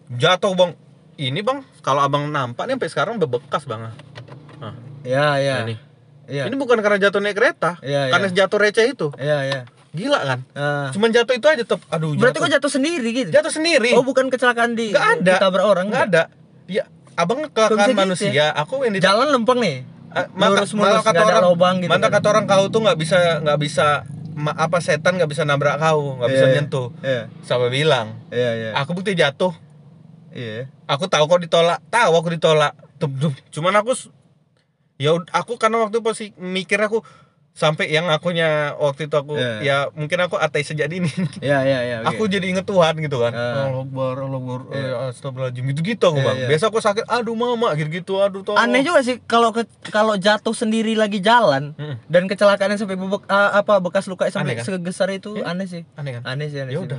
Jatuh 0.08 0.54
bang. 0.54 0.72
Ini 1.16 1.40
bang, 1.42 1.66
kalau 1.82 2.00
abang 2.00 2.24
nampak 2.24 2.64
nih 2.64 2.78
sampai 2.78 2.88
sekarang 2.88 3.14
bebekas 3.18 3.66
bang. 3.66 3.90
Nah, 4.56 4.72
iya 5.02 5.36
iya 5.36 5.54
ini. 5.62 5.74
Iya 6.28 6.44
Ini 6.44 6.54
bukan 6.54 6.78
karena 6.78 7.00
jatuh 7.00 7.18
naik 7.18 7.34
kereta, 7.34 7.80
Iya, 7.80 8.08
karena 8.08 8.26
iya. 8.26 8.36
jatuh 8.38 8.58
receh 8.58 8.84
itu. 8.86 9.08
iya 9.16 9.38
iya 9.42 9.60
Gila 9.88 10.20
kan? 10.20 10.40
Ah. 10.52 10.92
Cuman 10.92 11.08
jatuh 11.08 11.32
itu 11.32 11.44
aja 11.44 11.58
tetap. 11.58 11.80
Aduh, 11.88 12.12
berarti 12.12 12.36
kau 12.36 12.44
jatuh. 12.44 12.68
jatuh 12.68 12.70
sendiri 12.70 13.08
gitu 13.08 13.30
jatuh 13.30 13.48
sendiri. 13.50 13.96
oh 13.96 14.02
bukan 14.02 14.28
kecelakaan 14.28 14.72
di 14.72 14.92
Nggak 14.92 15.06
ada. 15.18 15.32
ditabrak 15.34 15.64
orang 15.66 15.86
Nggak 15.88 16.04
ada. 16.06 16.22
Ya, 16.64 16.84
abang 17.14 17.40
kecelakaan 17.42 17.88
gitu 17.88 17.96
manusia, 17.98 18.52
aku 18.52 18.84
yang 18.84 18.92
di 18.92 19.00
jalan 19.00 19.28
lempeng 19.28 19.58
nih 19.58 19.82
Ah, 20.08 20.24
maka, 20.30 20.64
lurus 20.64 20.72
malah 20.72 21.00
kata 21.00 21.20
orang 21.20 21.44
lubang 21.46 21.74
gitu 21.78 21.90
mantap 21.90 22.08
kan. 22.08 22.16
kata 22.16 22.26
orang 22.30 22.44
kau 22.46 22.64
tuh 22.68 22.80
nggak 22.80 22.96
bisa 22.96 23.18
nggak 23.40 23.58
bisa 23.58 23.86
ma- 24.32 24.56
apa 24.56 24.80
setan 24.80 25.16
nggak 25.16 25.28
bisa 25.28 25.44
nabrak 25.44 25.76
kau 25.76 26.16
nggak 26.16 26.30
bisa 26.30 26.40
Iya, 26.40 26.48
iya. 26.48 26.56
nyentuh 26.56 26.88
iya 27.02 27.22
sampai 27.42 27.68
bilang 27.68 28.06
iya 28.28 28.50
iya 28.54 28.70
aku 28.72 28.92
bukti 28.94 29.12
jatuh 29.12 29.52
iya 30.30 30.64
aku 30.84 31.06
tahu 31.06 31.24
kau 31.26 31.36
ditolak 31.36 31.84
tahu 31.86 32.12
aku 32.14 32.28
ditolak 32.30 32.72
Tup, 32.96 33.12
tup. 33.14 33.36
cuman 33.50 33.76
aku 33.76 33.92
ya 34.98 35.10
aku 35.32 35.56
karena 35.56 35.78
waktu 35.78 35.94
itu 35.94 36.02
posisi 36.02 36.26
mikir 36.36 36.78
aku 36.80 37.00
sampai 37.50 37.86
yang 37.88 38.06
akunya 38.06 38.70
waktu 38.76 39.06
itu 39.06 39.14
aku 39.14 39.34
Iya. 39.34 39.58
ya 39.60 39.76
mungkin 39.90 40.14
aku 40.20 40.34
ateis 40.36 40.62
sejak 40.64 40.86
dini 40.86 41.10
Iya 41.40 41.58
iya 41.68 41.78
iya. 41.82 41.96
oke. 42.00 42.10
aku 42.12 42.22
jadi 42.26 42.46
inget 42.46 42.62
Tuhan 42.62 42.94
gitu 42.96 43.18
kan 43.18 43.30
Ah. 43.30 43.66
Allah 43.66 43.82
Akbar 43.82 44.14
Allah 44.16 44.38
Akbar 44.38 44.60
Iya. 44.68 44.78
eh, 44.78 44.94
astagfirullahaladzim 45.08 45.64
gitu 45.68 45.80
gitu 45.84 46.06
aku 46.08 46.18
bang 46.20 46.36
biasa 46.46 46.64
aku 46.64 46.78
sakit 46.78 47.02
aduh 47.04 47.34
mama 47.34 47.74
gitu 47.74 47.90
gitu 47.92 48.12
aduh 48.16 48.42
tolong 48.42 48.58
Aneh 48.60 48.82
juga 48.82 49.02
sih 49.02 49.18
kalau 49.20 49.50
ke, 49.50 49.62
kalau 49.84 50.14
jatuh 50.14 50.50
sendiri 50.52 50.94
lagi 50.94 51.18
jalan 51.18 51.74
Mm-mm. 51.74 51.98
dan 52.04 52.26
kecelakaannya 52.26 52.74
sampai 52.76 52.94
bebek, 52.96 53.26
ah, 53.26 53.50
apa 53.56 53.78
bekas 53.80 54.06
luka 54.06 54.26
sampai 54.28 54.54
kan? 54.54 54.62
sebesar 54.64 55.10
itu 55.10 55.34
Iya. 55.36 55.46
aneh 55.48 55.66
sih. 55.66 55.82
aneh 55.94 56.14
kan 56.14 56.22
Aneh 56.24 56.46
sih 56.48 56.58
aneh 56.60 56.70
Ya 56.70 56.78
sih. 56.78 56.86
udah. 56.86 56.98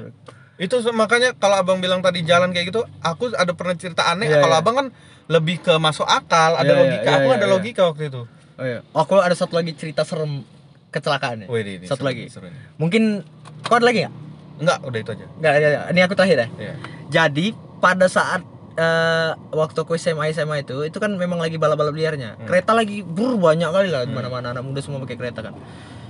Itu 0.59 0.75
makanya 0.91 1.31
kalau 1.33 1.55
abang 1.55 1.79
bilang 1.79 2.03
tadi 2.03 2.19
jalan 2.21 2.51
kayak 2.51 2.69
gitu 2.69 2.83
aku 2.99 3.31
ada 3.31 3.55
pernah 3.55 3.73
cerita 3.73 4.03
aneh 4.05 4.27
Iya, 4.27 4.43
kalau 4.43 4.55
iya. 4.55 4.61
abang 4.61 4.75
kan 4.75 4.87
lebih 5.25 5.63
ke 5.63 5.71
masuk 5.79 6.03
akal 6.03 6.53
ada 6.53 6.61
Iya, 6.61 6.69
iya, 6.69 6.81
logika 6.83 6.99
iya, 7.01 7.15
aku 7.15 7.25
iya, 7.25 7.35
ada 7.35 7.45
iya. 7.47 7.51
logika 7.51 7.81
waktu 7.87 8.03
itu 8.05 8.21
Oh 8.59 8.65
iya. 8.67 8.83
Aku 8.91 9.15
ada 9.15 9.31
satu 9.31 9.55
lagi 9.55 9.71
cerita 9.71 10.03
serem 10.03 10.43
kecelakaan 10.91 11.45
ya. 11.45 11.47
Wih, 11.47 11.63
ini, 11.63 11.87
Satu 11.87 12.03
seru 12.03 12.11
lagi. 12.11 12.27
seru. 12.27 12.51
Mungkin 12.75 13.23
kau 13.63 13.79
ada 13.79 13.87
lagi 13.87 14.03
nggak? 14.03 14.13
enggak 14.59 14.77
udah 14.83 14.99
itu 14.99 15.11
aja 15.15 15.25
Nggak, 15.39 15.53
nggak, 15.55 15.69
nggak. 15.71 15.85
ini 15.87 15.99
aku 16.03 16.13
terakhir 16.19 16.37
ya. 16.37 16.47
Iya. 16.59 16.73
Jadi 17.07 17.45
pada 17.79 18.11
saat 18.11 18.43
eh, 18.75 19.31
waktu 19.55 19.77
aku 19.79 19.95
SMA 19.95 20.35
SMA 20.35 20.67
itu 20.67 20.75
itu 20.83 20.97
kan 20.99 21.15
memang 21.15 21.39
lagi 21.39 21.55
balap-balap 21.55 21.95
liarnya. 21.95 22.35
Hmm. 22.35 22.51
Kereta 22.51 22.75
lagi 22.75 22.99
bur 22.99 23.39
banyak 23.39 23.71
kali 23.71 23.87
lah 23.87 24.03
di 24.03 24.11
mana-mana 24.11 24.51
anak 24.51 24.67
muda 24.67 24.83
semua 24.83 24.99
pakai 24.99 25.15
kereta 25.15 25.39
kan. 25.39 25.55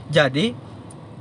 Jadi 0.10 0.58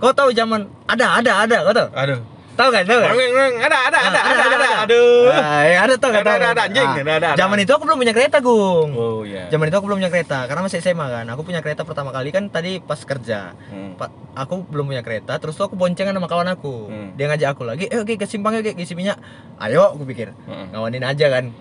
kau 0.01 0.17
tahu 0.17 0.33
zaman 0.33 0.65
ada 0.89 1.21
ada 1.21 1.33
ada 1.45 1.57
kau 1.61 1.75
tahu? 1.77 1.89
aduh 1.93 2.21
Tahu 2.59 2.71
kan? 2.75 2.83
Tahu 2.83 2.99
kan? 2.99 3.13
ada 3.15 3.79
ada 3.87 3.99
ada 4.03 4.19
ada 4.19 4.43
ada 4.43 4.57
ada 4.59 4.69
aduh 4.83 5.31
Ah, 5.31 5.63
ya 5.63 5.79
ada 5.87 5.95
Ada, 5.95 5.95
tahu 5.95 6.11
ada, 6.11 6.23
kan? 6.27 6.41
ada, 6.43 6.63
anjing. 6.67 6.83
Ah, 6.85 6.95
Ada, 6.99 7.13
ada, 7.15 7.29
ada. 7.31 7.39
Zaman 7.39 7.57
itu 7.63 7.71
aku 7.71 7.85
belum 7.87 7.99
punya 7.99 8.11
kereta, 8.11 8.43
Gung. 8.43 8.91
oh 8.93 9.23
iya 9.23 9.47
Zaman 9.47 9.71
itu 9.71 9.77
aku 9.79 9.87
belum 9.87 9.99
punya 10.03 10.11
kereta 10.11 10.39
karena 10.45 10.67
masih 10.67 10.83
SMA 10.83 11.07
kan. 11.07 11.25
Aku 11.31 11.47
punya 11.47 11.61
kereta 11.63 11.87
pertama 11.87 12.11
kali 12.11 12.35
kan 12.35 12.51
tadi 12.51 12.83
pas 12.83 12.99
kerja. 12.99 13.55
Hmm. 13.71 13.95
Aku 14.35 14.67
belum 14.67 14.91
punya 14.91 15.03
kereta, 15.03 15.39
terus 15.39 15.55
tuh 15.55 15.71
aku 15.71 15.79
boncengan 15.79 16.11
sama 16.13 16.27
kawan 16.27 16.51
aku. 16.51 16.91
Hmm. 16.91 17.09
Dia 17.15 17.31
ngajak 17.31 17.49
aku 17.55 17.63
lagi, 17.63 17.87
"Eh, 17.87 18.03
oke 18.03 18.15
ke 18.15 18.27
simpang 18.27 18.55
yuk, 18.55 18.67
Ki, 18.67 18.73
ngisi 18.75 18.99
minyak." 18.99 19.19
Ayo, 19.57 19.95
aku 19.95 20.03
pikir. 20.03 20.35
Hmm. 20.47 20.75
Ngawanin 20.75 21.03
aja 21.03 21.27
kan. 21.31 21.55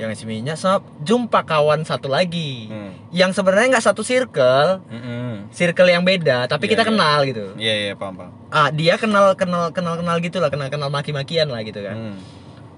Dia 0.00 0.08
ngisi 0.08 0.24
minyak, 0.24 0.56
sop, 0.56 0.80
jumpa 1.04 1.44
kawan 1.44 1.84
satu 1.84 2.08
lagi. 2.08 2.72
Hmm. 2.72 2.96
Yang 3.12 3.36
sebenarnya 3.36 3.76
nggak 3.76 3.84
satu 3.84 4.00
circle, 4.00 4.80
Hmm. 4.88 5.52
circle 5.52 5.92
yang 5.92 6.00
beda, 6.00 6.48
tapi 6.48 6.64
Iya, 6.64 6.72
kita 6.72 6.82
iya. 6.82 6.88
kenal 6.88 7.18
gitu. 7.28 7.44
iya 7.60 7.74
iya 7.76 7.92
paham 7.92 8.16
paham 8.16 8.32
Ah, 8.48 8.72
dia 8.72 8.96
kenal 8.96 9.36
kenal 9.36 9.68
kenal 9.70 10.00
kenal 10.00 10.16
gitu 10.18 10.40
lah, 10.40 10.48
kenal 10.48 10.72
kenal 10.72 10.88
maki-makian 10.88 11.52
lah 11.52 11.60
gitu 11.60 11.84
kan. 11.84 11.92
Hmm. 11.92 12.16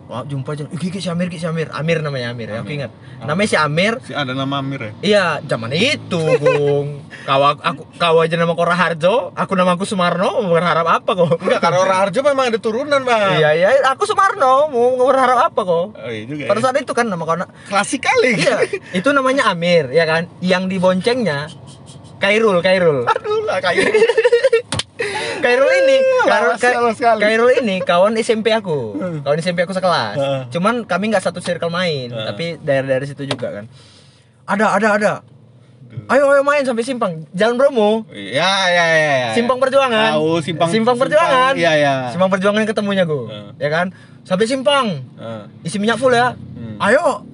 Wah, 0.02 0.20
jumpa 0.22 0.52
aja. 0.52 0.66
Iki, 0.66 0.98
si 0.98 1.08
Amir, 1.08 1.30
si 1.30 1.40
Amir. 1.42 1.70
Amir 1.70 1.98
namanya 2.00 2.30
Amir, 2.30 2.46
ya, 2.46 2.58
aku 2.58 2.68
Amir. 2.68 2.76
ingat. 2.76 2.90
Namanya 3.22 3.48
si 3.48 3.56
Amir. 3.56 3.94
si 4.02 4.12
ada 4.12 4.32
nama 4.32 4.58
Amir 4.58 4.80
ya 4.82 4.92
Iya, 5.00 5.24
zaman 5.46 5.70
itu, 5.72 6.20
Bung. 6.36 7.06
kau 7.22 7.40
aku 7.40 7.82
kau 7.96 8.16
aja 8.18 8.34
nama 8.34 8.52
Kora 8.52 8.74
Harjo, 8.74 9.30
aku 9.32 9.52
nama 9.54 9.72
aku 9.72 9.82
Sumarno, 9.82 10.42
mau 10.42 10.52
berharap 10.52 10.84
apa 10.84 11.10
kok? 11.12 11.38
enggak 11.38 11.60
karena 11.60 11.78
orang 11.80 11.98
Harjo 12.02 12.20
memang 12.20 12.44
ada 12.46 12.58
turunan 12.58 13.00
bang 13.00 13.38
Iya, 13.38 13.50
iya, 13.54 13.68
aku 13.86 14.02
Sumarno, 14.04 14.68
mau 14.68 15.00
berharap 15.00 15.48
apa 15.48 15.60
kok? 15.62 15.86
oh 15.94 16.10
iya 16.10 16.24
juga 16.26 16.44
Pada 16.44 16.58
ya. 16.58 16.64
saat 16.66 16.76
itu 16.76 16.92
kan 16.92 17.06
nama 17.06 17.22
kau 17.22 17.38
klasik 17.66 18.02
kali 18.02 18.36
Iya, 18.36 18.58
itu 18.92 19.08
namanya 19.10 19.48
Amir, 19.48 19.88
ya 19.88 20.02
kan? 20.02 20.26
Yang 20.40 20.62
diboncengnya 20.68 21.46
Kairul, 22.18 22.58
Kairul. 22.58 23.06
aduh 23.06 23.42
lah 23.42 23.58
kayak 23.58 23.86
Kairul 25.38 25.70
ini, 25.76 25.96
Kairul, 26.24 26.92
sekali. 26.94 27.20
Kairul 27.20 27.50
ini 27.58 27.76
kawan 27.80 28.14
SMP 28.16 28.50
aku, 28.50 28.94
kawan 29.20 29.38
SMP 29.38 29.62
aku 29.62 29.74
sekelas. 29.74 30.16
Cuman 30.48 30.82
kami 30.84 31.10
nggak 31.10 31.22
satu 31.22 31.38
circle 31.38 31.68
main, 31.68 32.08
tapi 32.08 32.58
daerah-daerah 32.58 33.04
situ 33.04 33.26
juga 33.26 33.50
kan. 33.52 33.64
Ada, 34.44 34.66
ada, 34.76 34.88
ada. 34.94 35.12
Ayo, 36.08 36.24
ayo 36.26 36.40
main 36.40 36.64
sampai 36.64 36.80
simpang, 36.80 37.28
Jalan 37.30 37.60
Bromo, 37.60 38.08
ya 38.08 38.48
ya 38.66 38.84
ya, 38.88 38.96
ya. 38.96 39.30
Simpang 39.36 39.60
Perjuangan. 39.60 40.16
tahu 40.16 40.40
simpang 40.40 40.72
Simpang 40.72 40.96
Perjuangan. 40.96 41.52
iya 41.52 41.76
iya 41.76 41.94
Simpang 42.08 42.32
Perjuangan 42.32 42.64
ketemunya 42.64 43.04
gue, 43.04 43.28
ya 43.60 43.68
kan? 43.68 43.92
Sampai 44.24 44.48
simpang, 44.48 45.04
isi 45.60 45.76
minyak 45.76 46.00
full 46.00 46.16
ya. 46.16 46.32
Hmm. 46.32 46.80
Ayo, 46.80 47.28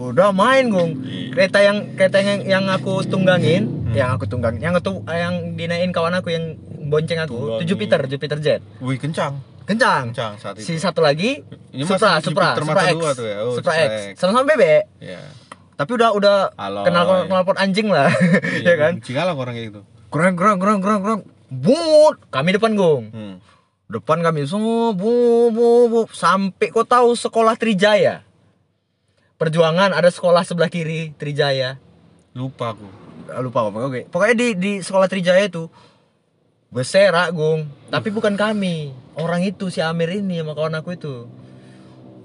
udah 0.00 0.32
main 0.32 0.72
gung. 0.72 1.04
Iya. 1.04 1.36
Kereta 1.36 1.58
yang 1.60 1.76
kereta 2.00 2.16
yang 2.18 2.40
yang 2.48 2.64
aku 2.70 3.04
tunggangin, 3.04 3.68
Hmm. 3.68 3.92
yang 3.92 4.08
aku 4.10 4.24
tunggangin, 4.24 4.62
yang 4.62 4.72
itu 4.72 5.04
yang 5.04 5.34
dinaikin 5.52 5.92
kawan 5.92 6.16
aku 6.16 6.32
yang 6.32 6.56
bonceng 6.88 7.20
aku, 7.22 7.36
Tunggangin. 7.36 7.66
Jupiter, 7.68 8.00
Jupiter 8.08 8.38
Jet, 8.40 8.60
wih 8.80 8.96
kencang 8.96 9.38
kencang. 9.68 10.10
kencang 10.16 10.32
saat 10.40 10.56
itu 10.56 10.64
Si 10.64 10.80
satu 10.80 11.04
lagi 11.04 11.44
Ini 11.76 11.84
Supra, 11.84 12.24
Supra, 12.24 12.56
Jupiter 12.56 12.62
Supra 12.64 12.72
mata 12.72 12.88
X, 12.88 12.96
tuh 13.20 13.26
ya? 13.28 13.36
Oh, 13.44 13.52
Supra 13.52 13.72
Supra 13.76 13.84
X, 13.84 14.16
sama-sama 14.16 14.44
bebek. 14.48 14.82
ya 14.98 15.20
Tapi 15.76 15.90
udah 15.94 16.10
udah 16.16 16.36
Halo, 16.56 16.82
kenal 16.88 17.04
iya. 17.04 17.16
kenal 17.28 17.42
pot 17.44 17.58
anjing 17.60 17.88
lah, 17.92 18.08
ya 18.66 18.74
kan? 18.80 18.98
Cingala 18.98 19.36
orang 19.36 19.54
kayak 19.54 19.68
gitu 19.70 19.80
Gerang 20.08 20.34
gerang 20.34 20.56
gerang 20.56 20.78
gerang 20.80 21.00
gerang, 21.04 21.20
but. 21.52 22.16
Kami 22.32 22.56
depan 22.56 22.72
gung, 22.72 23.12
hmm. 23.12 23.34
depan 23.92 24.24
kami 24.24 24.48
semua 24.48 24.96
bu 24.96 25.52
bu 25.52 25.68
bu 25.86 26.00
sampai 26.10 26.72
kau 26.72 26.88
tahu 26.88 27.12
sekolah 27.12 27.60
Trijaya. 27.60 28.24
Perjuangan 29.36 29.92
ada 29.92 30.08
sekolah 30.08 30.42
sebelah 30.42 30.72
kiri 30.72 31.12
Trijaya. 31.14 31.76
lupa 32.32 32.72
aku 32.72 32.88
lupa 33.42 33.66
apa 33.66 33.78
oke 33.82 34.00
pokoknya 34.08 34.34
di 34.38 34.48
di 34.56 34.72
sekolah 34.80 35.10
Trijaya 35.10 35.44
itu 35.44 35.68
berserak 36.68 37.32
gung. 37.32 37.68
Tapi 37.88 38.08
bukan 38.08 38.36
kami. 38.36 38.92
Orang 39.14 39.42
itu 39.42 39.68
si 39.68 39.80
Amir 39.80 40.12
ini 40.12 40.38
sama 40.38 40.52
kawan 40.52 40.78
aku 40.78 40.94
itu. 40.94 41.26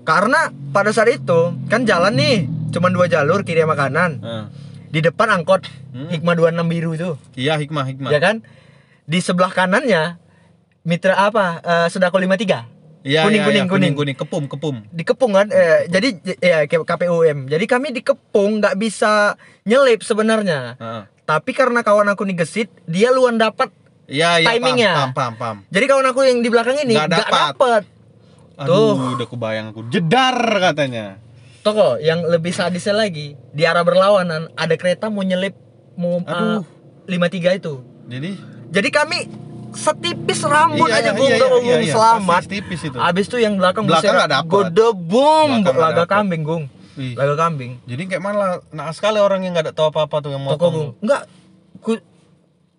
Karena 0.04 0.52
pada 0.76 0.92
saat 0.92 1.10
itu 1.10 1.56
kan 1.66 1.84
jalan 1.84 2.14
nih. 2.14 2.46
Cuma 2.70 2.90
dua 2.90 3.08
jalur 3.08 3.42
kiri 3.42 3.64
sama 3.64 3.76
kanan. 3.76 4.20
Heeh. 4.20 4.46
di 4.94 5.02
depan 5.02 5.26
angkot 5.32 5.66
Hmm. 5.90 6.10
Hikmah 6.10 6.34
26 6.34 6.70
biru 6.70 6.94
itu. 6.94 7.10
Iya 7.34 7.54
hikmah 7.56 7.86
hikmah. 7.86 8.10
Ya 8.10 8.18
kan? 8.18 8.42
Di 9.06 9.22
sebelah 9.22 9.50
kanannya 9.50 10.18
Mitra 10.82 11.14
apa? 11.20 11.62
Eh, 11.62 11.88
Sudako 11.88 12.18
53 12.18 12.66
Iya, 13.02 13.22
kuning, 13.22 13.42
iya, 13.42 13.46
kuning, 13.46 13.66
iya, 13.66 13.70
kuning. 13.70 13.94
kuning. 13.94 14.18
Kepum 14.18 14.44
kepum 14.46 14.76
dikepung 14.90 15.34
kan? 15.34 15.50
Eh, 15.50 15.86
jadi 15.88 16.14
ya 16.40 16.58
KPUM 16.66 17.46
jadi 17.46 17.66
kami 17.68 17.90
dikepung 17.92 18.58
nggak 18.58 18.74
bisa 18.76 19.38
nyelip 19.64 20.02
sebenarnya. 20.02 20.78
Heeh. 20.78 21.04
tapi 21.24 21.54
karena 21.54 21.82
kawan 21.82 22.10
aku 22.10 22.22
nih 22.24 22.38
gesit 22.38 22.70
dia 22.84 23.08
luan 23.10 23.38
dapat 23.38 23.70
iya 24.06 24.38
iya 24.38 24.50
Timingnya. 24.52 24.92
paham 24.96 25.12
paham 25.12 25.34
paham. 25.36 25.58
Jadi 25.68 25.86
kawan 25.86 26.06
aku 26.06 26.20
yang 26.24 26.40
di 26.40 26.50
belakang 26.50 26.78
ini 26.78 26.94
Nggak 26.94 27.10
dapat. 27.10 27.52
dapat 27.52 27.84
Aduh, 28.54 28.94
Tuh. 28.94 29.16
udah 29.18 29.28
kebayang 29.28 29.66
aku. 29.74 29.90
Jedar 29.90 30.38
katanya. 30.62 31.18
Toko 31.60 31.98
yang 31.98 32.22
lebih 32.22 32.52
sadisnya 32.52 32.94
lagi 32.94 33.34
di 33.50 33.64
arah 33.64 33.82
berlawanan 33.82 34.52
ada 34.54 34.76
kereta 34.76 35.08
mau 35.08 35.24
nyelip 35.24 35.56
mau 35.96 36.22
Aduh. 36.22 36.62
lima 37.06 37.28
tiga 37.28 37.56
itu. 37.56 37.82
Jadi? 38.06 38.36
Jadi 38.70 38.90
kami 38.90 39.18
setipis 39.74 40.46
rambut 40.46 40.86
Iya, 40.86 41.02
aja 41.02 41.04
iya, 41.04 41.12
gung 41.14 41.30
iya, 41.30 41.40
toko, 41.40 41.58
iya, 41.58 41.66
Gung. 41.66 41.82
iya, 41.82 41.94
selamat. 41.94 42.30
Pasti 42.38 42.54
tipis 42.54 42.82
itu. 42.86 42.98
abis 43.00 43.26
itu 43.26 43.38
yang 43.40 43.58
belakang 43.58 43.90
Belakang 43.90 44.14
nggak 44.14 44.46
godebum 44.46 45.50
Belakang 45.50 45.62
nggak 45.66 45.76
laga 45.80 46.06
kambing 46.06 46.44
gung 46.46 46.64
laga 46.94 47.36
kambing. 47.40 47.82
Jadi 47.90 48.02
kayak 48.06 48.22
mana? 48.22 48.62
Nah 48.70 48.94
sekali 48.94 49.18
orang 49.18 49.42
yang 49.42 49.58
nggak 49.58 49.66
ada 49.66 49.74
tahu 49.74 49.90
apa 49.90 50.06
apa 50.06 50.22
tuh 50.22 50.30
yang 50.30 50.46
toko 50.46 50.54
motong 50.54 50.72
gung 50.72 50.90
enggak 51.02 51.22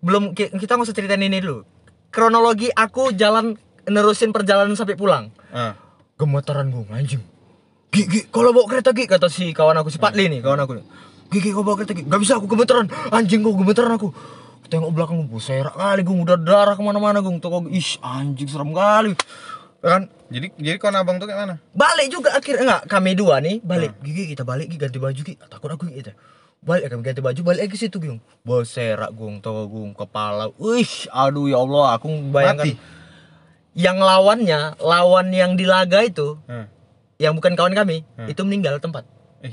belum 0.05 0.37
ki- 0.37 0.53
kita 0.53 0.77
nggak 0.77 0.85
usah 0.85 0.95
ceritain 0.95 1.25
ini 1.25 1.41
dulu. 1.41 1.65
Kronologi 2.13 2.69
aku 2.69 3.09
jalan 3.17 3.57
nerusin 3.89 4.29
perjalanan 4.29 4.77
sampai 4.77 4.93
pulang. 4.93 5.33
Ah. 5.49 5.73
gemetaran 6.15 6.71
gue 6.71 6.87
anjing. 6.95 7.19
Gigi, 7.91 8.31
kalau 8.31 8.55
bawa 8.55 8.71
kereta 8.71 8.95
Gigi 8.95 9.03
kata 9.09 9.27
si 9.27 9.51
kawan 9.51 9.75
aku 9.75 9.91
si 9.91 9.99
Patli 9.99 10.31
nih 10.31 10.39
kawan 10.39 10.63
aku. 10.63 10.79
Gigi 11.27 11.51
kau 11.51 11.65
bawa 11.65 11.75
kereta 11.75 11.91
Gigi 11.91 12.07
gak 12.07 12.21
bisa 12.23 12.39
aku 12.39 12.47
gemetaran 12.47 12.87
anjing 13.11 13.43
gue 13.43 13.51
gemetaran 13.51 13.99
aku. 13.99 14.15
Tengok 14.65 14.95
belakang 14.95 15.27
gue 15.27 15.41
serak 15.43 15.75
kali 15.75 16.07
gue 16.07 16.15
udah 16.15 16.39
darah 16.39 16.79
ke 16.79 16.81
mana-mana 16.85 17.19
gue 17.19 17.35
toko 17.43 17.67
ish 17.67 17.99
anjing 17.99 18.47
serem 18.47 18.71
kali. 18.71 19.11
Ya 19.83 19.99
kan? 19.99 20.03
Jadi 20.31 20.55
jadi 20.55 20.77
kawan 20.79 21.03
abang 21.03 21.15
tuh 21.19 21.27
kayak 21.27 21.39
mana? 21.43 21.55
Balik 21.75 22.07
juga 22.07 22.31
akhirnya. 22.31 22.63
Enggak 22.63 22.81
kami 22.87 23.11
dua 23.11 23.43
nih 23.43 23.59
balik. 23.59 23.99
Gigi 23.99 24.23
kita 24.31 24.47
balik 24.47 24.71
Gigi 24.71 24.79
ganti 24.79 24.97
baju 25.03 25.19
Gigi 25.19 25.35
takut 25.35 25.67
aku 25.67 25.91
gitu 25.91 26.15
balik 26.65 26.89
kami 26.89 27.01
ganti 27.01 27.21
baju 27.21 27.39
balik 27.43 27.61
lagi 27.61 27.71
ke 27.71 27.79
situ 27.79 27.97
Gung. 27.97 28.17
Berserak 28.41 29.13
Gung 29.13 29.37
toko 29.37 29.65
Gung 29.65 29.93
kepala. 29.93 30.49
Wih 30.57 30.89
aduh 31.09 31.45
ya 31.45 31.57
Allah 31.57 31.95
aku 31.95 32.09
bayangkan. 32.27 32.65
Mati. 32.67 32.73
yang 33.75 33.99
lawannya 33.99 34.79
lawan 34.79 35.29
yang 35.29 35.53
di 35.53 35.63
laga 35.63 35.99
itu 35.99 36.39
Hmm. 36.43 36.65
yang 37.17 37.35
bukan 37.35 37.53
kawan 37.53 37.71
kami 37.71 38.07
Hmm. 38.15 38.25
itu 38.25 38.41
meninggal 38.41 38.79
tempat. 38.79 39.03
Eh, 39.39 39.51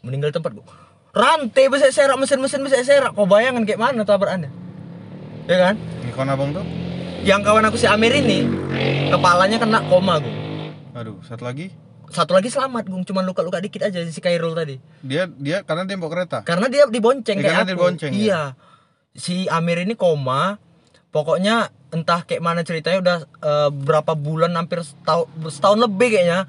meninggal 0.00 0.30
tempat 0.30 0.52
bu 0.52 0.62
rantai 1.10 1.66
besar 1.66 1.90
serak 1.90 2.14
mesin-mesin 2.14 2.60
besar 2.60 2.82
serak 2.82 3.14
kau 3.14 3.24
bayangkan 3.24 3.62
kayak 3.64 3.80
mana 3.80 4.02
tabrakannya 4.02 4.50
ya 5.44 5.56
kan? 5.60 5.74
Ini 6.02 6.10
kawan 6.10 6.28
abang 6.28 6.50
tuh? 6.50 6.62
Yang 7.20 7.40
kawan 7.42 7.64
aku 7.64 7.76
si 7.76 7.84
Amir 7.84 8.10
ini 8.12 8.46
kepalanya 9.06 9.56
kena 9.56 9.82
koma 9.86 10.18
gung. 10.18 10.34
Aduh 10.92 11.18
satu 11.22 11.42
lagi 11.42 11.70
satu 12.10 12.32
lagi 12.32 12.46
selamat 12.46 12.84
gung. 12.84 13.02
Cuman 13.02 13.22
luka-luka 13.22 13.58
dikit 13.58 13.82
aja 13.82 14.02
si 14.04 14.18
Kairul 14.18 14.52
tadi. 14.52 14.76
Dia 15.00 15.26
dia 15.28 15.62
karena 15.62 15.82
dia 15.82 15.94
bawa 15.94 16.10
kereta? 16.12 16.38
Karena 16.42 16.66
dia 16.66 16.84
dibonceng 16.84 17.36
Eh, 17.36 17.40
kayak 17.40 17.48
karena 17.48 17.62
aku. 17.62 17.68
dia 17.68 17.76
dibonceng, 17.76 18.12
ya? 18.12 18.18
iya. 18.18 18.42
Si 19.12 19.46
Amir 19.46 19.80
ini 19.80 19.94
koma. 19.94 20.58
Pokoknya 21.08 21.66
entah 21.90 22.22
kayak 22.22 22.38
mana 22.38 22.60
ceritanya 22.60 22.98
udah 23.00 23.16
eh, 23.40 23.70
berapa 23.72 24.12
bulan 24.12 24.52
hampir 24.52 24.80
setahun, 24.80 25.26
setahun 25.48 25.78
lebih 25.80 26.08
kayaknya. 26.12 26.46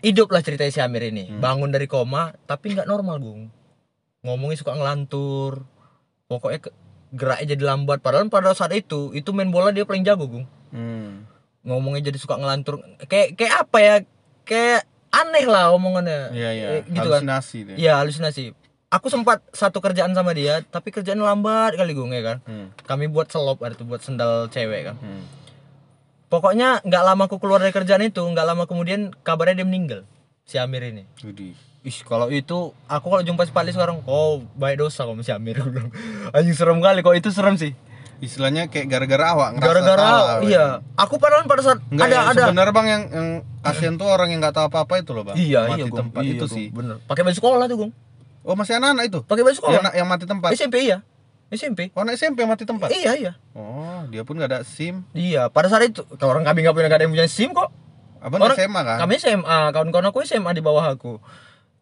Hidup 0.00 0.28
lah 0.28 0.40
ceritanya 0.40 0.68
si 0.68 0.80
Amir 0.80 1.06
ini. 1.06 1.24
Hmm. 1.26 1.40
bangun 1.40 1.68
dari 1.68 1.84
koma 1.84 2.36
tapi 2.42 2.72
nggak 2.72 2.84
normal 2.84 3.16
gung. 3.18 3.48
Ngomongnya 4.20 4.58
suka 4.58 4.72
ngelantur. 4.72 5.64
Pokoknya 6.26 6.60
ke- 6.60 6.76
geraknya 7.10 7.46
jadi 7.50 7.64
lambat. 7.66 8.00
Padahal 8.00 8.28
pada 8.28 8.52
saat 8.52 8.72
itu 8.72 9.12
itu 9.12 9.28
main 9.30 9.48
bola 9.48 9.70
dia 9.70 9.84
paling 9.84 10.02
jago 10.02 10.24
gung. 10.26 10.46
Hmm. 10.70 11.24
ngomongnya 11.62 12.04
jadi 12.04 12.18
suka 12.18 12.36
ngelantur. 12.36 12.84
Kayak 13.02 13.28
kayak 13.34 13.54
apa 13.62 13.78
ya 13.78 13.94
kayak 14.44 14.84
aneh 15.10 15.44
lah 15.44 15.70
omongannya 15.70 16.30
Iya 16.30 16.50
iya. 16.50 16.66
Eh, 16.70 16.82
gitu 16.86 17.06
kan 17.06 17.22
Halusinasi 17.22 17.58
deh. 17.64 17.76
Iya 17.76 17.92
halusinasi 17.96 18.42
aku 18.86 19.06
sempat 19.08 19.42
satu 19.50 19.78
kerjaan 19.78 20.10
sama 20.10 20.30
dia 20.30 20.62
tapi 20.62 20.88
kerjaan 20.88 21.18
lambat 21.18 21.74
kali 21.74 21.92
gung 21.92 22.10
ya 22.10 22.22
kan 22.22 22.38
Hmm. 22.42 22.70
kami 22.80 23.06
buat 23.06 23.26
selop 23.26 23.58
ada 23.60 23.72
tuh 23.72 23.84
buat 23.84 23.98
sendal 23.98 24.46
cewek 24.48 24.86
kan 24.86 24.96
Hmm. 24.96 25.24
pokoknya 26.26 26.78
nggak 26.80 27.02
lama 27.04 27.22
aku 27.24 27.38
keluar 27.38 27.58
dari 27.58 27.70
kerjaan 27.70 28.02
itu 28.02 28.20
nggak 28.20 28.44
lama 28.44 28.64
kemudian 28.64 29.10
kabarnya 29.22 29.60
dia 29.60 29.66
meninggal 29.66 30.00
si 30.42 30.56
Amir 30.56 30.84
ini 30.84 31.04
Widih. 31.20 31.54
Ih, 31.82 31.98
kalau 32.02 32.28
itu 32.28 32.72
aku 32.86 33.06
kalau 33.06 33.20
jumpa 33.20 33.44
si 33.44 33.52
Pali 33.52 33.68
sekarang, 33.68 34.00
oh 34.04 34.40
baik 34.54 34.80
dosa 34.80 35.04
kamu 35.04 35.20
si 35.20 35.28
Amir. 35.30 35.60
Anjing 36.32 36.56
serem 36.56 36.80
kali, 36.80 37.04
kok 37.04 37.12
itu 37.12 37.28
serem 37.28 37.60
sih. 37.60 37.76
Istilahnya 38.24 38.72
kayak 38.72 38.86
gara-gara 38.88 39.24
awak 39.36 39.48
ngerasa 39.54 39.68
Gara-gara 39.68 40.00
salah, 40.00 40.36
iya, 40.40 40.64
aku 40.96 41.20
padahal 41.20 41.44
pada 41.44 41.60
saat 41.60 41.78
Enggak 41.92 42.08
ada 42.08 42.16
ya, 42.16 42.22
ada 42.24 42.42
sebenarnya 42.48 42.72
bang 42.72 42.86
yang 42.88 43.02
yang 43.12 43.28
kasihan 43.60 43.94
tuh 43.94 44.08
orang 44.08 44.28
yang 44.32 44.40
nggak 44.40 44.56
tahu 44.56 44.66
apa-apa 44.72 44.94
itu 45.04 45.10
loh 45.12 45.24
bang. 45.28 45.36
Iya, 45.36 45.60
mati 45.68 45.76
iya, 45.76 45.84
Gong. 45.86 45.98
tempat 46.00 46.22
Iya, 46.24 46.32
itu 46.32 46.46
Gong. 46.48 46.56
sih. 46.56 46.66
Bener. 46.72 46.96
Pakai 47.04 47.22
baju 47.22 47.36
sekolah 47.36 47.66
tuh, 47.68 47.76
Gong. 47.76 47.92
Oh 48.44 48.54
masih 48.56 48.72
anak-anak 48.76 49.04
itu? 49.08 49.20
Pakai 49.24 49.42
baju 49.44 49.56
sekolah. 49.56 49.74
Yang, 49.76 49.84
yang 50.00 50.08
mati 50.08 50.24
tempat. 50.24 50.48
SMP 50.56 50.76
iya. 50.80 50.98
SMP. 51.52 51.80
Oh 51.92 52.00
anak 52.02 52.16
SMP 52.16 52.42
yang 52.42 52.50
mati 52.50 52.64
tempat. 52.64 52.88
Iya, 52.88 53.12
iya. 53.14 53.32
Oh 53.52 54.08
dia 54.08 54.24
pun 54.24 54.40
nggak 54.40 54.50
ada 54.50 54.60
SIM. 54.64 55.04
Iya, 55.12 55.52
pada 55.52 55.68
saat 55.68 55.84
itu 55.84 56.02
kalau 56.16 56.34
orang 56.34 56.48
kami 56.48 56.64
nggak 56.64 56.74
punya 56.74 56.86
nggak 56.88 56.98
ada 56.98 57.04
yang 57.04 57.14
punya 57.14 57.28
SIM 57.28 57.52
kok. 57.52 57.68
Abang 58.24 58.40
Orang- 58.40 58.56
SMA 58.56 58.80
kan? 58.80 58.98
Kami 59.04 59.14
SMA, 59.20 59.58
kawan-kawan 59.70 60.08
aku 60.08 60.24
SMA 60.24 60.56
di 60.56 60.64
bawah 60.64 60.88
aku. 60.88 61.20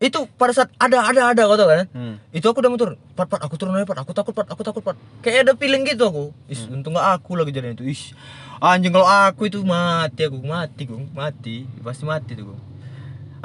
Itu 0.03 0.27
pada 0.35 0.51
saat 0.51 0.75
ada 0.83 0.99
ada 1.07 1.31
ada 1.31 1.43
kau 1.47 1.55
tahu 1.55 1.71
kan? 1.71 1.87
Hmm. 1.95 2.15
Itu 2.35 2.51
aku 2.51 2.59
udah 2.59 2.71
muter, 2.75 2.99
pat 3.15 3.31
pat 3.31 3.39
aku 3.47 3.55
turun 3.55 3.79
aja 3.79 3.87
pat, 3.87 4.03
aku 4.03 4.11
takut 4.11 4.35
pat, 4.35 4.51
aku 4.51 4.67
takut 4.67 4.83
pat. 4.83 4.99
Kayak 5.23 5.47
ada 5.47 5.53
feeling 5.55 5.87
gitu 5.87 6.11
aku. 6.11 6.35
Is, 6.51 6.67
untung 6.67 6.99
gak 6.99 7.23
aku 7.23 7.39
lagi 7.39 7.55
jadi 7.55 7.71
itu. 7.71 7.87
Is, 7.87 8.11
anjing 8.59 8.91
kalau 8.91 9.07
aku 9.07 9.47
itu 9.47 9.63
mati 9.63 10.27
aku 10.27 10.43
mati 10.43 10.91
gue 10.91 10.99
mati 11.15 11.71
pasti 11.87 12.03
mati 12.03 12.35
tuh 12.35 12.51
gue. 12.51 12.59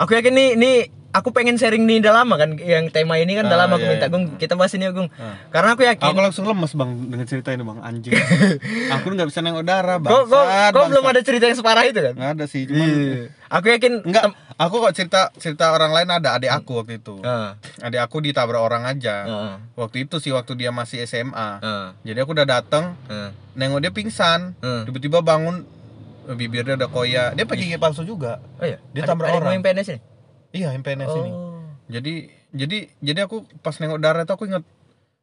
Aku 0.01 0.17
yakin 0.17 0.33
nih 0.33 0.49
nih 0.57 0.77
aku 1.17 1.29
pengen 1.29 1.55
sharing 1.55 1.83
nih 1.83 1.97
udah 1.99 2.13
lama 2.15 2.35
kan 2.35 2.53
yang 2.55 2.87
tema 2.87 3.15
ini 3.15 3.33
kan 3.33 3.43
udah 3.43 3.55
Ah, 3.55 3.61
lama 3.63 3.73
aku 3.73 3.83
iya, 3.83 3.91
minta 3.91 4.05
iya. 4.05 4.13
Gung 4.13 4.25
kita 4.35 4.53
bahas 4.53 4.71
ini 4.71 4.85
ya 4.85 4.91
Gung. 4.91 5.09
Ah. 5.13 5.33
Karena 5.49 5.73
aku 5.73 5.81
yakin 5.81 6.05
Aku 6.05 6.19
langsung 6.19 6.45
lemes 6.45 6.71
bang 6.71 6.91
dengan 7.07 7.25
cerita 7.25 7.49
ini 7.49 7.61
bang 7.61 7.79
anjing. 7.79 8.13
aku 8.95 9.05
nggak 9.09 9.27
bisa 9.27 9.39
nengok 9.39 9.63
darah 9.63 9.97
bang. 9.97 10.09
kok 10.09 10.23
kok 10.27 10.45
kok 10.71 10.85
belum 10.87 11.05
ada 11.05 11.21
cerita 11.21 11.43
yang 11.43 11.57
separah 11.57 11.83
itu 11.83 11.99
kan? 11.99 12.13
Nggak 12.13 12.31
ada 12.31 12.45
sih. 12.45 12.61
Cuman 12.63 12.85
Iya. 12.87 13.23
Aku 13.49 13.65
yakin 13.67 13.93
enggak. 14.03 14.23
Aku 14.57 14.75
kok 14.79 14.91
cerita 14.91 15.29
cerita 15.35 15.69
orang 15.69 15.91
lain 15.91 16.09
ada 16.11 16.33
adik 16.33 16.49
aku 16.49 16.79
waktu 16.79 16.97
itu. 16.97 17.21
Ah, 17.21 17.55
Adik 17.79 17.99
aku 17.99 18.19
ditabrak 18.19 18.59
orang 18.59 18.83
aja. 18.83 19.15
ah, 19.23 19.55
Waktu 19.75 20.03
itu 20.03 20.17
sih 20.17 20.29
waktu 20.29 20.53
dia 20.53 20.69
masih 20.69 21.01
SMA. 21.03 21.49
ah, 21.57 21.93
Jadi 22.01 22.17
aku 22.17 22.31
udah 22.31 22.45
dateng 22.45 22.93
ah, 23.05 23.29
nengok 23.53 23.79
dia 23.79 23.91
pingsan. 23.91 24.53
ah. 24.59 24.81
Tiba-tiba 24.83 25.19
bangun 25.19 25.63
bibirnya 26.27 26.75
udah 26.75 26.89
koyak. 26.89 27.29
Dia 27.33 27.45
pakai 27.45 27.63
gigi 27.63 27.77
palsu 27.77 28.03
juga. 28.03 28.43
Oh 28.57 28.65
iya, 28.65 28.83
Dia 28.91 29.05
tabrak 29.05 29.29
ada 29.29 29.39
yang 29.47 29.61
orang. 29.61 29.63
PNS 29.63 29.87
ini? 29.89 29.99
Iya, 30.49 30.73
MPNS 30.73 31.13
ini. 31.13 31.29
Oh. 31.29 31.63
Jadi 31.87 32.13
jadi 32.49 32.77
jadi 32.97 33.19
aku 33.23 33.43
pas 33.59 33.75
nengok 33.75 33.97
darah 33.97 34.21
itu 34.21 34.31
aku 34.31 34.45
inget 34.45 34.63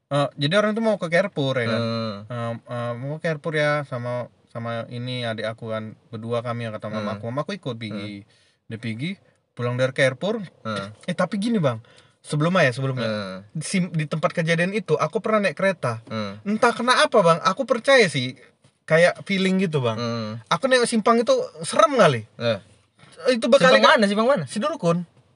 eh, 0.07 0.29
jadi 0.37 0.55
orang 0.57 0.73
itu 0.73 0.81
mau 0.81 0.97
ke 0.97 1.09
Carrefour 1.09 1.57
ya 1.57 1.67
kan. 1.67 1.81
Ah, 1.81 2.17
Eh, 2.25 2.53
eh, 2.57 2.93
mau 2.95 3.17
ke 3.17 3.25
Carrefour 3.25 3.55
ya 3.55 3.83
sama 3.83 4.29
sama 4.49 4.87
ini 4.89 5.23
adik 5.23 5.45
aku 5.47 5.69
kan 5.69 5.93
berdua 6.09 6.41
kami 6.41 6.65
yang 6.65 6.73
kata 6.73 6.87
mama 6.87 7.03
Hmm. 7.07 7.15
aku. 7.15 7.25
Mama 7.27 7.41
aku 7.43 7.53
ikut 7.53 7.75
pergi. 7.75 8.23
Dia 8.65 8.79
pergi 8.79 9.19
pulang 9.53 9.75
dari 9.75 9.93
Carrefour. 9.93 10.41
ah, 10.63 10.89
Eh 11.05 11.13
tapi 11.13 11.37
gini, 11.37 11.59
Bang. 11.59 11.81
Sebelumnya 12.21 12.65
ya, 12.65 12.73
sebelumnya. 12.73 13.05
ah, 13.05 13.39
Di, 13.51 13.65
di 13.91 14.05
tempat 14.05 14.33
kejadian 14.33 14.73
itu 14.73 14.95
aku 14.95 15.19
pernah 15.19 15.43
naik 15.43 15.55
kereta. 15.55 16.01
ah, 16.07 16.41
Entah 16.43 16.73
kenapa, 16.73 17.19
Bang. 17.21 17.41
Aku 17.43 17.65
percaya 17.65 18.07
sih 18.07 18.37
kayak 18.85 19.25
feeling 19.25 19.59
gitu, 19.59 19.81
Bang. 19.81 19.97
ah. 19.97 20.33
Aku 20.49 20.65
nengok 20.65 20.87
simpang 20.87 21.19
itu 21.19 21.33
serem 21.61 21.93
kali. 21.95 22.25
Eh, 22.39 22.61
Itu 23.31 23.49
berkali 23.49 23.79
Simpang 23.79 23.89
mana? 23.91 24.05
Simpang 24.07 24.29
mana? 24.29 24.45
Si 24.45 24.57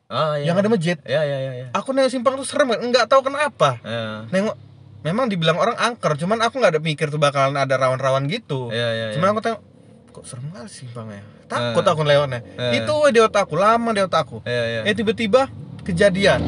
Ah, 0.09 0.41
iya. 0.41 0.49
yang 0.49 0.57
ada 0.57 0.73
masjid. 0.73 0.97
Ya, 1.05 1.21
ya, 1.21 1.37
ya, 1.37 1.53
ya. 1.53 1.67
Aku 1.77 1.93
nengok 1.93 2.09
simpang 2.09 2.41
itu 2.41 2.49
serem, 2.49 2.73
enggak 2.81 3.13
tahu 3.13 3.29
kenapa. 3.29 3.77
Ya, 3.85 4.25
Nengok 4.33 4.57
memang 5.05 5.29
dibilang 5.29 5.61
orang 5.61 5.77
angker, 5.77 6.17
cuman 6.17 6.41
aku 6.41 6.57
nggak 6.57 6.73
ada 6.77 6.81
mikir 6.81 7.13
tuh 7.13 7.21
bakalan 7.21 7.61
ada 7.61 7.77
rawan-rawan 7.77 8.25
gitu. 8.25 8.73
ya, 8.73 8.89
ya. 8.97 9.07
Cuman 9.13 9.29
ya. 9.29 9.33
aku 9.37 9.41
tengok 9.45 9.61
kok 10.09 10.25
serem 10.25 10.49
kali 10.49 10.69
simpangnya. 10.73 11.21
Takut 11.45 11.85
Eh. 11.85 11.93
aku 11.93 12.03
lewatnya. 12.09 12.41
Eh. 12.57 12.81
Itu 12.81 12.97
di 13.13 13.21
otak 13.21 13.45
aku, 13.47 13.61
lama 13.61 13.93
di 13.93 14.01
otak 14.01 14.25
aku. 14.25 14.41
Ya, 14.49 14.81
ya. 14.81 14.89
Eh 14.89 14.97
tiba-tiba 14.97 15.53
kejadian. 15.85 16.41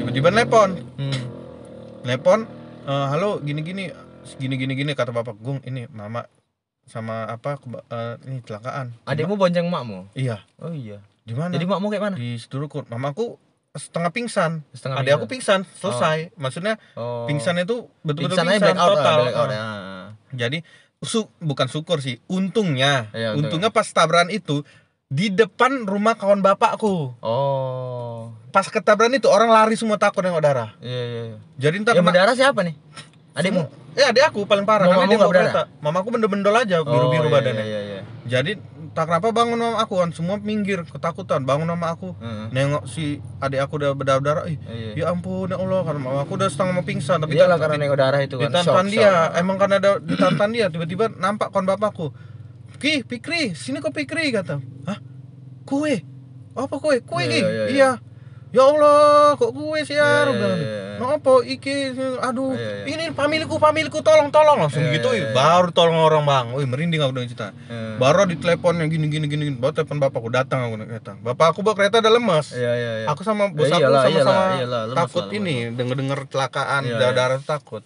Tiba-tiba 0.00 0.28
nelpon. 0.32 0.80
Hmm. 0.96 1.20
Nelpon, 2.08 2.48
"Eh, 2.88 3.06
halo 3.12 3.36
gini-gini 3.44 3.92
gini 4.40 4.56
gini 4.56 4.92
kata 4.96 5.12
bapak 5.12 5.36
Gung 5.38 5.60
ini 5.68 5.84
mama 5.92 6.24
sama 6.88 7.28
apa 7.28 7.60
eh, 7.92 8.14
ini 8.24 8.40
kecelakaan. 8.40 8.96
Adikmu 9.04 9.36
bonceng 9.36 9.68
makmu? 9.68 10.08
Iya. 10.16 10.40
Oh 10.56 10.72
iya. 10.72 11.04
Di 11.26 11.34
mana? 11.34 11.50
Jadi 11.50 11.66
makmu 11.66 11.90
kayak 11.90 12.04
mana? 12.04 12.16
di 12.16 12.38
Sedurukun. 12.38 12.86
Mamaku 12.86 13.34
setengah 13.74 14.08
pingsan. 14.08 14.62
Setengah 14.70 15.02
Adik 15.02 15.12
aku 15.12 15.26
pingsan, 15.26 15.66
selesai. 15.76 16.30
Maksudnya 16.34 16.78
Oh. 16.94 17.26
pingsan 17.26 17.58
itu 17.58 17.90
betul-betul 18.00 18.38
Pingsan 18.38 18.46
pingsan, 18.48 18.72
blackout 18.72 18.90
total. 18.94 19.16
blackout, 19.20 19.48
Ah. 19.48 19.52
ya. 19.52 19.66
Jadi 20.38 20.58
su 21.02 21.26
bukan 21.42 21.66
syukur 21.66 21.98
sih, 21.98 22.22
untungnya. 22.26 23.10
Betul. 23.10 23.34
untungnya 23.36 23.68
pas 23.68 23.84
tabrakan 23.84 24.30
itu 24.30 24.62
di 25.06 25.28
depan 25.28 25.84
rumah 25.84 26.14
kawan 26.14 26.40
bapakku. 26.40 27.18
Oh. 27.20 28.32
Pas 28.48 28.64
ketabrakan 28.64 29.12
itu 29.12 29.28
orang 29.28 29.50
lari 29.50 29.76
semua 29.76 30.00
takut 30.00 30.24
nengok 30.24 30.40
darah. 30.40 30.70
Iya, 30.80 31.02
iya, 31.04 31.22
iya. 31.26 31.38
Jadi 31.58 31.74
entar 31.76 31.92
Yang 31.92 32.06
berdarah 32.06 32.34
siapa 32.34 32.60
nih? 32.64 32.74
Adikmu? 33.36 33.62
Ya 33.92 34.08
adik 34.08 34.24
aku 34.26 34.44
paling 34.44 34.64
parah 34.64 34.88
Mamamu 34.88 35.04
karena 35.04 35.12
dia 35.12 35.28
kereta. 35.28 35.62
Mamaku 35.80 36.08
bendol-bendol 36.08 36.52
aja 36.54 36.80
biru-biru 36.80 37.28
Oh, 37.28 37.28
iya, 37.28 37.36
badannya. 37.36 37.64
Iya, 37.64 37.78
iya, 37.78 37.80
iya. 37.92 38.02
Jadi 38.24 38.52
tak 38.96 39.06
kenapa 39.06 39.28
bangun 39.28 39.54
sama 39.54 39.76
aku 39.78 39.94
kan? 39.96 40.08
Semua 40.10 40.36
minggir 40.38 40.80
ketakutan. 40.82 41.44
Bangun 41.44 41.68
sama 41.68 41.92
aku. 41.92 42.16
Heeh. 42.16 42.48
nengok 42.48 42.88
si 42.88 43.04
adik 43.38 43.60
aku 43.60 43.76
udah 43.76 43.92
berdarah-darah 43.92 44.44
ih 44.46 44.56
Iya. 44.64 44.90
ya 44.96 45.04
ampun 45.06 45.46
ya 45.46 45.56
Allah 45.56 45.84
karena 45.84 46.00
mama 46.00 46.18
aku 46.18 46.32
udah 46.34 46.48
setengah 46.48 46.72
mau 46.72 46.82
pingsan 46.82 47.20
tapi 47.20 47.36
Iyalah 47.36 47.60
karena 47.60 47.76
nengok 47.78 47.98
darah 47.98 48.20
itu 48.20 48.34
kan. 48.34 48.48
ditantan 48.48 48.64
shock, 48.82 48.90
dia. 48.90 49.04
shock. 49.04 49.28
emang 49.36 49.56
karena 49.56 49.76
ada 49.76 49.90
ditantan 50.00 50.48
dia 50.50 50.66
tiba-tiba 50.66 51.04
nampak 51.12 51.52
kawan 51.52 51.68
bapakku. 51.68 52.16
Ki 52.76 53.00
Pikri 53.02 53.52
sini 53.52 53.78
kok 53.78 53.92
Pikri 53.92 54.28
kata. 54.30 54.56
Hah? 54.84 54.98
Kue? 55.62 56.00
Apa 56.52 56.76
kue? 56.76 56.98
Kue 57.00 57.22
Iya, 57.22 57.28
Ki? 57.28 57.38
iya, 57.38 57.48
iya. 57.50 57.64
iya 57.68 57.90
ya 58.56 58.62
Allah 58.64 58.96
kok 59.36 59.52
kue 59.52 59.80
sih 59.82 59.92
Iya, 59.92 60.00
ya 60.00 60.32
iya, 60.32 60.48
iya. 60.56 60.80
Kenapa 60.96 61.44
iki 61.44 61.92
aduh 62.18 62.56
Iya, 62.56 62.70
iya. 62.82 62.84
ini 62.88 63.04
familiku 63.12 63.54
familiku 63.56 64.00
tolong 64.00 64.32
tolong 64.32 64.56
langsung 64.58 64.80
Iya, 64.80 64.96
gitu 64.96 65.12
iya, 65.12 65.18
ih, 65.18 65.24
iya. 65.26 65.36
baru 65.36 65.68
tolong 65.70 66.00
orang 66.00 66.24
bang 66.24 66.46
wih 66.52 66.64
merinding 66.64 66.98
aku 66.98 67.12
dengan 67.12 67.28
cerita 67.28 67.48
Iya. 67.68 67.96
baru 67.96 68.24
di 68.24 68.36
teleponnya 68.36 68.84
gini 68.86 69.06
gini 69.06 69.26
gini 69.26 69.42
gini. 69.46 69.56
baru 69.56 69.72
telepon 69.74 70.00
bapakku 70.00 70.28
datang 70.28 70.64
aku 70.64 70.74
naik 70.74 70.88
kereta 70.90 71.12
bapak 71.18 71.46
aku 71.52 71.60
bawa 71.60 71.74
kereta 71.74 72.00
udah 72.00 72.12
lemas 72.12 72.46
Iya, 72.50 72.72
iya, 72.72 72.92
iya. 72.98 73.06
aku 73.06 73.20
sama 73.20 73.52
bos 73.52 73.68
Ya 73.68 73.76
aku 73.76 73.82
iyalah, 73.84 74.02
sama-sama 74.02 74.32
iyalah, 74.32 74.56
iyalah, 74.56 74.80
takut 74.96 75.20
lah, 75.20 75.28
lemas 75.28 75.38
ini 75.38 75.54
denger 75.70 75.96
denger 76.00 76.18
kecelakaan 76.24 76.82
Iya, 76.82 76.94
darah 76.94 77.04
iya. 77.06 77.18
darah 77.34 77.40
takut 77.42 77.82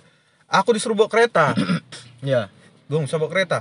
aku 0.47 0.69
disuruh 0.71 0.95
bawa 0.95 1.11
kereta 1.11 1.51
Iya. 2.23 2.47
gue 2.87 2.99
bisa 3.01 3.19
bawa 3.19 3.29
kereta 3.29 3.59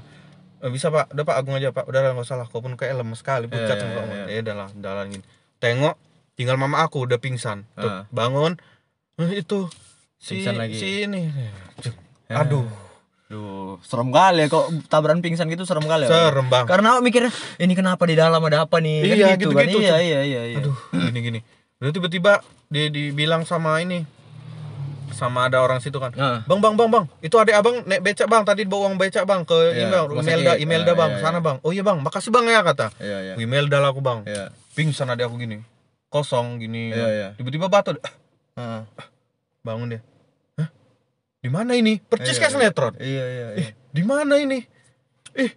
"Eh, 0.59 0.67
bisa 0.67 0.89
pak 0.89 1.09
udah 1.09 1.23
pak 1.23 1.35
agung 1.35 1.55
aja 1.55 1.71
pak 1.71 1.85
udah 1.85 1.99
lah 2.01 2.11
nggak 2.11 2.27
salah 2.27 2.45
kau 2.45 2.59
pun 2.59 2.75
kayak 2.75 2.93
lemes 2.93 3.17
sekali 3.17 3.47
pucat 3.47 3.65
Iya, 3.71 3.81
muka 3.81 3.89
iya, 3.89 3.97
kamu." 3.97 4.13
iya. 4.13 4.25
ya 4.27 4.39
udah 4.43 4.55
lah 4.55 4.69
jalan 4.75 5.05
gini 5.09 5.25
tengok 5.57 5.95
tinggal 6.39 6.55
mama 6.55 6.79
aku 6.79 7.03
udah 7.03 7.19
pingsan 7.19 7.67
tuh 7.73 7.91
Ah. 7.91 8.03
bangun 8.09 8.55
Eh, 9.19 9.43
itu 9.43 9.67
si 10.15 10.39
Pingsan 10.39 10.55
lagi. 10.55 10.73
si 10.73 11.03
ini 11.03 11.27
Ya. 12.25 12.39
aduh 12.39 12.63
Duh, 13.27 13.77
serem 13.83 14.09
kali 14.09 14.41
ya 14.41 14.47
kok 14.47 14.65
tabrakan 14.87 15.19
pingsan 15.19 15.45
gitu 15.45 15.61
serem 15.61 15.83
kali 15.83 16.07
ya. 16.07 16.09
serem 16.09 16.47
bang 16.47 16.65
Karena 16.65 16.95
aku 16.95 17.03
mikirnya 17.03 17.29
ini 17.57 17.73
kenapa 17.73 18.01
di 18.03 18.15
dalam 18.15 18.41
ada 18.41 18.65
apa 18.65 18.79
nih? 18.79 19.03
Kan 19.03 19.05
Iya, 19.05 19.27
gitu, 19.37 19.53
gitu-gitu, 19.53 19.53
kan. 19.53 19.65
Iya, 19.69 19.75
Cuk. 19.93 20.01
iya, 20.01 20.19
iya, 20.23 20.41
iya. 20.47 20.57
aduh 20.57 20.73
gini 20.89 21.19
gini 21.21 21.39
Lalu 21.77 21.91
tiba-tiba 21.93 22.41
dia 22.67 22.87
dibilang 22.87 23.43
sama 23.43 23.77
ini 23.77 24.07
sama 25.11 25.45
ada 25.45 25.59
orang 25.59 25.77
situ 25.77 25.95
kan 25.95 26.09
Nah. 26.11 26.41
bang 26.43 26.57
bang 26.57 26.73
bang 26.73 26.89
bang 26.89 27.05
itu 27.19 27.35
adik 27.35 27.53
abang 27.53 27.83
naik 27.83 28.01
becak 28.01 28.25
bang 28.25 28.41
tadi 28.41 28.63
bawa 28.63 28.87
uang 28.87 28.95
becak 28.95 29.23
bang 29.23 29.43
ke 29.43 29.57
Iya, 29.69 29.85
email 29.85 30.03
Imelda. 30.09 30.51
Imelda 30.55 30.91
Ah, 30.91 30.97
bang 30.97 31.11
iya, 31.11 31.19
sana 31.19 31.33
iya. 31.35 31.43
bang 31.43 31.57
oh 31.59 31.69
iya 31.69 31.83
bang 31.83 31.97
makasih 31.99 32.31
bang 32.31 32.45
ya 32.47 32.61
kata 32.63 32.87
Iya, 32.95 33.17
iya. 33.21 33.33
Imelda 33.35 33.77
lah 33.77 33.89
aku 33.89 33.99
bang 33.99 34.23
Iya. 34.23 34.49
pingsan 34.73 35.05
adik 35.07 35.27
aku 35.27 35.37
gini 35.37 35.61
kosong 36.09 36.57
gini 36.57 36.89
Iya, 36.89 37.07
iya. 37.07 37.27
tiba-tiba 37.33 37.65
batu 37.65 37.93
Heeh. 38.55 38.81
bangun 39.61 39.87
dia 39.89 40.01
Hah? 40.55 40.69
di 41.39 41.47
mana 41.47 41.73
ini 41.73 41.97
percis 41.99 42.35
Iya, 42.35 42.39
kayak 42.39 42.51
iya. 42.51 42.57
sinetron 42.59 42.93
Iya, 42.95 43.05
iya, 43.25 43.47
iya. 43.51 43.61
eh 43.61 43.69
di 43.87 44.01
mana 44.01 44.33
ini 44.35 44.59
eh 45.31 45.51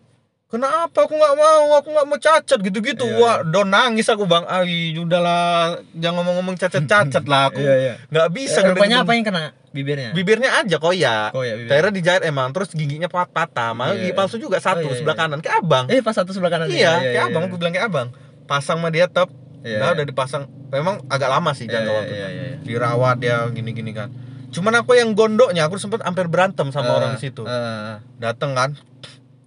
kenapa 0.46 0.92
aku 1.02 1.14
nggak 1.14 1.34
mau 1.34 1.64
aku 1.74 1.88
nggak 1.90 2.06
mau 2.06 2.18
cacat 2.18 2.58
gitu-gitu 2.60 3.02
Iya, 3.02 3.16
wah 3.16 3.36
don 3.42 3.66
nangis 3.66 4.04
aku 4.06 4.24
bang 4.24 4.44
ay 4.44 4.92
udahlah 4.94 5.80
jangan 5.90 6.20
ngomong-ngomong 6.20 6.56
cacat-cacat 6.56 7.24
lah 7.24 7.48
aku 7.48 7.58
Iya, 7.58 7.74
iya. 7.74 7.94
nggak 8.06 8.28
bisa 8.30 8.60
Eh, 8.60 8.68
rupanya 8.68 9.00
apa 9.00 9.12
yang 9.12 9.24
kena 9.24 9.56
bibirnya? 9.72 10.12
bibirnya 10.12 10.50
aja 10.54 10.76
koyak 10.76 11.32
Koyak 11.32 11.54
bibirnya. 11.56 11.70
daerah 11.72 11.90
dijahit 11.90 12.22
emang 12.22 12.52
terus 12.52 12.68
giginya 12.70 13.08
pat 13.08 13.32
patah 13.32 13.72
malah 13.72 13.96
Iya. 13.96 14.04
gigi 14.04 14.12
palsu 14.12 14.36
juga 14.36 14.60
satu 14.60 14.84
Oh, 14.84 14.92
iya, 14.92 15.00
sebelah 15.00 15.16
iya. 15.16 15.22
kanan 15.24 15.40
kayak 15.40 15.56
abang 15.58 15.84
Eh, 15.88 15.98
pas 15.98 16.12
satu 16.12 16.30
sebelah 16.30 16.52
kanan. 16.52 16.68
iya, 16.68 17.00
kayak 17.00 17.24
abang 17.26 17.48
aku 17.48 17.56
bilang 17.56 17.72
kayak 17.72 17.88
abang 17.88 18.08
pasang 18.44 18.76
sama 18.76 18.92
dia 18.92 19.08
tetap 19.08 19.32
Iya, 19.62 19.78
nah 19.78 19.88
iya. 19.88 19.94
udah 19.96 20.06
dipasang 20.06 20.42
memang 20.68 21.06
agak 21.06 21.30
lama 21.30 21.50
sih 21.52 21.64
Iya, 21.64 21.78
jangka 21.78 21.86
iya, 21.86 21.96
waktu 21.96 22.14
iya, 22.14 22.28
iya, 22.28 22.42
iya. 22.44 22.56
dirawat 22.60 23.16
dia 23.18 23.36
gini-gini 23.48 23.90
kan 23.90 24.10
Cuman 24.52 24.76
aku 24.76 24.92
yang 24.92 25.16
gondoknya, 25.16 25.64
aku 25.64 25.80
sempet 25.80 26.04
hampir 26.04 26.28
berantem 26.28 26.68
sama 26.68 26.92
Eh, 26.92 26.92
orang 26.92 27.10
di 27.16 27.24
situ. 27.24 27.40
eh, 27.42 27.96
Dateng 28.20 28.52
kan, 28.52 28.76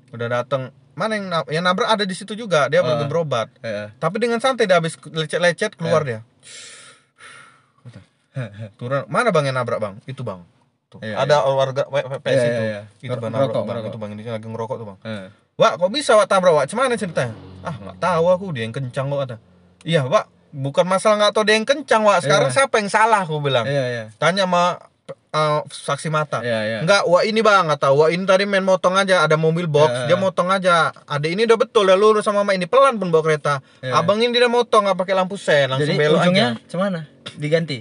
udah 0.10 0.28
dateng. 0.34 0.74
Mana 0.98 1.14
yang 1.14 1.30
yang 1.46 1.62
nabrak 1.62 1.86
ada 1.86 2.02
di 2.02 2.18
situ 2.18 2.34
juga, 2.34 2.66
dia 2.66 2.82
belum 2.82 3.06
Eh. 3.06 3.06
berobat. 3.06 3.54
eh. 3.62 3.94
Tapi 3.94 4.18
dengan 4.18 4.42
santai 4.42 4.66
dia 4.66 4.82
habis 4.82 4.98
lecet-lecet 4.98 5.78
keluar 5.78 6.02
Eh. 6.02 6.06
dia. 6.10 6.20
Turun, 8.76 9.06
mana 9.06 9.30
bang 9.30 9.46
yang 9.48 9.56
nabrak 9.56 9.78
bang? 9.78 9.96
Itu 10.04 10.26
bang. 10.26 10.42
Tuh. 10.90 11.00
Iya, 11.00 11.22
ada 11.22 11.46
warga 11.48 11.86
WPS 11.86 12.26
Iya, 12.26 12.42
itu. 12.44 12.62
iya, 12.66 12.82
iya. 12.82 12.82
Itu 13.06 13.16
bang 13.16 13.30
nabrak 13.30 13.62
bang. 13.62 13.86
Itu 13.86 13.98
bang 14.02 14.10
ini 14.12 14.22
lagi 14.26 14.44
ngerokok 14.44 14.76
tuh 14.76 14.88
bang. 14.90 14.98
Eh. 15.06 15.28
Wak, 15.56 15.80
kok 15.80 15.88
bisa 15.88 16.18
wak 16.18 16.28
tabrak 16.28 16.52
wak? 16.52 16.66
Cuman 16.66 16.92
ceritanya? 16.92 17.32
Ah, 17.62 17.78
nggak 17.78 17.98
tahu 17.98 18.26
aku 18.28 18.46
dia 18.52 18.66
yang 18.66 18.74
kencang 18.74 19.08
kok 19.08 19.20
kata. 19.22 19.38
Iya, 19.86 20.02
Wak. 20.04 20.26
Bukan 20.50 20.84
masalah 20.84 21.16
nggak 21.20 21.32
tahu 21.32 21.44
dia 21.46 21.56
yang 21.56 21.64
kencang, 21.64 22.02
Wak. 22.02 22.26
Sekarang 22.26 22.50
Iya. 22.50 22.56
siapa 22.58 22.82
yang 22.82 22.90
salah 22.90 23.22
aku 23.22 23.38
bilang. 23.38 23.64
Iya, 23.64 23.84
iya. 23.86 24.04
Tanya 24.18 24.50
sama 24.50 24.82
uh, 25.30 25.62
saksi 25.68 26.10
mata. 26.10 26.42
Iya, 26.42 26.60
iya. 26.64 26.78
Enggak, 26.82 27.06
wah 27.06 27.22
ini 27.22 27.40
bang, 27.40 27.68
nggak 27.68 27.78
tahu. 27.78 27.94
Wah 27.98 28.10
ini 28.10 28.24
tadi 28.24 28.44
main 28.44 28.64
motong 28.64 28.96
aja, 28.96 29.22
ada 29.22 29.36
mobil 29.36 29.68
box, 29.68 29.92
Iya, 29.92 30.06
dia 30.06 30.16
iya. 30.16 30.18
motong 30.18 30.50
aja. 30.50 30.76
Ada 31.06 31.28
ini 31.28 31.46
udah 31.46 31.60
betul, 31.60 31.86
udah 31.86 31.94
lurus 31.94 32.24
sama 32.24 32.42
mama 32.42 32.56
ini 32.56 32.66
pelan 32.66 32.96
pun 32.96 33.12
bawa 33.12 33.22
kereta. 33.22 33.60
Iya. 33.80 33.94
Abang 33.96 34.18
ini 34.18 34.32
dia 34.32 34.48
motong 34.48 34.88
nggak 34.88 34.98
pakai 34.98 35.14
lampu 35.14 35.36
sen, 35.36 35.70
langsung 35.70 35.86
Jadi 35.86 36.00
belok 36.00 36.20
ujungnya 36.20 36.48
aja. 36.56 36.66
cemana? 36.66 37.00
Diganti. 37.36 37.78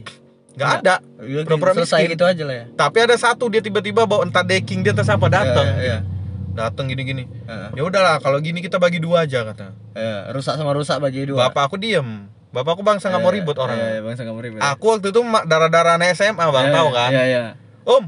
Nggak 0.54 0.70
ada. 0.76 0.94
Udah 1.16 1.46
Pura-pura 1.48 1.72
selesai 1.74 1.98
miskin. 2.00 2.12
gitu 2.12 2.24
aja 2.26 2.42
lah 2.42 2.54
ya. 2.54 2.64
Tapi 2.70 2.98
ada 3.00 3.16
satu 3.16 3.46
dia 3.48 3.58
tiba-tiba 3.58 4.02
bawa 4.04 4.22
entah 4.22 4.42
decking 4.42 4.82
dia 4.82 4.90
entah 4.90 5.02
siapa 5.02 5.26
datang. 5.26 5.66
Iya, 5.78 5.82
iya. 5.82 5.98
Datang 6.54 6.86
gini-gini. 6.86 7.26
Ya 7.74 7.82
udahlah, 7.82 8.22
kalau 8.22 8.38
gini 8.38 8.62
kita 8.62 8.78
bagi 8.78 9.02
dua 9.02 9.26
aja 9.26 9.42
kata. 9.42 9.74
Iya, 9.98 10.30
rusak 10.30 10.54
sama 10.54 10.72
rusak 10.72 11.02
bagi 11.02 11.26
dua. 11.26 11.50
Bapak 11.50 11.70
aku 11.70 11.76
diem. 11.76 12.30
Bapak 12.54 12.78
aku 12.78 12.82
bangsa 12.86 13.10
nggak 13.10 13.22
mau 13.22 13.34
Iya, 13.34 13.38
ribut 13.42 13.56
orang. 13.58 13.76
Iya, 13.76 13.88
iya, 13.98 14.00
bangsa 14.06 14.20
nggak 14.22 14.36
mau 14.38 14.44
ribut. 14.46 14.60
Aku 14.62 14.84
waktu 14.94 15.10
itu 15.10 15.20
darah-darah 15.50 15.98
anak 15.98 16.14
SMA 16.14 16.46
bang, 16.54 16.66
Iya, 16.70 16.74
tahu 16.78 16.88
kan? 16.94 17.10
Iya, 17.10 17.22
iya. 17.26 17.42
Om, 17.82 18.04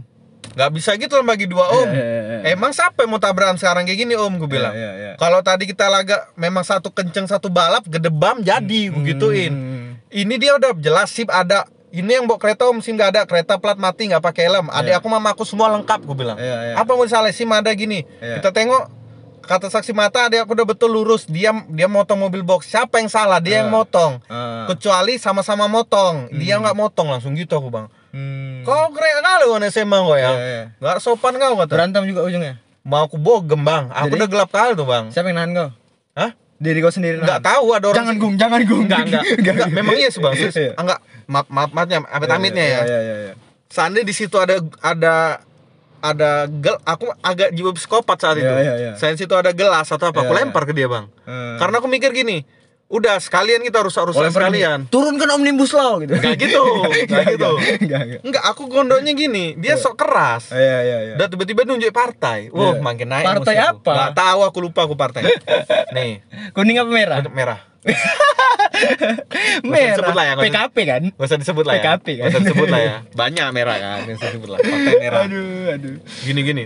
nggak 0.55 0.71
bisa 0.71 0.91
gitu 0.95 1.19
loh 1.19 1.27
bagi 1.27 1.51
dua 1.51 1.67
om. 1.67 1.91
Iya, 1.91 2.07
iya, 2.07 2.23
iya. 2.23 2.55
Emang 2.55 2.71
siapa 2.71 3.03
yang 3.03 3.11
mau 3.11 3.19
tabrakan 3.19 3.59
sekarang 3.59 3.91
kayak 3.91 4.07
gini 4.07 4.15
om? 4.15 4.31
Gue 4.39 4.47
bilang. 4.47 4.71
Iya, 4.71 4.83
iya, 4.87 4.93
iya. 4.95 5.13
Kalau 5.19 5.43
tadi 5.43 5.67
kita 5.67 5.91
laga 5.91 6.31
memang 6.39 6.63
satu 6.63 6.95
kenceng 6.95 7.27
satu 7.27 7.51
balap 7.51 7.83
gedebam 7.91 8.39
jadi 8.47 8.95
gue 8.95 9.03
gituin. 9.03 9.51
Hmm. 9.51 9.87
Ini 10.15 10.35
dia 10.39 10.55
udah 10.55 10.79
jelas 10.79 11.11
sip 11.11 11.27
ada. 11.27 11.67
Ini 11.89 12.19
yang 12.19 12.27
bawa 12.27 12.37
kereta 12.37 12.67
om 12.67 12.79
nggak 12.79 13.09
ada 13.09 13.23
kereta 13.25 13.57
plat 13.57 13.77
mati 13.77 14.11
nggak 14.11 14.21
pakai 14.21 14.51
helm. 14.51 14.67
Adik 14.69 14.91
Iya. 14.91 14.99
aku 14.99 15.07
mama 15.07 15.31
aku 15.31 15.47
semua 15.47 15.71
lengkap 15.71 16.03
gue 16.03 16.17
bilang. 16.17 16.37
Iya, 16.37 16.57
iya. 16.63 16.75
Apa 16.77 16.93
mau 16.93 17.07
salah 17.07 17.31
sim 17.31 17.49
ada 17.49 17.71
gini. 17.73 18.03
Iya. 18.19 18.39
Kita 18.39 18.51
tengok 18.51 18.91
kata 19.41 19.71
saksi 19.71 19.95
mata 19.95 20.27
adik 20.27 20.43
aku 20.43 20.59
udah 20.59 20.67
betul 20.67 20.91
lurus 20.91 21.23
dia 21.25 21.55
dia 21.71 21.87
motong 21.87 22.19
mobil 22.19 22.43
box 22.43 22.67
siapa 22.67 22.99
yang 22.99 23.07
salah 23.07 23.39
dia 23.39 23.63
yang 23.63 23.71
Iya. 23.71 23.77
motong 23.79 24.13
Ah. 24.27 24.67
kecuali 24.67 25.17
sama-sama 25.17 25.71
motong 25.71 26.35
dia 26.35 26.59
nggak 26.59 26.75
motong 26.75 27.07
langsung 27.09 27.33
gitu 27.33 27.55
aku 27.55 27.71
bang 27.71 27.87
Hmm. 28.11 28.65
kau 28.65 28.91
keren 28.91 29.21
kali 29.21 29.45
kan 29.47 29.63
SMA 29.69 29.99
kau 30.01 30.17
ya 30.17 30.31
iya. 30.33 30.63
nggak 30.81 30.99
sopan 30.99 31.37
kau 31.37 31.55
kata 31.55 31.69
Berantem 31.71 32.09
juga 32.09 32.25
ujungnya. 32.25 32.59
mau 32.83 33.05
aku 33.05 33.15
bogem 33.17 33.63
bang 33.63 33.87
aku 33.89 34.09
Jadi? 34.09 34.19
udah 34.19 34.29
gelap 34.29 34.51
kali 34.51 34.73
tuh 34.75 34.83
bang 34.83 35.05
Siapa 35.15 35.29
yang 35.29 35.37
nahan 35.39 35.51
kau? 35.53 35.69
Hah? 36.17 36.31
Diri 36.57 36.79
kau 36.81 36.89
sendiri 36.89 37.21
nggak 37.21 37.45
tahu 37.45 37.67
ada 37.77 37.93
orang 37.93 37.97
Jangan 38.01 38.17
gung, 38.17 38.35
jangan 38.41 38.61
gung. 38.65 38.85
enggak 38.89 39.03
enggak 39.05 39.23
enggak 39.45 39.69
memang 39.79 39.95
iya 39.97 40.09
sih 40.09 40.21
bang. 40.25 40.33
Iya. 40.33 40.73
enggak 40.73 40.99
maaf 41.29 41.47
maaf 41.53 41.71
maafnya 41.77 41.99
amit 42.09 42.29
amitnya 42.33 42.65
ya. 42.65 42.81
Iya, 42.87 42.99
iya, 43.03 43.33
seandainya 43.69 44.07
di 44.09 44.15
situ 44.17 44.37
ada 44.41 44.57
ada 44.81 45.15
ada 46.01 46.31
gel 46.49 46.77
aku 46.87 47.13
agak 47.21 47.53
jiwa 47.53 47.77
psikopat 47.77 48.17
saat 48.17 48.37
itu. 48.41 48.49
iya. 48.49 48.93
Selain 48.97 49.21
situ 49.21 49.33
ada 49.37 49.53
gelas 49.53 49.91
atau 49.91 50.09
apa 50.09 50.25
aku 50.25 50.33
lempar 50.33 50.65
ke 50.65 50.73
dia 50.73 50.89
bang. 50.89 51.05
Karena 51.61 51.77
aku 51.77 51.89
mikir 51.93 52.17
gini 52.17 52.41
udah 52.87 53.19
sekalian 53.19 53.61
kita 53.61 53.83
rusak 53.83 53.99
Oh, 53.99 54.15
rusak 54.15 54.23
lempar 54.23 54.47
sekalian 54.47 54.87
gini, 54.87 54.91
Turunkan 54.91 55.29
omnibus 55.35 55.75
law 55.75 55.99
gitu. 55.99 56.15
Enggak 56.15 56.39
gitu, 56.39 56.63
enggak 57.03 57.25
gitu. 57.35 57.51
Enggak, 57.83 58.01
enggak. 58.07 58.21
enggak 58.23 58.45
aku 58.47 58.63
gondoknya 58.67 59.11
gini 59.11 59.59
dia 59.59 59.75
sok 59.75 59.99
keras 59.99 60.55
Iya, 60.55 60.79
iya, 60.81 60.99
iya. 61.03 61.15
Udah 61.19 61.27
tiba-tiba 61.27 61.67
nunjuk 61.67 61.91
partai. 61.91 62.47
Wah, 62.55 62.79
Iya. 62.79 62.83
makin 62.83 63.09
naik. 63.11 63.27
Partai 63.27 63.55
aku. 63.59 63.83
apa? 63.83 63.93
Nggak 63.93 64.13
tahu 64.15 64.41
aku 64.45 64.59
lupa 64.63 64.81
aku 64.87 64.95
partai. 64.95 65.23
Nih, 65.97 66.23
Kuning 66.53 66.79
apa 66.79 66.91
merah? 66.91 67.19
merah. 67.27 67.61
merah. 69.67 69.95
sebut 69.95 70.15
lah 70.15 70.25
ya, 70.27 70.33
nggak 70.35 70.47
PKP 70.47 70.77
kan? 70.87 71.03
Gak 71.15 71.27
usah 71.27 71.39
disebut 71.39 71.65
lah 71.67 71.75
ya. 71.75 71.83
PKP 71.83 72.07
kan? 72.07 72.23
Gak 72.23 72.31
usah 72.31 72.43
disebut 72.43 72.69
lah 72.69 72.81
ya. 72.81 72.95
Banyak 73.15 73.47
merah 73.51 73.77
kan. 73.79 73.99
Gak 74.07 74.15
usah 74.19 74.29
disebut 74.31 74.49
lah. 74.51 74.59
Partai 74.63 74.95
merah. 75.01 75.21
Aduh, 75.27 75.75
aduh. 75.75 75.97
Gini-gini. 76.23 76.65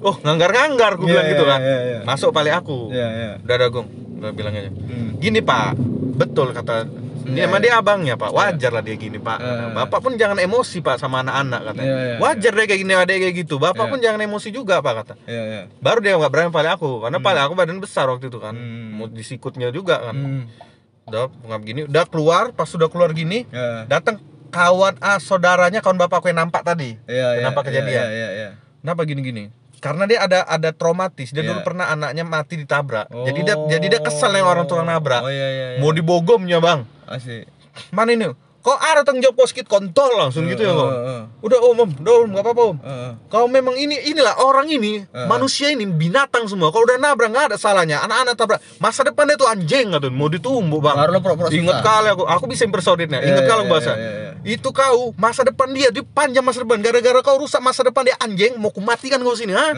Oh, 0.00 0.16
nganggar-nganggar 0.16 0.96
aku 0.96 1.04
Iya, 1.04 1.10
bilang 1.12 1.26
gitu 1.28 1.44
iya, 1.44 1.50
kan. 1.52 1.60
iya, 1.60 1.78
iya. 1.84 1.98
Masuk 2.08 2.30
paling 2.32 2.54
aku. 2.56 2.78
Iya, 2.88 3.08
iya. 3.12 3.32
Udah 3.44 3.54
ada 3.54 3.66
gong. 3.68 3.88
Udah 4.20 4.32
bilang 4.32 4.52
aja. 4.52 4.70
Hmm. 4.72 5.10
Gini 5.20 5.40
Pak, 5.40 5.76
betul 6.16 6.52
kata 6.52 6.88
dia 7.20 7.44
Iya, 7.44 7.52
emang 7.52 7.60
iya. 7.60 7.76
dia 7.76 7.80
abangnya 7.84 8.14
Pak, 8.16 8.32
wajar 8.32 8.72
lah 8.72 8.80
dia 8.80 8.96
gini 8.96 9.20
Pak. 9.20 9.38
Iya. 9.38 9.64
Bapak 9.76 10.00
pun 10.00 10.16
jangan 10.16 10.40
emosi 10.40 10.80
Pak 10.80 10.96
sama 10.96 11.20
anak-anak 11.20 11.60
katanya. 11.68 11.84
Iya, 11.86 11.98
iya, 12.00 12.16
Wajar 12.16 12.52
dia 12.56 12.64
kayak 12.64 12.80
gini 12.80 12.92
ada 12.96 13.12
kayak 13.12 13.34
gitu. 13.36 13.54
Bapak 13.60 13.84
Iya. 13.86 13.92
pun 13.92 13.98
jangan 14.00 14.20
emosi 14.20 14.48
juga 14.50 14.80
Pak 14.80 14.92
kata. 15.04 15.14
Iya, 15.28 15.42
iya. 15.44 15.62
Baru 15.78 16.00
dia 16.00 16.16
nggak 16.16 16.32
berani 16.32 16.50
paling 16.50 16.72
aku, 16.72 16.90
karena 17.04 17.18
paling 17.20 17.42
aku 17.44 17.52
badan 17.54 17.78
besar 17.78 18.08
waktu 18.08 18.32
itu 18.32 18.40
kan, 18.40 18.56
Hmm. 18.56 18.96
mau 18.96 19.06
disikutnya 19.06 19.68
juga 19.68 20.00
kan. 20.00 20.16
Hmm. 20.16 20.42
Udah 21.06 21.28
ngap 21.28 21.60
gini, 21.60 21.80
udah 21.84 22.04
keluar, 22.08 22.56
pas 22.56 22.64
sudah 22.64 22.88
keluar 22.88 23.12
gini, 23.12 23.44
Iya. 23.52 23.84
datang 23.84 24.16
kawan 24.50 24.96
ah 24.98 25.20
saudaranya 25.20 25.78
kawan 25.78 26.00
bapakku 26.00 26.26
yang 26.26 26.40
nampak 26.40 26.64
tadi. 26.64 26.96
Iya, 27.04 27.38
iya. 27.38 27.46
Iya, 27.46 27.60
kejadian? 27.62 28.00
Iya, 28.00 28.04
iya, 28.10 28.28
iya. 28.32 28.48
Kenapa 28.80 29.04
gini-gini? 29.04 29.52
Karena 29.80 30.04
dia 30.04 30.20
ada 30.20 30.44
ada 30.44 30.70
traumatis. 30.70 31.32
Dia 31.32 31.40
Iya. 31.40 31.56
dulu 31.56 31.60
pernah 31.64 31.88
anaknya 31.88 32.22
mati 32.22 32.54
ditabrak. 32.54 33.08
Oh. 33.08 33.24
Jadi 33.24 33.40
dia 33.42 33.56
jadi 33.56 33.86
dia 33.88 34.00
kesel 34.00 34.30
yang 34.30 34.44
orang 34.44 34.68
tukang 34.68 34.84
nabrak. 34.84 35.24
Oh, 35.24 35.32
iya, 35.32 35.48
iya, 35.48 35.66
iya. 35.74 35.78
Mau 35.80 35.90
dibogomnya, 35.90 36.60
Bang. 36.60 36.84
Asik. 37.08 37.48
Mana 37.90 38.12
ini? 38.12 38.28
Kok 38.60 38.76
ada 38.76 39.00
tanggung 39.00 39.24
jawab 39.24 39.40
poskit 39.40 39.64
kontol 39.64 40.20
langsung 40.20 40.44
gitu 40.44 40.60
ya, 40.60 40.68
Eh, 40.68 40.76
eh, 40.76 41.02
eh. 41.16 41.22
Udah 41.40 41.58
om, 41.64 41.80
om, 41.80 41.90
udah 41.96 42.14
om, 42.20 42.28
nggak 42.28 42.44
apa-apa 42.44 42.62
om. 42.68 42.76
Kau 43.32 43.48
memang 43.48 43.72
ini 43.72 43.96
inilah 44.12 44.36
orang 44.36 44.68
ini 44.68 45.00
manusia 45.24 45.72
ini 45.72 45.88
binatang 45.88 46.44
semua. 46.44 46.68
Kalau 46.68 46.84
udah 46.84 47.00
nabrak 47.00 47.32
nggak 47.32 47.46
ada 47.52 47.56
salahnya. 47.56 48.04
Anak-anak 48.04 48.36
tabrak 48.36 48.60
masa 48.76 49.00
depannya 49.00 49.40
tuh 49.40 49.48
anjing 49.48 49.96
tuh 49.96 50.12
mau 50.12 50.28
ditumbuk 50.28 50.84
bang. 50.84 50.92
Ingat 51.56 51.80
kali 51.80 52.08
aku, 52.12 52.28
aku 52.28 52.44
bisa 52.52 52.68
impersonate-nya. 52.68 53.24
Iya, 53.24 53.28
Ingat 53.32 53.44
iya, 53.44 53.48
kali 53.48 53.58
aku 53.58 53.64
iya, 53.64 53.72
bahasa. 53.72 53.92
iya. 53.96 54.10
Itu 54.40 54.68
kau 54.76 55.16
masa 55.16 55.40
depan 55.40 55.68
dia, 55.72 55.88
dia 55.88 56.04
panjang 56.04 56.44
masa 56.44 56.60
depan. 56.60 56.84
Gara-gara 56.84 57.20
kau 57.24 57.40
rusak 57.40 57.64
masa 57.64 57.80
depan 57.80 58.04
dia 58.04 58.16
anjing, 58.20 58.60
mau 58.60 58.68
kumatikan 58.68 59.24
kau 59.24 59.36
sini, 59.36 59.56
ha? 59.56 59.72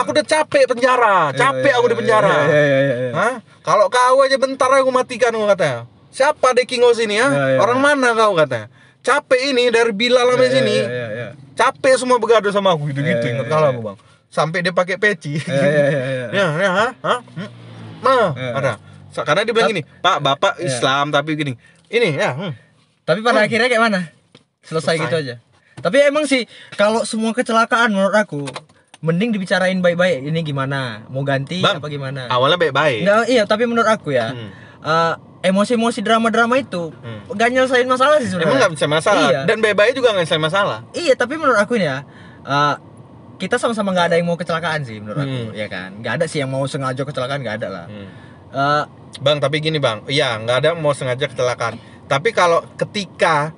Aku 0.00 0.16
udah 0.16 0.24
capek 0.24 0.72
penjara, 0.72 1.36
capek 1.36 1.72
aku 1.76 1.86
di 1.92 1.96
penjara. 2.00 2.36
Hah? 3.12 3.34
Kalau 3.60 3.92
kau 3.92 4.24
aja 4.24 4.36
bentar 4.40 4.72
aku 4.72 4.88
matikan 4.88 5.36
kau 5.36 5.44
katanya. 5.48 5.84
Siapa 6.12 6.52
deking 6.52 6.84
kau 6.84 6.92
sini 6.92 7.16
ha? 7.16 7.26
Iya, 7.26 7.44
iya, 7.48 7.58
Orang 7.58 7.80
mana 7.80 8.12
kau 8.12 8.36
katanya? 8.36 8.68
Capek 9.00 9.50
ini 9.50 9.72
dari 9.72 9.90
Bilal 9.90 10.28
sampai 10.28 10.46
Iya, 10.46 10.54
sini. 10.54 10.76
Iya, 10.76 10.86
iya, 10.86 11.06
iya. 11.10 11.28
Capek 11.52 11.94
semua 11.96 12.16
begadang 12.16 12.52
sama 12.52 12.70
aku 12.70 12.92
gitu-gitu 12.92 13.18
Iya, 13.18 13.32
ingat 13.34 13.46
iya, 13.46 13.50
kalau 13.50 13.66
iya. 13.66 13.74
aku, 13.74 13.80
Bang. 13.82 13.96
Sampai 14.28 14.58
dia 14.60 14.70
pakai 14.70 14.96
peci. 14.96 15.36
Iya, 15.36 15.42
iya, 15.42 15.82
iya, 15.82 16.02
iya. 16.06 16.26
ya, 16.38 16.46
ya, 16.54 16.70
ha? 16.70 16.86
Ha? 16.94 17.14
Hmm? 17.18 17.50
Nah, 17.98 18.28
Iya. 18.32 18.50
ada. 18.54 18.72
Karena 19.12 19.40
dia 19.42 19.52
bilang 19.52 19.68
gini, 19.68 19.82
"Pak, 19.84 20.16
Bapak 20.20 20.52
Iya. 20.56 20.68
Islam 20.68 21.10
tapi 21.10 21.34
gini. 21.34 21.52
Ini 21.86 22.08
ya, 22.14 22.30
hmm. 22.32 22.52
Tapi 23.02 23.20
pada 23.20 23.42
akhirnya 23.42 23.66
kayak 23.66 23.82
mana? 23.82 24.00
Selesai, 24.62 24.94
Selesai. 24.94 25.02
gitu 25.02 25.16
aja. 25.18 25.34
Tapi 25.74 25.96
emang 26.02 26.24
sih 26.24 26.46
kalau 26.72 27.02
semua 27.02 27.32
kecelakaan 27.32 27.90
menurut 27.90 28.14
aku 28.14 28.46
mending 29.00 29.34
dibicarain 29.34 29.76
baik-baik. 29.76 30.22
Ini 30.22 30.40
gimana? 30.40 31.04
Mau 31.08 31.20
ganti 31.22 31.58
Bang, 31.58 31.82
apa 31.82 31.88
gimana? 31.88 32.30
Awalnya 32.30 32.56
baik-baik. 32.56 33.02
Nggak, 33.02 33.22
iya, 33.28 33.42
tapi 33.44 33.66
menurut 33.66 33.84
aku 33.84 34.14
ya, 34.14 34.30
Hmm. 34.30 34.48
eh, 34.80 35.14
emosi-emosi 35.42 36.00
drama-drama 36.00 36.54
itu 36.56 36.94
Hmm. 36.94 37.26
gak 37.30 37.50
nyelesain 37.50 37.84
masalah 37.84 38.16
sih 38.18 38.30
sebenarnya. 38.30 38.48
Emang 38.48 38.58
nggak 38.62 38.72
bisa 38.72 38.86
masalah. 38.86 39.28
Iya. 39.28 39.40
Dan 39.44 39.58
baik-baik 39.58 39.92
juga 39.92 40.14
nggak 40.14 40.26
bisa 40.26 40.38
masalah. 40.38 40.78
Iya, 40.92 41.14
tapi 41.14 41.34
menurut 41.34 41.58
aku 41.58 41.76
ini 41.76 41.86
ya, 41.86 42.06
eh, 42.42 42.74
kita 43.36 43.58
sama-sama 43.58 43.90
nggak 43.90 44.06
ada 44.08 44.16
yang 44.16 44.26
mau 44.26 44.38
kecelakaan 44.38 44.86
sih 44.86 45.02
menurut 45.02 45.18
aku, 45.20 45.40
Hmm. 45.50 45.52
ya 45.52 45.66
kan? 45.66 45.98
Nggak 45.98 46.12
ada 46.14 46.24
sih 46.24 46.38
yang 46.38 46.48
mau 46.48 46.62
sengaja 46.64 47.02
kecelakaan, 47.02 47.42
nggak 47.42 47.56
ada 47.58 47.68
lah. 47.68 47.86
Hmm. 47.86 48.08
Eh, 48.52 48.84
Bang, 49.20 49.38
tapi 49.38 49.60
gini 49.60 49.76
bang, 49.76 50.00
iya 50.08 50.40
nggak 50.40 50.56
ada 50.56 50.70
mau 50.72 50.96
sengaja 50.96 51.28
kecelakaan. 51.28 51.76
Tapi 52.08 52.32
kalau 52.32 52.64
ketika 52.74 53.52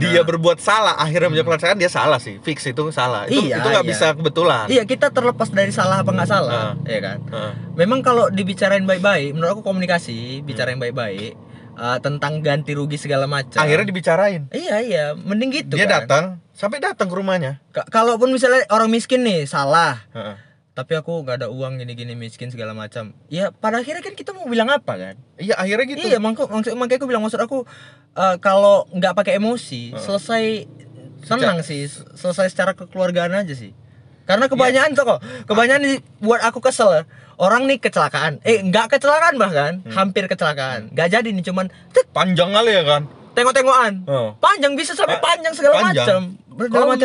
dia 0.00 0.10
Nah. 0.14 0.24
berbuat 0.24 0.58
salah, 0.58 0.94
akhirnya 0.96 1.28
menjadi 1.28 1.46
kecelakaan 1.50 1.76
dia 1.76 1.90
salah 1.90 2.16
sih, 2.16 2.38
fix 2.38 2.62
itu 2.64 2.88
salah. 2.88 3.26
Itu 3.26 3.44
Iya, 3.44 3.58
itu 3.58 3.68
nggak 3.68 3.82
iya. 3.82 3.90
bisa 3.90 4.06
kebetulan. 4.12 4.66
iya, 4.68 4.82
kita 4.82 5.08
terlepas 5.08 5.48
dari 5.48 5.68
salah 5.68 6.00
apa 6.00 6.08
nggak 6.08 6.26
salah, 6.26 6.78
ya 6.82 6.98
kan? 6.98 7.18
Heeh. 7.24 7.52
Memang 7.76 8.00
kalau 8.00 8.26
dibicarain 8.28 8.82
baik-baik, 8.82 9.32
menurut 9.32 9.50
aku 9.52 9.62
komunikasi, 9.62 10.40
bicarain 10.40 10.76
baik-baik 10.76 11.34
eh, 11.76 11.98
tentang 12.00 12.38
ganti 12.40 12.72
rugi 12.72 12.96
segala 12.96 13.26
macam. 13.26 13.54
akhirnya 13.56 13.84
dibicarain. 13.84 14.50
Iya 14.50 14.76
iya, 14.80 15.04
mending 15.14 15.50
gitu 15.52 15.74
dia 15.74 15.84
kan. 15.84 15.94
datang, 16.02 16.24
sampai 16.50 16.78
datang 16.78 17.06
ke 17.06 17.14
rumahnya. 17.14 17.62
Ka- 17.68 17.86
Kalaupun 17.86 18.30
misalnya 18.30 18.66
orang 18.68 18.88
miskin 18.88 19.22
nih 19.22 19.44
salah, 19.44 20.02
tapi 20.72 20.94
aku 20.94 21.22
nggak 21.22 21.38
ada 21.38 21.48
uang 21.48 21.78
gini-gini 21.78 22.14
miskin 22.14 22.48
segala 22.48 22.70
macam. 22.70 23.14
Ya 23.26 23.50
pada 23.52 23.78
akhirnya 23.78 23.98
kan 24.00 24.10
kita 24.12 24.30
mau 24.30 24.44
bilang 24.44 24.66
apa 24.66 24.94
kan? 24.94 25.14
Iya 25.38 25.54
akhirnya 25.54 25.86
gitu. 25.86 26.06
Iya, 26.10 26.18
maksud 26.18 26.50
maksud 26.50 26.74
makanya 26.74 26.98
aku 26.98 27.06
bilang 27.06 27.22
maksud 27.22 27.38
aku 27.38 27.62
eh, 28.18 28.36
kalau 28.42 28.90
nggak 28.90 29.14
pakai 29.14 29.38
emosi, 29.38 29.94
selesai 29.94 30.66
senang 31.22 31.62
sih, 31.62 31.86
selesai 32.18 32.50
secara 32.50 32.74
kekeluargaan 32.74 33.30
aja 33.34 33.54
sih. 33.54 33.70
Karena 34.26 34.44
kebanyakan 34.44 34.92
tuh 34.92 35.04
kok, 35.08 35.18
kebanyakan 35.48 35.80
nih 35.88 35.96
buat 36.20 36.42
aku 36.44 36.60
kesel. 36.60 37.08
Orang 37.38 37.70
nih 37.70 37.78
kecelakaan, 37.78 38.42
eh 38.42 38.58
nggak 38.66 38.98
kecelakaan 38.98 39.38
bahkan, 39.38 39.78
hampir 39.94 40.26
kecelakaan. 40.26 40.90
Nggak 40.90 41.08
jadi 41.16 41.28
nih 41.30 41.44
cuman 41.46 41.70
tek 41.94 42.10
Panjang 42.10 42.50
kali 42.50 42.74
ya 42.74 42.82
kan. 42.82 43.06
Tengok-tengokan. 43.38 43.92
Oh. 44.10 44.34
Panjang 44.42 44.74
bisa 44.74 44.98
sampai 44.98 45.22
Pa- 45.22 45.30
panjang 45.30 45.54
segala 45.54 45.94
macam. 45.94 46.34
Aku, 46.58 46.66
Kalau- 46.74 46.98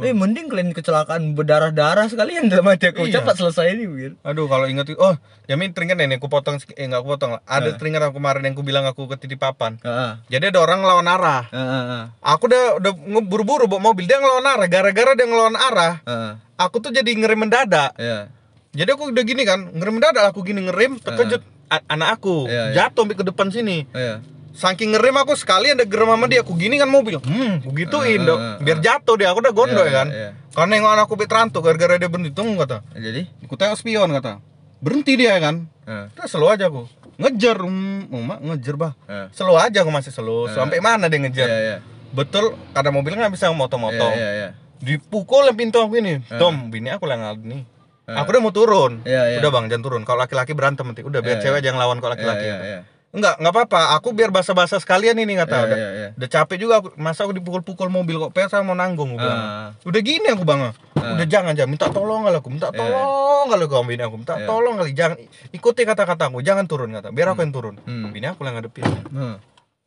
eh 0.00 0.16
mending 0.16 0.48
kalian 0.48 0.72
kecelakaan 0.72 1.36
berdarah-darah 1.36 2.08
sekalian 2.08 2.48
dalam 2.48 2.64
hati 2.64 2.96
aku. 2.96 3.04
Iya. 3.04 3.20
Cepat 3.20 3.36
selesai 3.36 3.76
ini 3.76 3.84
mungkin. 3.84 4.12
Aduh 4.24 4.48
kalau 4.48 4.64
inget 4.64 4.88
oh 4.96 5.20
Jamin 5.44 5.76
teringat 5.76 6.00
nih 6.00 6.16
aku 6.16 6.32
potong 6.32 6.56
eh 6.56 6.84
nggak 6.88 7.04
aku 7.04 7.08
potong. 7.12 7.36
Ada 7.44 7.76
teringat 7.76 8.08
aku 8.08 8.16
kemarin 8.16 8.48
yang 8.48 8.56
aku 8.56 8.64
bilang 8.64 8.88
aku 8.88 9.04
ketitipapan. 9.04 9.76
Heeh. 9.84 10.12
Jadi 10.32 10.48
ada 10.48 10.64
orang 10.64 10.80
ngelawan 10.80 11.04
arah. 11.04 11.44
Heeh. 11.52 12.02
Aku 12.24 12.48
udah 12.48 12.80
udah 12.80 12.92
ngeburu-buru 12.96 13.68
bawa 13.68 13.92
mobil 13.92 14.08
dia 14.08 14.16
ngelawan 14.16 14.48
arah. 14.48 14.64
Gara-gara 14.72 15.12
dia 15.12 15.28
ngelawan 15.28 15.60
arah, 15.60 16.00
Heeh. 16.00 16.32
aku 16.56 16.80
tuh 16.80 16.88
jadi 16.88 17.04
ngerem 17.12 17.44
mendadak. 17.44 17.92
Iya. 18.00 18.32
Jadi 18.72 18.88
aku 18.90 19.12
udah 19.12 19.24
gini 19.28 19.44
kan, 19.44 19.70
ngerem 19.76 20.00
mendadak 20.00 20.24
aku 20.24 20.40
gini 20.40 20.64
ngerem, 20.64 20.96
terkejut 20.98 21.44
a- 21.70 21.84
anak 21.86 22.18
aku 22.18 22.48
Iya, 22.50 22.74
iya. 22.74 22.88
jatuh 22.88 23.04
sampai 23.06 23.16
ke 23.20 23.24
depan 23.28 23.48
sini. 23.52 23.84
Iya. 23.92 24.24
Saking 24.54 24.94
ngerem 24.94 25.18
aku 25.18 25.34
sekali 25.34 25.74
ada 25.74 25.82
gerem 25.82 26.06
sama 26.06 26.30
dia, 26.30 26.40
aku 26.40 26.54
gini 26.54 26.78
kan 26.78 26.86
mobil. 26.86 27.18
Hmm, 27.18 27.58
aku 27.58 27.74
gituin 27.74 28.22
Eh, 28.22 28.24
dong. 28.24 28.38
eh, 28.38 28.56
Biar 28.62 28.78
jatuh 28.78 29.18
dia, 29.18 29.34
aku 29.34 29.42
udah 29.42 29.50
gondok 29.50 29.82
Iya, 29.82 29.90
ya 29.90 29.92
kan. 29.92 30.08
iya, 30.08 30.16
iya. 30.16 30.30
Karena 30.54 30.72
yang 30.78 30.86
aku 31.02 31.14
betranto 31.18 31.58
gara-gara 31.58 31.98
dia 31.98 32.06
berhenti 32.06 32.30
tunggu 32.30 32.62
kata. 32.62 32.86
Jadi? 32.94 33.26
Aku 33.42 33.58
tengok 33.58 33.74
spion 33.74 34.14
kata. 34.14 34.38
Berhenti 34.78 35.18
dia 35.18 35.34
kan. 35.42 35.66
Heeh. 35.84 36.06
Terus 36.14 36.30
slow 36.30 36.46
aja 36.48 36.70
aku. 36.70 36.86
Ngejar, 37.14 37.58
hmm, 37.58 38.10
mak 38.14 38.38
ngejar 38.40 38.74
bah. 38.78 38.92
Heeh. 39.10 39.26
Slow 39.34 39.58
aja 39.58 39.82
aku 39.82 39.90
masih 39.90 40.14
slow. 40.14 40.46
Sampai 40.48 40.78
mana 40.78 41.10
dia 41.10 41.18
ngejar? 41.18 41.50
Iya, 41.50 41.58
iya. 41.58 41.76
Betul, 42.14 42.54
ada 42.70 42.94
mobil 42.94 43.10
nggak 43.12 43.34
bisa 43.34 43.50
Iya, 43.50 43.58
motong-motong. 43.58 44.14
iya, 44.14 44.30
iya. 44.32 44.48
Dipukul 44.78 45.50
yang 45.50 45.58
pintu 45.58 45.82
aku 45.82 45.98
ini. 45.98 46.22
Tom, 46.30 46.70
bini 46.70 46.94
aku 46.94 47.10
lah 47.10 47.18
yang 47.18 47.42
nih. 47.42 47.66
Eh. 48.04 48.14
Aku 48.14 48.30
udah 48.30 48.38
mau 48.38 48.52
turun. 48.52 49.02
Iya, 49.02 49.34
iya. 49.34 49.38
Udah 49.42 49.50
bang, 49.50 49.66
jangan 49.66 49.82
turun. 49.82 50.02
Kalau 50.04 50.22
laki-laki 50.22 50.54
berantem 50.54 50.86
nanti. 50.86 51.02
Udah 51.02 51.18
biar 51.18 51.40
Iya, 51.40 51.42
cewek 51.42 51.58
aja 51.58 51.68
yang 51.72 51.80
lawan 51.80 51.98
kalau 51.98 52.14
laki-laki. 52.14 52.46
Iya, 52.46 52.54
iya, 52.54 52.66
iya. 52.68 52.80
Enggak, 53.14 53.38
enggak 53.38 53.52
apa-apa. 53.54 53.80
Aku 53.94 54.10
biar 54.10 54.28
basa-basa 54.28 54.76
sekalian 54.76 55.14
ini 55.14 55.38
kata. 55.38 55.54
Iya, 55.54 55.64
udah, 55.64 55.78
iya, 55.78 55.90
iya. 55.94 56.08
udah 56.12 56.28
capek 56.28 56.56
juga 56.58 56.74
aku. 56.82 56.88
Masa 56.98 57.22
aku 57.22 57.32
dipukul-pukul 57.32 57.86
mobil 57.86 58.18
kok 58.18 58.34
pengen 58.34 58.50
saya 58.50 58.60
mau 58.60 58.74
nanggung 58.74 59.14
aku 59.14 59.22
bilang. 59.22 59.38
Ah. 59.38 59.68
Udah 59.82 60.00
gini 60.02 60.26
aku 60.26 60.42
bang. 60.42 60.74
Udah 60.94 61.26
jangan 61.26 61.54
jangan 61.54 61.70
minta 61.70 61.86
tolong 61.88 62.26
kali 62.26 62.36
aku. 62.36 62.48
Minta 62.50 62.68
Iya. 62.68 62.78
tolong 62.82 63.46
kali 63.48 63.62
aku 63.62 63.74
bini 63.86 64.02
aku. 64.02 64.16
Minta 64.18 64.34
tolong 64.42 64.74
kali 64.76 64.90
jangan 64.92 65.16
ikuti 65.48 65.82
kata-kataku. 65.86 66.42
Jangan 66.42 66.66
turun 66.66 66.90
kata. 66.90 67.14
Biar 67.14 67.30
aku 67.30 67.40
yang 67.40 67.54
turun. 67.54 67.74
Hmm. 67.80 68.10
Bini 68.10 68.26
aku 68.26 68.42
yang 68.42 68.58
ngadepin. 68.58 68.82
Heeh. 68.82 69.34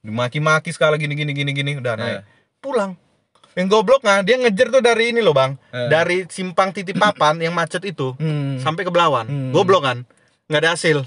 Dimaki-maki 0.01 0.71
sekali 0.71 0.95
gini 0.95 1.13
gini 1.13 1.35
gini 1.35 1.51
gini 1.51 1.71
udah 1.75 1.93
naik. 1.93 2.07
Iya. 2.07 2.21
Pulang. 2.57 2.95
Yang 3.57 3.67
goblok 3.73 4.05
nggak 4.05 4.21
dia 4.23 4.37
ngejar 4.37 4.67
tuh 4.69 4.79
dari 4.79 5.09
ini 5.09 5.19
loh 5.19 5.33
bang, 5.33 5.57
Eh. 5.73 5.89
dari 5.89 6.29
simpang 6.29 6.69
titip 6.69 6.93
papan 6.95 7.41
yang 7.41 7.51
macet 7.51 7.81
itu 7.83 8.13
Hmm. 8.15 8.61
sampai 8.61 8.85
ke 8.85 8.91
Belawan. 8.93 9.25
Hmm. 9.25 9.49
Goblok 9.49 9.81
kan? 9.81 10.05
Nggak 10.47 10.61
ada 10.63 10.71
hasil. 10.73 10.97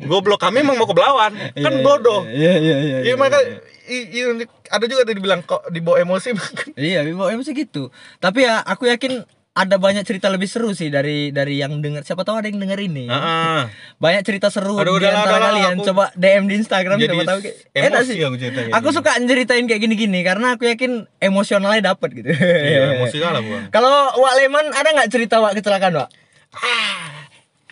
Goblok 0.00 0.38
kami 0.38 0.62
emang 0.62 0.78
mau 0.78 0.86
ke 0.86 0.94
Belawan, 0.94 1.34
kan 1.58 1.72
Iya, 1.74 1.82
bodoh. 1.82 2.22
Iya, 2.22 2.54
iya, 2.56 2.76
iya. 2.78 2.98
Iya 3.02 3.14
maka 3.18 3.42
i- 3.90 4.08
i- 4.14 4.46
ada 4.70 4.84
juga 4.86 5.02
tadi 5.02 5.18
dibilang 5.18 5.42
kok 5.42 5.66
dibawa 5.68 5.98
emosi. 5.98 6.30
Iya, 6.78 7.02
Bimo 7.02 7.26
MC 7.26 7.50
gitu. 7.50 7.90
Tapi 8.16 8.46
ya 8.46 8.62
aku 8.62 8.86
yakin 8.86 9.26
ada 9.50 9.74
banyak 9.74 10.06
cerita 10.06 10.30
lebih 10.30 10.46
seru 10.46 10.70
sih 10.70 10.86
dari 10.86 11.34
dari 11.34 11.58
yang 11.58 11.82
denger. 11.82 12.06
Siapa 12.06 12.22
tahu 12.22 12.38
ada 12.38 12.46
yang 12.46 12.62
denger 12.62 12.78
ini. 12.78 13.10
Heeh. 13.10 13.60
Banyak 14.06 14.22
cerita 14.22 14.46
seru 14.48 14.78
Aduh, 14.78 14.96
di 14.96 15.10
antara 15.10 15.50
kalian. 15.50 15.74
aku 15.74 15.90
Coba 15.90 16.14
DM 16.14 16.46
di 16.46 16.54
Instagram 16.56 16.96
jadi 16.96 17.10
siapa 17.10 17.26
tahu 17.26 17.38
kayak 17.42 17.56
emosi 17.74 17.82
enak 17.82 18.02
sih. 18.06 18.16
aku 18.22 18.70
Aku 18.70 18.88
suka 18.94 19.10
nyeritain 19.18 19.66
kayak 19.66 19.82
gini-gini 19.82 20.22
karena 20.22 20.54
aku 20.54 20.70
yakin 20.70 21.10
emosionalnya 21.18 21.90
dapet 21.90 22.14
gitu. 22.14 22.30
Iya, 22.30 23.02
emosi 23.02 23.18
kalah 23.18 23.42
gua. 23.42 23.66
Kalau 23.68 23.92
Wak 24.16 24.34
Leman 24.38 24.70
ada 24.70 24.88
nggak 24.88 25.10
cerita 25.10 25.42
Wak 25.42 25.58
kecelakaan 25.58 25.98
Wak? 25.98 26.08
Ah, 26.50 27.19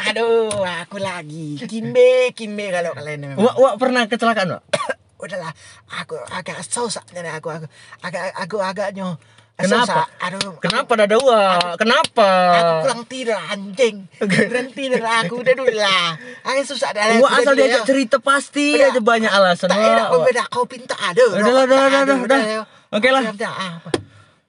aduh, 0.06 0.62
aku 0.62 0.96
lagi. 1.02 1.58
Kimbe, 1.66 2.30
kimbe 2.38 2.70
kalau 2.70 2.94
kalian 2.94 3.34
memang. 3.34 3.42
Wak, 3.42 3.54
Wak 3.58 3.74
pernah 3.82 4.06
kecelakaan 4.06 4.54
Wak? 4.54 4.62
Udahlah, 5.22 5.50
aku 5.90 6.14
agak 6.30 6.62
susah 6.62 7.02
nih 7.10 7.26
aku, 7.34 7.50
aku 7.50 7.66
agak 8.06 8.30
aku 8.38 8.56
agaknya 8.62 9.18
Kenapa? 9.58 9.82
susah. 9.82 10.06
Aduh, 10.22 10.54
Kenapa 10.62 10.92
dada 10.94 11.16
Wak? 11.18 11.82
Kenapa? 11.82 12.30
Aku 12.54 12.72
kurang 12.86 13.02
tidur 13.10 13.34
anjing. 13.34 14.06
Kurang 14.22 14.70
tidur 14.70 15.02
aku 15.02 15.42
udah 15.42 15.54
dulu 15.58 15.74
lah. 15.74 16.14
Aku 16.46 16.62
susah 16.62 16.94
dah. 16.94 17.18
Wak 17.18 17.32
asal 17.42 17.58
diajak 17.58 17.82
cerita 17.82 18.22
pasti 18.22 18.78
Udah. 18.78 18.94
aja 18.94 19.00
banyak 19.02 19.30
alasan 19.34 19.66
Tak 19.66 19.82
enak 19.82 20.06
Wak. 20.14 20.24
beda 20.30 20.42
kau 20.46 20.62
pinta 20.70 20.94
ada. 20.94 21.18
Udah 21.34 21.66
udah, 21.66 21.78
udah, 21.90 22.16
udah. 22.22 22.38
Oke 22.94 23.08
lah. 23.10 23.22
Apa? 23.26 23.90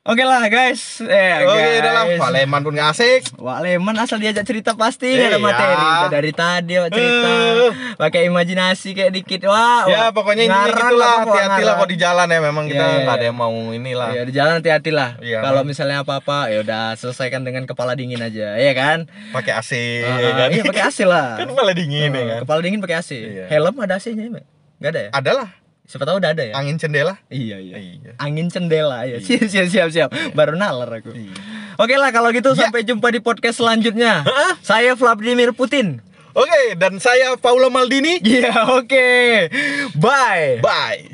Oke 0.02 0.24
lah 0.24 0.47
guys. 0.47 1.04
Eh, 1.04 1.43
Oke, 1.43 1.60
guys. 1.60 1.84
udah 1.84 1.91
lah. 1.93 2.32
Leman 2.32 2.64
pun 2.64 2.72
nggak 2.72 2.89
asik. 2.89 3.22
Wak 3.36 3.60
Leman 3.62 3.93
asal 3.93 4.16
diajak 4.16 4.41
cerita 4.41 4.72
pasti 4.74 5.12
nggak 5.12 5.28
ada 5.28 5.36
Iya. 5.36 5.43
materi. 5.43 5.76
Udah 5.76 6.10
dari 6.10 6.32
tadi 6.32 6.74
Wak 6.74 6.89
cerita. 6.89 7.30
Eh. 7.30 7.72
Pakai 8.00 8.22
imajinasi 8.26 8.89
kayak 8.91 9.12
dikit. 9.12 9.41
Wah. 9.45 9.84
Ya 9.86 10.08
Wak. 10.08 10.16
pokoknya 10.16 10.47
Ngarang 10.47 10.72
gitulah. 10.72 11.16
Wak, 11.20 11.28
Hati-hati 11.28 11.62
lah 11.62 11.74
kok 11.76 11.89
di 11.89 11.97
jalan 12.00 12.26
ya. 12.26 12.39
Memang 12.41 12.66
kita 12.66 12.80
Iya, 12.80 12.89
iya, 12.89 13.04
nggak 13.04 13.12
ada 13.12 13.20
iya. 13.20 13.30
yang 13.30 13.38
mau 13.38 13.54
inilah. 13.70 14.10
Iya 14.10 14.22
di 14.24 14.34
jalan 14.34 14.54
hati-hati 14.58 14.89
lah. 14.89 15.10
Iya, 15.20 15.39
Kalau 15.43 15.62
misalnya 15.62 15.97
apa-apa 16.02 16.38
ya 16.47 16.58
udah 16.64 16.84
selesaikan 16.95 17.41
dengan 17.43 17.64
kepala 17.66 17.91
dingin 17.93 18.24
aja, 18.24 18.56
ya 18.56 18.72
kan? 18.72 19.04
Pakai 19.30 19.52
AC. 19.54 19.72
Ah, 20.02 20.16
ya 20.18 20.32
kan? 20.34 20.47
Iya 20.50 20.64
pakai 20.64 20.84
AC 20.86 21.00
lah. 21.04 21.36
kan 21.43 21.47
malah 21.52 21.76
dingin 21.76 22.10
ya 22.10 22.18
Ah, 22.18 22.26
kan. 22.32 22.39
Kepala 22.47 22.60
dingin 22.64 22.80
pakai 22.80 22.97
AC. 22.97 23.12
Iya. 23.14 23.45
Helm 23.45 23.76
ada 23.78 24.00
AC-nya 24.00 24.26
emang? 24.26 24.47
Gak 24.80 24.95
ada 24.95 25.02
ya? 25.04 25.10
Adalah 25.12 25.59
Siapa 25.90 26.06
tahu 26.06 26.22
udah 26.22 26.38
ada 26.38 26.46
ya? 26.46 26.54
angin 26.54 26.78
cendela. 26.78 27.18
Iya 27.28 27.58
iya. 27.58 27.76
Iya. 27.82 28.14
Angin 28.22 28.46
cendela 28.48 29.10
ya. 29.10 29.18
Siap 29.18 29.50
siap 29.50 29.68
siap 29.68 29.90
siap. 29.90 30.10
Baru 30.38 30.54
nalar 30.54 31.02
aku. 31.02 31.10
Iya. 31.12 31.34
Oke 31.76 31.98
lah 31.98 32.14
kalau 32.14 32.30
gitu 32.30 32.54
Ya. 32.54 32.70
sampai 32.70 32.86
jumpa 32.86 33.10
di 33.10 33.18
podcast 33.18 33.58
selanjutnya. 33.58 34.22
Saya 34.62 34.94
Vladimir 34.94 35.50
Putin. 35.50 36.06
Oke, 36.30 36.78
dan 36.78 37.02
saya 37.02 37.34
Paulo 37.36 37.74
Maldini. 37.74 38.22
Iya 38.22 38.70
oke. 38.70 39.50
Bye. 39.98 40.62
Bye. 40.62 41.10